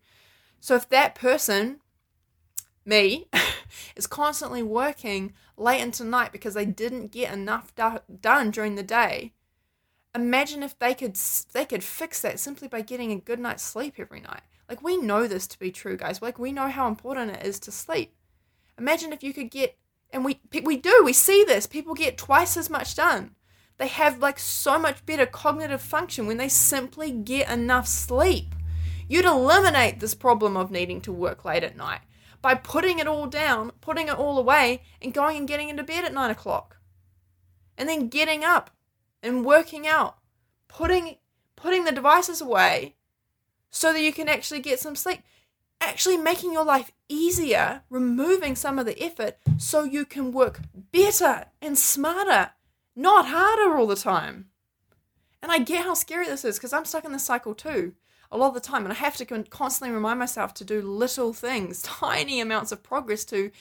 So 0.60 0.76
if 0.76 0.90
that 0.90 1.16
person 1.16 1.80
me 2.86 3.28
is 3.96 4.08
constantly 4.08 4.64
working 4.64 5.34
late 5.58 5.82
into 5.82 6.04
night 6.04 6.32
because 6.32 6.54
they 6.54 6.66
didn't 6.66 7.12
get 7.12 7.34
enough 7.34 7.74
do- 7.76 8.00
done 8.22 8.52
during 8.52 8.76
the 8.76 8.84
day. 8.84 9.34
Imagine 10.16 10.64
if 10.64 10.78
they 10.80 10.94
could 10.94 11.16
they 11.54 11.66
could 11.66 11.84
fix 11.84 12.22
that 12.22 12.40
simply 12.40 12.68
by 12.68 12.82
getting 12.82 13.12
a 13.12 13.18
good 13.18 13.40
night's 13.40 13.64
sleep 13.64 13.96
every 13.98 14.22
night. 14.22 14.42
Like 14.68 14.84
we 14.84 14.98
know 14.98 15.28
this 15.28 15.48
to 15.48 15.60
be 15.60 15.72
true 15.72 15.98
guys. 15.98 16.22
Like 16.22 16.40
we 16.40 16.52
know 16.52 16.70
how 16.70 16.88
important 16.88 17.32
it 17.32 17.46
is 17.46 17.60
to 17.62 17.72
sleep. 17.72 18.16
Imagine 18.78 19.14
if 19.14 19.24
you 19.24 19.34
could 19.34 19.52
get 19.52 19.78
and 20.12 20.26
we 20.26 20.40
we 20.64 20.78
do 20.78 21.02
we 21.04 21.14
see 21.14 21.44
this. 21.44 21.68
People 21.68 21.94
get 21.94 22.18
twice 22.18 22.58
as 22.58 22.70
much 22.70 22.96
done. 22.96 23.36
They 23.78 23.88
have 23.88 24.20
like 24.20 24.40
so 24.40 24.80
much 24.80 25.06
better 25.06 25.26
cognitive 25.26 25.82
function 25.82 26.28
when 26.28 26.38
they 26.38 26.50
simply 26.50 27.12
get 27.12 27.50
enough 27.50 27.88
sleep. 27.88 28.56
You'd 29.08 29.26
eliminate 29.26 30.00
this 30.00 30.14
problem 30.16 30.58
of 30.58 30.70
needing 30.70 31.02
to 31.02 31.12
work 31.12 31.46
late 31.46 31.64
at 31.64 31.78
night 31.78 32.02
by 32.42 32.56
putting 32.56 33.00
it 33.00 33.08
all 33.08 33.28
down 33.28 33.72
putting 33.82 34.08
it 34.08 34.18
all 34.18 34.38
away 34.38 34.82
and 35.02 35.14
going 35.14 35.38
and 35.38 35.48
getting 35.48 35.70
into 35.70 35.84
bed 35.84 36.06
at 36.06 36.14
nine 36.14 36.32
o'clock. 36.32 36.78
And 37.78 37.88
then 37.88 38.10
getting 38.10 38.44
up 38.44 38.72
and 39.22 39.46
working 39.46 39.88
out 39.88 40.18
putting 40.68 41.18
putting 41.56 41.84
the 41.84 41.92
devices 41.92 42.40
away 42.40 42.96
so 43.70 43.92
that 43.94 44.02
you 44.02 44.14
can 44.14 44.30
actually 44.30 44.62
get 44.62 44.80
some 44.80 44.96
sleep. 44.96 45.20
Actually 45.82 46.18
making 46.18 46.52
your 46.52 46.66
life 46.66 46.92
easier, 47.08 47.84
removing 47.90 48.56
some 48.56 48.78
of 48.78 48.86
the 48.86 49.02
effort 49.02 49.38
so 49.58 49.84
you 49.84 50.06
can 50.06 50.32
work 50.32 50.60
better 50.92 51.46
and 51.62 51.78
smarter, 51.78 52.52
not 52.96 53.28
harder 53.28 53.78
all 53.78 53.88
the 53.88 53.96
time. 53.96 54.48
And 55.42 55.52
I 55.52 55.60
get 55.60 55.86
how 55.86 55.94
scary 55.94 56.28
this 56.28 56.44
is 56.44 56.58
because 56.58 56.74
I'm 56.74 56.84
stuck 56.84 57.06
in 57.06 57.14
this 57.14 57.26
cycle 57.26 57.56
too 57.56 57.94
a 58.32 58.38
lot 58.38 58.50
of 58.50 58.54
the 58.54 58.60
time 58.60 58.84
and 58.84 58.94
I 58.94 58.96
have 58.96 59.18
to 59.18 59.26
constantly 59.50 59.94
remind 59.94 60.20
myself 60.20 60.54
to 60.56 60.66
do 60.66 60.82
little 60.82 61.34
things, 61.34 61.82
tiny 61.84 62.40
amounts 62.40 62.72
of 62.72 62.84
progress 62.84 63.26
to 63.26 63.52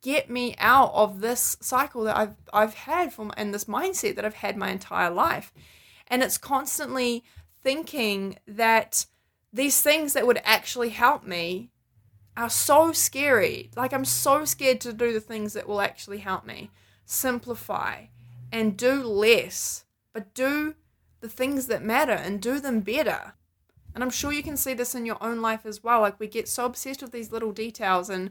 get 0.00 0.28
me 0.28 0.54
out 0.58 0.92
of 0.94 1.20
this 1.20 1.56
cycle 1.60 2.04
that 2.04 2.16
I've 2.16 2.34
I've 2.52 2.74
had 2.74 3.12
from 3.12 3.32
and 3.36 3.54
this 3.54 3.64
mindset 3.64 4.16
that 4.16 4.24
I've 4.24 4.34
had 4.34 4.56
my 4.56 4.70
entire 4.70 5.10
life. 5.10 5.52
And 6.08 6.22
it's 6.22 6.38
constantly 6.38 7.24
thinking 7.62 8.38
that 8.46 9.06
these 9.52 9.80
things 9.80 10.12
that 10.12 10.26
would 10.26 10.40
actually 10.44 10.90
help 10.90 11.24
me 11.24 11.70
are 12.36 12.50
so 12.50 12.92
scary. 12.92 13.70
Like, 13.76 13.92
I'm 13.92 14.04
so 14.04 14.44
scared 14.44 14.80
to 14.82 14.92
do 14.92 15.12
the 15.12 15.20
things 15.20 15.52
that 15.52 15.68
will 15.68 15.80
actually 15.80 16.18
help 16.18 16.46
me. 16.46 16.70
Simplify 17.04 18.06
and 18.50 18.76
do 18.76 19.02
less, 19.02 19.84
but 20.12 20.34
do 20.34 20.74
the 21.20 21.28
things 21.28 21.66
that 21.66 21.84
matter 21.84 22.12
and 22.12 22.40
do 22.40 22.58
them 22.58 22.80
better. 22.80 23.34
And 23.94 24.02
I'm 24.02 24.10
sure 24.10 24.32
you 24.32 24.42
can 24.42 24.56
see 24.56 24.74
this 24.74 24.94
in 24.94 25.06
your 25.06 25.22
own 25.22 25.40
life 25.40 25.66
as 25.66 25.84
well. 25.84 26.00
Like, 26.00 26.18
we 26.18 26.26
get 26.26 26.48
so 26.48 26.64
obsessed 26.64 27.02
with 27.02 27.12
these 27.12 27.32
little 27.32 27.52
details 27.52 28.08
and 28.08 28.30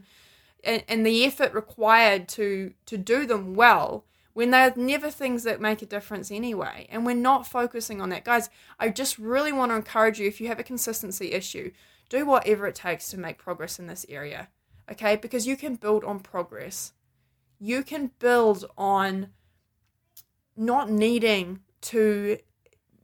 and, 0.64 0.84
and 0.86 1.04
the 1.04 1.24
effort 1.24 1.52
required 1.54 2.28
to 2.28 2.74
to 2.86 2.96
do 2.96 3.26
them 3.26 3.54
well 3.54 4.04
when 4.32 4.50
they're 4.50 4.72
never 4.76 5.10
things 5.10 5.44
that 5.44 5.60
make 5.60 5.82
a 5.82 5.86
difference 5.86 6.30
anyway. 6.30 6.86
And 6.90 7.04
we're 7.04 7.14
not 7.14 7.46
focusing 7.46 8.00
on 8.00 8.08
that. 8.10 8.24
Guys, 8.24 8.48
I 8.78 8.88
just 8.88 9.18
really 9.18 9.52
want 9.52 9.70
to 9.72 9.76
encourage 9.76 10.18
you 10.18 10.26
if 10.26 10.40
you 10.40 10.48
have 10.48 10.58
a 10.58 10.64
consistency 10.64 11.32
issue, 11.32 11.70
do 12.08 12.24
whatever 12.24 12.66
it 12.66 12.74
takes 12.74 13.08
to 13.10 13.18
make 13.18 13.38
progress 13.38 13.78
in 13.78 13.86
this 13.86 14.06
area. 14.08 14.48
Okay? 14.90 15.16
Because 15.16 15.46
you 15.46 15.56
can 15.56 15.74
build 15.74 16.02
on 16.04 16.20
progress. 16.20 16.92
You 17.58 17.82
can 17.82 18.10
build 18.18 18.64
on 18.78 19.28
not 20.56 20.90
needing 20.90 21.60
to 21.82 22.38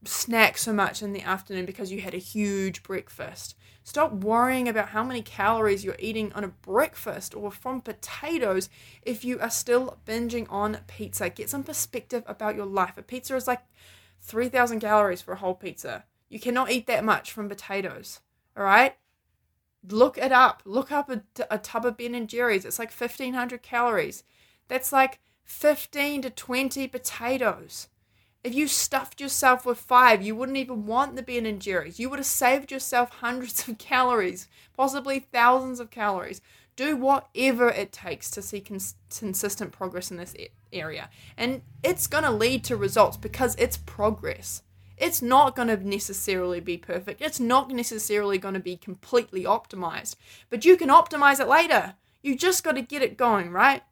snack 0.04 0.58
so 0.58 0.72
much 0.72 1.02
in 1.02 1.12
the 1.12 1.22
afternoon 1.22 1.66
because 1.66 1.90
you 1.90 2.00
had 2.00 2.14
a 2.14 2.18
huge 2.18 2.82
breakfast. 2.82 3.56
Stop 3.82 4.12
worrying 4.12 4.68
about 4.68 4.90
how 4.90 5.02
many 5.02 5.22
calories 5.22 5.84
you're 5.84 5.96
eating 5.98 6.32
on 6.34 6.44
a 6.44 6.48
breakfast 6.48 7.34
or 7.34 7.50
from 7.50 7.80
potatoes 7.80 8.68
if 9.02 9.24
you 9.24 9.40
are 9.40 9.50
still 9.50 9.98
binging 10.06 10.46
on 10.50 10.78
pizza. 10.86 11.30
Get 11.30 11.48
some 11.48 11.62
perspective 11.62 12.22
about 12.26 12.54
your 12.54 12.66
life. 12.66 12.98
A 12.98 13.02
pizza 13.02 13.34
is 13.34 13.46
like 13.46 13.62
3,000 14.20 14.80
calories 14.80 15.22
for 15.22 15.32
a 15.32 15.38
whole 15.38 15.54
pizza. 15.54 16.04
You 16.28 16.38
cannot 16.38 16.70
eat 16.70 16.86
that 16.86 17.04
much 17.04 17.32
from 17.32 17.48
potatoes. 17.48 18.20
All 18.56 18.64
right? 18.64 18.94
Look 19.88 20.18
it 20.18 20.32
up. 20.32 20.62
Look 20.64 20.92
up 20.92 21.08
a, 21.10 21.22
a 21.50 21.58
tub 21.58 21.86
of 21.86 21.96
Ben 21.96 22.14
and 22.14 22.28
Jerry's. 22.28 22.64
It's 22.64 22.78
like 22.78 22.92
1,500 22.92 23.62
calories. 23.62 24.24
That's 24.68 24.92
like 24.92 25.20
15 25.44 26.22
to 26.22 26.30
20 26.30 26.88
potatoes. 26.88 27.88
If 28.44 28.54
you 28.54 28.68
stuffed 28.68 29.20
yourself 29.20 29.66
with 29.66 29.78
five, 29.78 30.22
you 30.22 30.36
wouldn't 30.36 30.58
even 30.58 30.86
want 30.86 31.16
the 31.16 31.22
Ben 31.22 31.44
and 31.44 31.60
Jerry's. 31.60 31.98
You 31.98 32.08
would 32.08 32.20
have 32.20 32.26
saved 32.26 32.70
yourself 32.70 33.10
hundreds 33.10 33.68
of 33.68 33.78
calories, 33.78 34.48
possibly 34.76 35.18
thousands 35.18 35.80
of 35.80 35.90
calories. 35.90 36.40
Do 36.76 36.96
whatever 36.96 37.68
it 37.68 37.90
takes 37.90 38.30
to 38.30 38.42
see 38.42 38.60
cons- 38.60 38.94
consistent 39.16 39.72
progress 39.72 40.12
in 40.12 40.16
this 40.16 40.36
area. 40.72 41.10
And 41.36 41.62
it's 41.82 42.06
going 42.06 42.22
to 42.22 42.30
lead 42.30 42.62
to 42.64 42.76
results 42.76 43.16
because 43.16 43.56
it's 43.56 43.78
progress. 43.78 44.62
It's 44.96 45.20
not 45.20 45.56
going 45.56 45.68
to 45.68 45.76
necessarily 45.76 46.60
be 46.60 46.76
perfect. 46.76 47.20
It's 47.20 47.40
not 47.40 47.70
necessarily 47.70 48.38
going 48.38 48.54
to 48.54 48.60
be 48.60 48.76
completely 48.76 49.44
optimized. 49.44 50.14
But 50.50 50.64
you 50.64 50.76
can 50.76 50.88
optimize 50.88 51.40
it 51.40 51.48
later. 51.48 51.94
You 52.22 52.36
just 52.36 52.62
got 52.62 52.72
to 52.72 52.82
get 52.82 53.02
it 53.02 53.16
going, 53.16 53.50
right? 53.50 53.82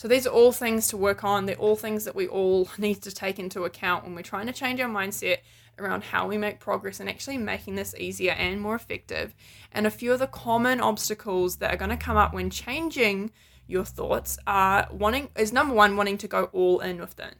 So 0.00 0.08
these 0.08 0.26
are 0.26 0.30
all 0.30 0.50
things 0.50 0.86
to 0.88 0.96
work 0.96 1.24
on. 1.24 1.44
They're 1.44 1.56
all 1.56 1.76
things 1.76 2.06
that 2.06 2.16
we 2.16 2.26
all 2.26 2.70
need 2.78 3.02
to 3.02 3.12
take 3.12 3.38
into 3.38 3.64
account 3.64 4.02
when 4.02 4.14
we're 4.14 4.22
trying 4.22 4.46
to 4.46 4.52
change 4.52 4.80
our 4.80 4.88
mindset 4.88 5.40
around 5.78 6.04
how 6.04 6.26
we 6.26 6.38
make 6.38 6.58
progress 6.58 7.00
and 7.00 7.08
actually 7.10 7.36
making 7.36 7.74
this 7.74 7.94
easier 7.98 8.32
and 8.32 8.62
more 8.62 8.74
effective. 8.74 9.34
And 9.72 9.86
a 9.86 9.90
few 9.90 10.14
of 10.14 10.18
the 10.18 10.26
common 10.26 10.80
obstacles 10.80 11.56
that 11.56 11.70
are 11.70 11.76
going 11.76 11.90
to 11.90 11.98
come 11.98 12.16
up 12.16 12.32
when 12.32 12.48
changing 12.48 13.30
your 13.66 13.84
thoughts 13.84 14.38
are 14.46 14.88
wanting 14.90 15.28
is 15.36 15.52
number 15.52 15.74
one 15.74 15.98
wanting 15.98 16.16
to 16.16 16.28
go 16.28 16.44
all 16.44 16.80
in 16.80 16.98
with 16.98 17.20
it. 17.20 17.34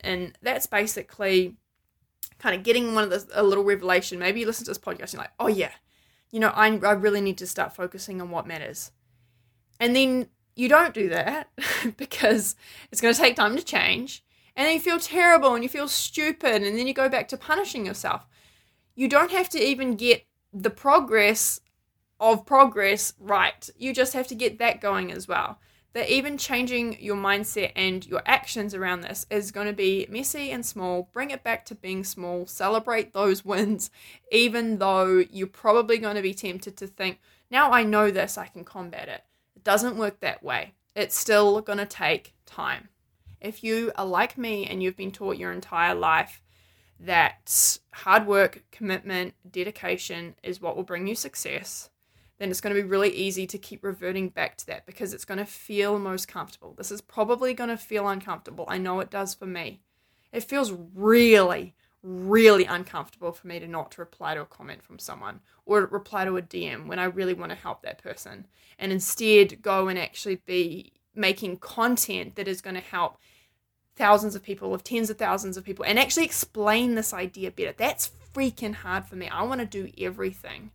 And 0.00 0.36
that's 0.42 0.66
basically 0.66 1.56
kind 2.40 2.56
of 2.56 2.64
getting 2.64 2.96
one 2.96 3.04
of 3.04 3.10
the 3.10 3.24
a 3.32 3.44
little 3.44 3.62
revelation. 3.62 4.18
Maybe 4.18 4.40
you 4.40 4.46
listen 4.46 4.64
to 4.64 4.72
this 4.72 4.78
podcast 4.78 5.02
and 5.02 5.12
you're 5.12 5.22
like, 5.22 5.34
oh 5.38 5.46
yeah, 5.46 5.70
you 6.32 6.40
know, 6.40 6.48
I, 6.48 6.66
I 6.78 6.92
really 6.94 7.20
need 7.20 7.38
to 7.38 7.46
start 7.46 7.76
focusing 7.76 8.20
on 8.20 8.30
what 8.30 8.44
matters. 8.44 8.90
And 9.78 9.94
then 9.94 10.30
you 10.60 10.68
don't 10.68 10.92
do 10.92 11.08
that 11.08 11.48
because 11.96 12.54
it's 12.92 13.00
going 13.00 13.14
to 13.14 13.20
take 13.20 13.34
time 13.34 13.56
to 13.56 13.62
change. 13.62 14.22
And 14.54 14.66
then 14.66 14.74
you 14.74 14.80
feel 14.80 14.98
terrible 14.98 15.54
and 15.54 15.62
you 15.62 15.70
feel 15.70 15.88
stupid. 15.88 16.62
And 16.62 16.78
then 16.78 16.86
you 16.86 16.92
go 16.92 17.08
back 17.08 17.28
to 17.28 17.38
punishing 17.38 17.86
yourself. 17.86 18.26
You 18.94 19.08
don't 19.08 19.30
have 19.30 19.48
to 19.50 19.58
even 19.58 19.96
get 19.96 20.26
the 20.52 20.68
progress 20.68 21.60
of 22.18 22.44
progress 22.44 23.14
right. 23.18 23.70
You 23.78 23.94
just 23.94 24.12
have 24.12 24.26
to 24.26 24.34
get 24.34 24.58
that 24.58 24.82
going 24.82 25.10
as 25.10 25.26
well. 25.26 25.58
That 25.94 26.10
even 26.10 26.36
changing 26.36 27.00
your 27.00 27.16
mindset 27.16 27.72
and 27.74 28.06
your 28.06 28.22
actions 28.26 28.74
around 28.74 29.00
this 29.00 29.26
is 29.30 29.50
going 29.50 29.66
to 29.66 29.72
be 29.72 30.06
messy 30.10 30.50
and 30.50 30.64
small. 30.64 31.08
Bring 31.12 31.30
it 31.30 31.42
back 31.42 31.64
to 31.66 31.74
being 31.74 32.04
small. 32.04 32.46
Celebrate 32.46 33.12
those 33.12 33.44
wins, 33.46 33.90
even 34.30 34.78
though 34.78 35.24
you're 35.30 35.46
probably 35.46 35.96
going 35.96 36.16
to 36.16 36.22
be 36.22 36.34
tempted 36.34 36.76
to 36.76 36.86
think, 36.86 37.18
now 37.50 37.72
I 37.72 37.82
know 37.82 38.10
this, 38.10 38.36
I 38.36 38.46
can 38.46 38.62
combat 38.62 39.08
it. 39.08 39.24
Doesn't 39.64 39.96
work 39.96 40.20
that 40.20 40.42
way. 40.42 40.74
It's 40.94 41.16
still 41.16 41.60
going 41.60 41.78
to 41.78 41.86
take 41.86 42.34
time. 42.46 42.88
If 43.40 43.64
you 43.64 43.92
are 43.96 44.06
like 44.06 44.36
me 44.36 44.66
and 44.66 44.82
you've 44.82 44.96
been 44.96 45.12
taught 45.12 45.38
your 45.38 45.52
entire 45.52 45.94
life 45.94 46.42
that 46.98 47.78
hard 47.92 48.26
work, 48.26 48.64
commitment, 48.70 49.34
dedication 49.50 50.34
is 50.42 50.60
what 50.60 50.76
will 50.76 50.82
bring 50.82 51.06
you 51.06 51.14
success, 51.14 51.88
then 52.38 52.50
it's 52.50 52.60
going 52.60 52.74
to 52.74 52.82
be 52.82 52.88
really 52.88 53.10
easy 53.10 53.46
to 53.46 53.58
keep 53.58 53.84
reverting 53.84 54.28
back 54.28 54.56
to 54.56 54.66
that 54.66 54.86
because 54.86 55.14
it's 55.14 55.24
going 55.24 55.38
to 55.38 55.46
feel 55.46 55.98
most 55.98 56.28
comfortable. 56.28 56.74
This 56.76 56.90
is 56.90 57.00
probably 57.00 57.54
going 57.54 57.70
to 57.70 57.76
feel 57.76 58.08
uncomfortable. 58.08 58.64
I 58.68 58.78
know 58.78 59.00
it 59.00 59.10
does 59.10 59.34
for 59.34 59.46
me. 59.46 59.80
It 60.32 60.44
feels 60.44 60.72
really, 60.94 61.74
really 62.02 62.64
uncomfortable 62.64 63.32
for 63.32 63.46
me 63.46 63.58
to 63.58 63.66
not 63.66 63.90
to 63.92 64.00
reply 64.00 64.34
to 64.34 64.40
a 64.40 64.46
comment 64.46 64.82
from 64.82 64.98
someone 64.98 65.40
or 65.66 65.86
reply 65.86 66.24
to 66.24 66.36
a 66.36 66.42
DM 66.42 66.86
when 66.86 66.98
I 66.98 67.04
really 67.04 67.34
want 67.34 67.50
to 67.50 67.56
help 67.56 67.82
that 67.82 68.02
person 68.02 68.46
and 68.78 68.90
instead 68.90 69.60
go 69.60 69.88
and 69.88 69.98
actually 69.98 70.36
be 70.46 70.92
making 71.14 71.58
content 71.58 72.36
that 72.36 72.48
is 72.48 72.62
going 72.62 72.76
to 72.76 72.80
help 72.80 73.18
thousands 73.96 74.34
of 74.34 74.42
people, 74.42 74.72
of 74.72 74.82
tens 74.82 75.10
of 75.10 75.18
thousands 75.18 75.56
of 75.56 75.64
people, 75.64 75.84
and 75.84 75.98
actually 75.98 76.24
explain 76.24 76.94
this 76.94 77.12
idea 77.12 77.50
better. 77.50 77.74
That's 77.76 78.12
freaking 78.32 78.74
hard 78.74 79.04
for 79.04 79.16
me. 79.16 79.28
I 79.28 79.42
want 79.42 79.60
to 79.60 79.66
do 79.66 79.92
everything. 79.98 80.70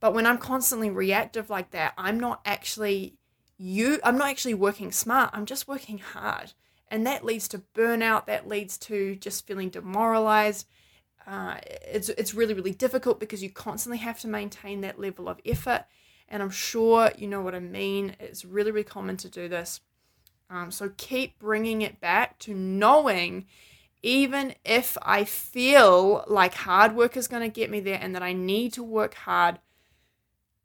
But 0.00 0.14
when 0.14 0.26
I'm 0.26 0.38
constantly 0.38 0.90
reactive 0.90 1.48
like 1.48 1.70
that, 1.70 1.94
I'm 1.96 2.18
not 2.18 2.40
actually 2.44 3.18
you 3.58 4.00
I'm 4.02 4.18
not 4.18 4.30
actually 4.30 4.54
working 4.54 4.90
smart. 4.90 5.30
I'm 5.32 5.46
just 5.46 5.68
working 5.68 5.98
hard 5.98 6.52
and 6.92 7.06
that 7.06 7.24
leads 7.24 7.48
to 7.48 7.62
burnout 7.74 8.26
that 8.26 8.46
leads 8.46 8.76
to 8.76 9.16
just 9.16 9.46
feeling 9.46 9.70
demoralized. 9.70 10.66
Uh, 11.26 11.56
it's, 11.86 12.10
it's 12.10 12.34
really 12.34 12.52
really 12.52 12.72
difficult 12.72 13.18
because 13.18 13.42
you 13.42 13.50
constantly 13.50 13.98
have 13.98 14.20
to 14.20 14.28
maintain 14.28 14.82
that 14.82 15.00
level 15.00 15.28
of 15.28 15.40
effort. 15.44 15.86
And 16.28 16.42
i'm 16.42 16.50
sure 16.50 17.10
you 17.16 17.26
know 17.26 17.40
what 17.40 17.54
i 17.54 17.60
mean. 17.60 18.14
It's 18.20 18.44
really 18.44 18.70
really 18.70 18.84
common 18.84 19.16
to 19.16 19.28
do 19.28 19.48
this. 19.48 19.80
Um, 20.50 20.70
so 20.70 20.92
keep 20.98 21.38
bringing 21.38 21.80
it 21.80 21.98
back 21.98 22.38
to 22.40 22.54
knowing 22.54 23.46
even 24.02 24.54
if 24.64 24.98
i 25.00 25.24
feel 25.24 26.24
like 26.26 26.54
hard 26.54 26.94
work 26.94 27.16
is 27.16 27.28
going 27.28 27.42
to 27.42 27.48
get 27.48 27.70
me 27.70 27.80
there 27.80 27.98
and 28.02 28.14
that 28.14 28.22
i 28.22 28.32
need 28.32 28.72
to 28.72 28.82
work 28.82 29.14
hard 29.14 29.60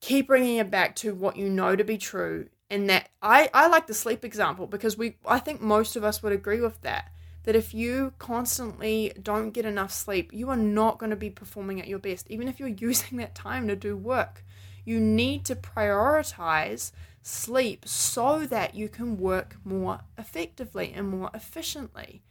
keep 0.02 0.26
bringing 0.28 0.58
it 0.58 0.72
back 0.72 0.96
to 0.96 1.14
what 1.14 1.38
you 1.38 1.48
know 1.48 1.76
to 1.76 1.84
be 1.84 2.00
true 2.00 2.50
and 2.70 2.90
that 2.90 3.10
I, 3.22 3.50
I 3.54 3.68
like 3.68 3.88
the 3.88 3.94
sleep 3.94 4.26
example 4.26 4.68
because 4.68 4.98
we 4.98 5.16
I 5.26 5.40
think 5.40 5.62
most 5.62 5.96
of 5.96 6.04
us 6.04 6.22
would 6.22 6.34
agree 6.34 6.62
with 6.62 6.82
that. 6.82 7.12
That 7.44 7.56
if 7.56 7.74
you 7.74 8.14
constantly 8.20 9.14
don't 9.22 9.52
get 9.52 9.66
enough 9.66 9.94
sleep, 9.94 10.34
you 10.34 10.50
are 10.50 10.58
not 10.58 11.00
going 11.00 11.12
to 11.12 11.16
be 11.16 11.30
performing 11.30 11.80
at 11.80 11.88
your 11.88 12.00
best, 12.00 12.30
even 12.30 12.48
if 12.50 12.60
you're 12.60 12.68
using 12.88 13.18
that 13.18 13.36
time 13.36 13.68
to 13.68 13.76
do 13.76 13.96
work. 13.96 14.44
You 14.84 15.00
need 15.00 15.44
to 15.46 15.56
prioritize 15.56 16.92
sleep 17.22 17.88
so 17.88 18.46
that 18.46 18.74
you 18.76 18.88
can 18.88 19.18
work 19.18 19.58
more 19.66 20.00
effectively 20.18 20.94
and 20.96 21.10
more 21.10 21.30
efficiently. 21.34 22.24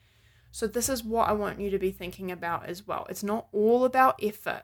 So, 0.50 0.66
this 0.66 0.88
is 0.88 1.04
what 1.04 1.28
I 1.28 1.32
want 1.32 1.60
you 1.60 1.68
to 1.68 1.78
be 1.78 1.90
thinking 1.90 2.32
about 2.32 2.64
as 2.64 2.86
well. 2.86 3.06
It's 3.10 3.22
not 3.22 3.48
all 3.52 3.84
about 3.84 4.18
effort. 4.22 4.62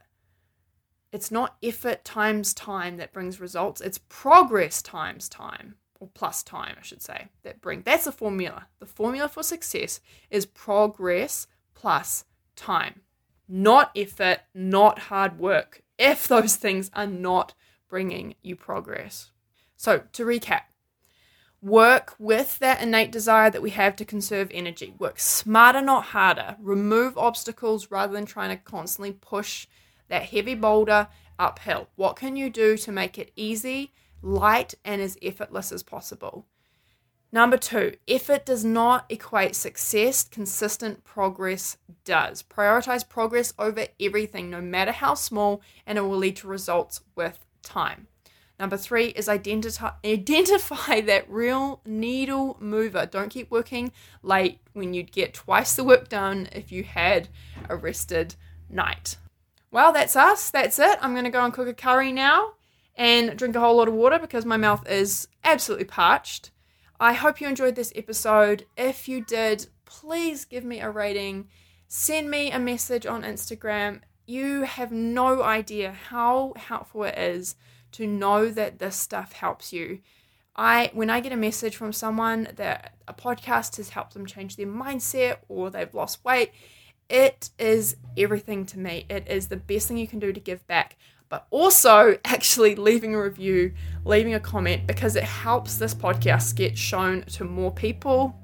It's 1.12 1.30
not 1.30 1.56
effort 1.62 2.04
times 2.04 2.54
time 2.54 2.96
that 2.96 3.12
brings 3.12 3.38
results, 3.38 3.80
it's 3.80 4.00
progress 4.08 4.80
times 4.80 5.28
time 5.28 5.76
or 6.00 6.08
plus 6.14 6.42
time, 6.42 6.74
I 6.78 6.82
should 6.82 7.02
say, 7.02 7.28
that 7.44 7.60
bring 7.60 7.82
that's 7.82 8.06
the 8.06 8.12
formula. 8.12 8.66
The 8.80 8.86
formula 8.86 9.28
for 9.28 9.42
success 9.42 10.00
is 10.30 10.46
progress 10.46 11.46
plus 11.74 12.24
time. 12.56 13.02
Not 13.46 13.92
effort, 13.94 14.40
not 14.54 14.98
hard 14.98 15.38
work. 15.38 15.82
If 15.98 16.26
those 16.26 16.56
things 16.56 16.90
are 16.94 17.06
not 17.06 17.54
bringing 17.88 18.34
you 18.42 18.56
progress. 18.56 19.30
So, 19.76 20.04
to 20.14 20.24
recap, 20.24 20.62
work 21.60 22.14
with 22.18 22.58
that 22.58 22.82
innate 22.82 23.12
desire 23.12 23.50
that 23.50 23.62
we 23.62 23.70
have 23.70 23.94
to 23.96 24.04
conserve 24.04 24.50
energy. 24.52 24.94
Work 24.98 25.20
smarter, 25.20 25.82
not 25.82 26.06
harder. 26.06 26.56
Remove 26.58 27.18
obstacles 27.18 27.90
rather 27.90 28.12
than 28.12 28.26
trying 28.26 28.50
to 28.50 28.56
constantly 28.56 29.12
push 29.12 29.66
that 30.12 30.24
heavy 30.24 30.54
boulder 30.54 31.08
uphill? 31.38 31.88
What 31.96 32.16
can 32.16 32.36
you 32.36 32.50
do 32.50 32.76
to 32.76 32.92
make 32.92 33.18
it 33.18 33.32
easy, 33.34 33.92
light, 34.20 34.74
and 34.84 35.00
as 35.00 35.16
effortless 35.22 35.72
as 35.72 35.82
possible? 35.82 36.46
Number 37.32 37.56
two, 37.56 37.94
effort 38.06 38.44
does 38.44 38.62
not 38.62 39.06
equate 39.08 39.56
success, 39.56 40.22
consistent 40.22 41.02
progress 41.02 41.78
does. 42.04 42.42
Prioritize 42.42 43.08
progress 43.08 43.54
over 43.58 43.86
everything, 43.98 44.50
no 44.50 44.60
matter 44.60 44.92
how 44.92 45.14
small, 45.14 45.62
and 45.86 45.96
it 45.96 46.02
will 46.02 46.18
lead 46.18 46.36
to 46.36 46.46
results 46.46 47.00
with 47.16 47.38
time. 47.62 48.06
Number 48.60 48.76
three 48.76 49.06
is 49.06 49.30
identify, 49.30 49.92
identify 50.04 51.00
that 51.06 51.24
real 51.30 51.80
needle 51.86 52.58
mover. 52.60 53.06
Don't 53.06 53.30
keep 53.30 53.50
working 53.50 53.92
late 54.22 54.58
when 54.74 54.92
you'd 54.92 55.10
get 55.10 55.32
twice 55.32 55.74
the 55.74 55.84
work 55.84 56.10
done 56.10 56.50
if 56.52 56.70
you 56.70 56.84
had 56.84 57.28
a 57.70 57.76
rested 57.76 58.34
night. 58.68 59.16
Well, 59.72 59.92
that's 59.92 60.16
us. 60.16 60.50
That's 60.50 60.78
it. 60.78 60.98
I'm 61.00 61.12
going 61.12 61.24
to 61.24 61.30
go 61.30 61.42
and 61.44 61.52
cook 61.52 61.66
a 61.66 61.72
curry 61.72 62.12
now 62.12 62.52
and 62.94 63.36
drink 63.38 63.56
a 63.56 63.60
whole 63.60 63.76
lot 63.76 63.88
of 63.88 63.94
water 63.94 64.18
because 64.18 64.44
my 64.44 64.58
mouth 64.58 64.86
is 64.88 65.26
absolutely 65.42 65.86
parched. 65.86 66.50
I 67.00 67.14
hope 67.14 67.40
you 67.40 67.48
enjoyed 67.48 67.74
this 67.74 67.92
episode. 67.96 68.66
If 68.76 69.08
you 69.08 69.24
did, 69.24 69.66
please 69.86 70.44
give 70.44 70.62
me 70.62 70.80
a 70.80 70.90
rating. 70.90 71.48
Send 71.88 72.30
me 72.30 72.52
a 72.52 72.58
message 72.58 73.06
on 73.06 73.22
Instagram. 73.22 74.02
You 74.26 74.62
have 74.62 74.92
no 74.92 75.42
idea 75.42 75.90
how 75.90 76.52
helpful 76.56 77.04
it 77.04 77.16
is 77.16 77.56
to 77.92 78.06
know 78.06 78.50
that 78.50 78.78
this 78.78 78.96
stuff 78.96 79.32
helps 79.32 79.72
you. 79.72 80.00
I 80.54 80.90
when 80.92 81.08
I 81.08 81.20
get 81.20 81.32
a 81.32 81.36
message 81.36 81.76
from 81.76 81.94
someone 81.94 82.48
that 82.56 82.94
a 83.08 83.14
podcast 83.14 83.78
has 83.78 83.88
helped 83.88 84.12
them 84.12 84.26
change 84.26 84.56
their 84.56 84.66
mindset 84.66 85.38
or 85.48 85.70
they've 85.70 85.94
lost 85.94 86.22
weight, 86.24 86.52
it 87.12 87.50
is 87.58 87.96
everything 88.16 88.64
to 88.66 88.78
me. 88.78 89.04
It 89.08 89.28
is 89.28 89.48
the 89.48 89.56
best 89.56 89.86
thing 89.86 89.98
you 89.98 90.08
can 90.08 90.18
do 90.18 90.32
to 90.32 90.40
give 90.40 90.66
back, 90.66 90.96
but 91.28 91.46
also 91.50 92.18
actually 92.24 92.74
leaving 92.74 93.14
a 93.14 93.22
review, 93.22 93.74
leaving 94.04 94.34
a 94.34 94.40
comment 94.40 94.86
because 94.86 95.14
it 95.14 95.24
helps 95.24 95.76
this 95.76 95.94
podcast 95.94 96.56
get 96.56 96.76
shown 96.76 97.22
to 97.24 97.44
more 97.44 97.70
people. 97.70 98.34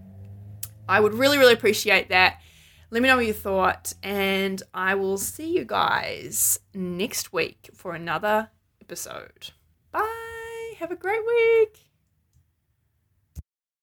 I 0.88 1.00
would 1.00 1.14
really, 1.14 1.38
really 1.38 1.54
appreciate 1.54 2.10
that. 2.10 2.40
Let 2.90 3.02
me 3.02 3.08
know 3.08 3.16
what 3.16 3.26
you 3.26 3.34
thought, 3.34 3.92
and 4.02 4.62
I 4.72 4.94
will 4.94 5.18
see 5.18 5.54
you 5.54 5.64
guys 5.64 6.58
next 6.72 7.32
week 7.32 7.68
for 7.74 7.94
another 7.94 8.50
episode. 8.80 9.50
Bye. 9.92 10.72
Have 10.78 10.90
a 10.90 10.96
great 10.96 11.26
week. 11.26 11.87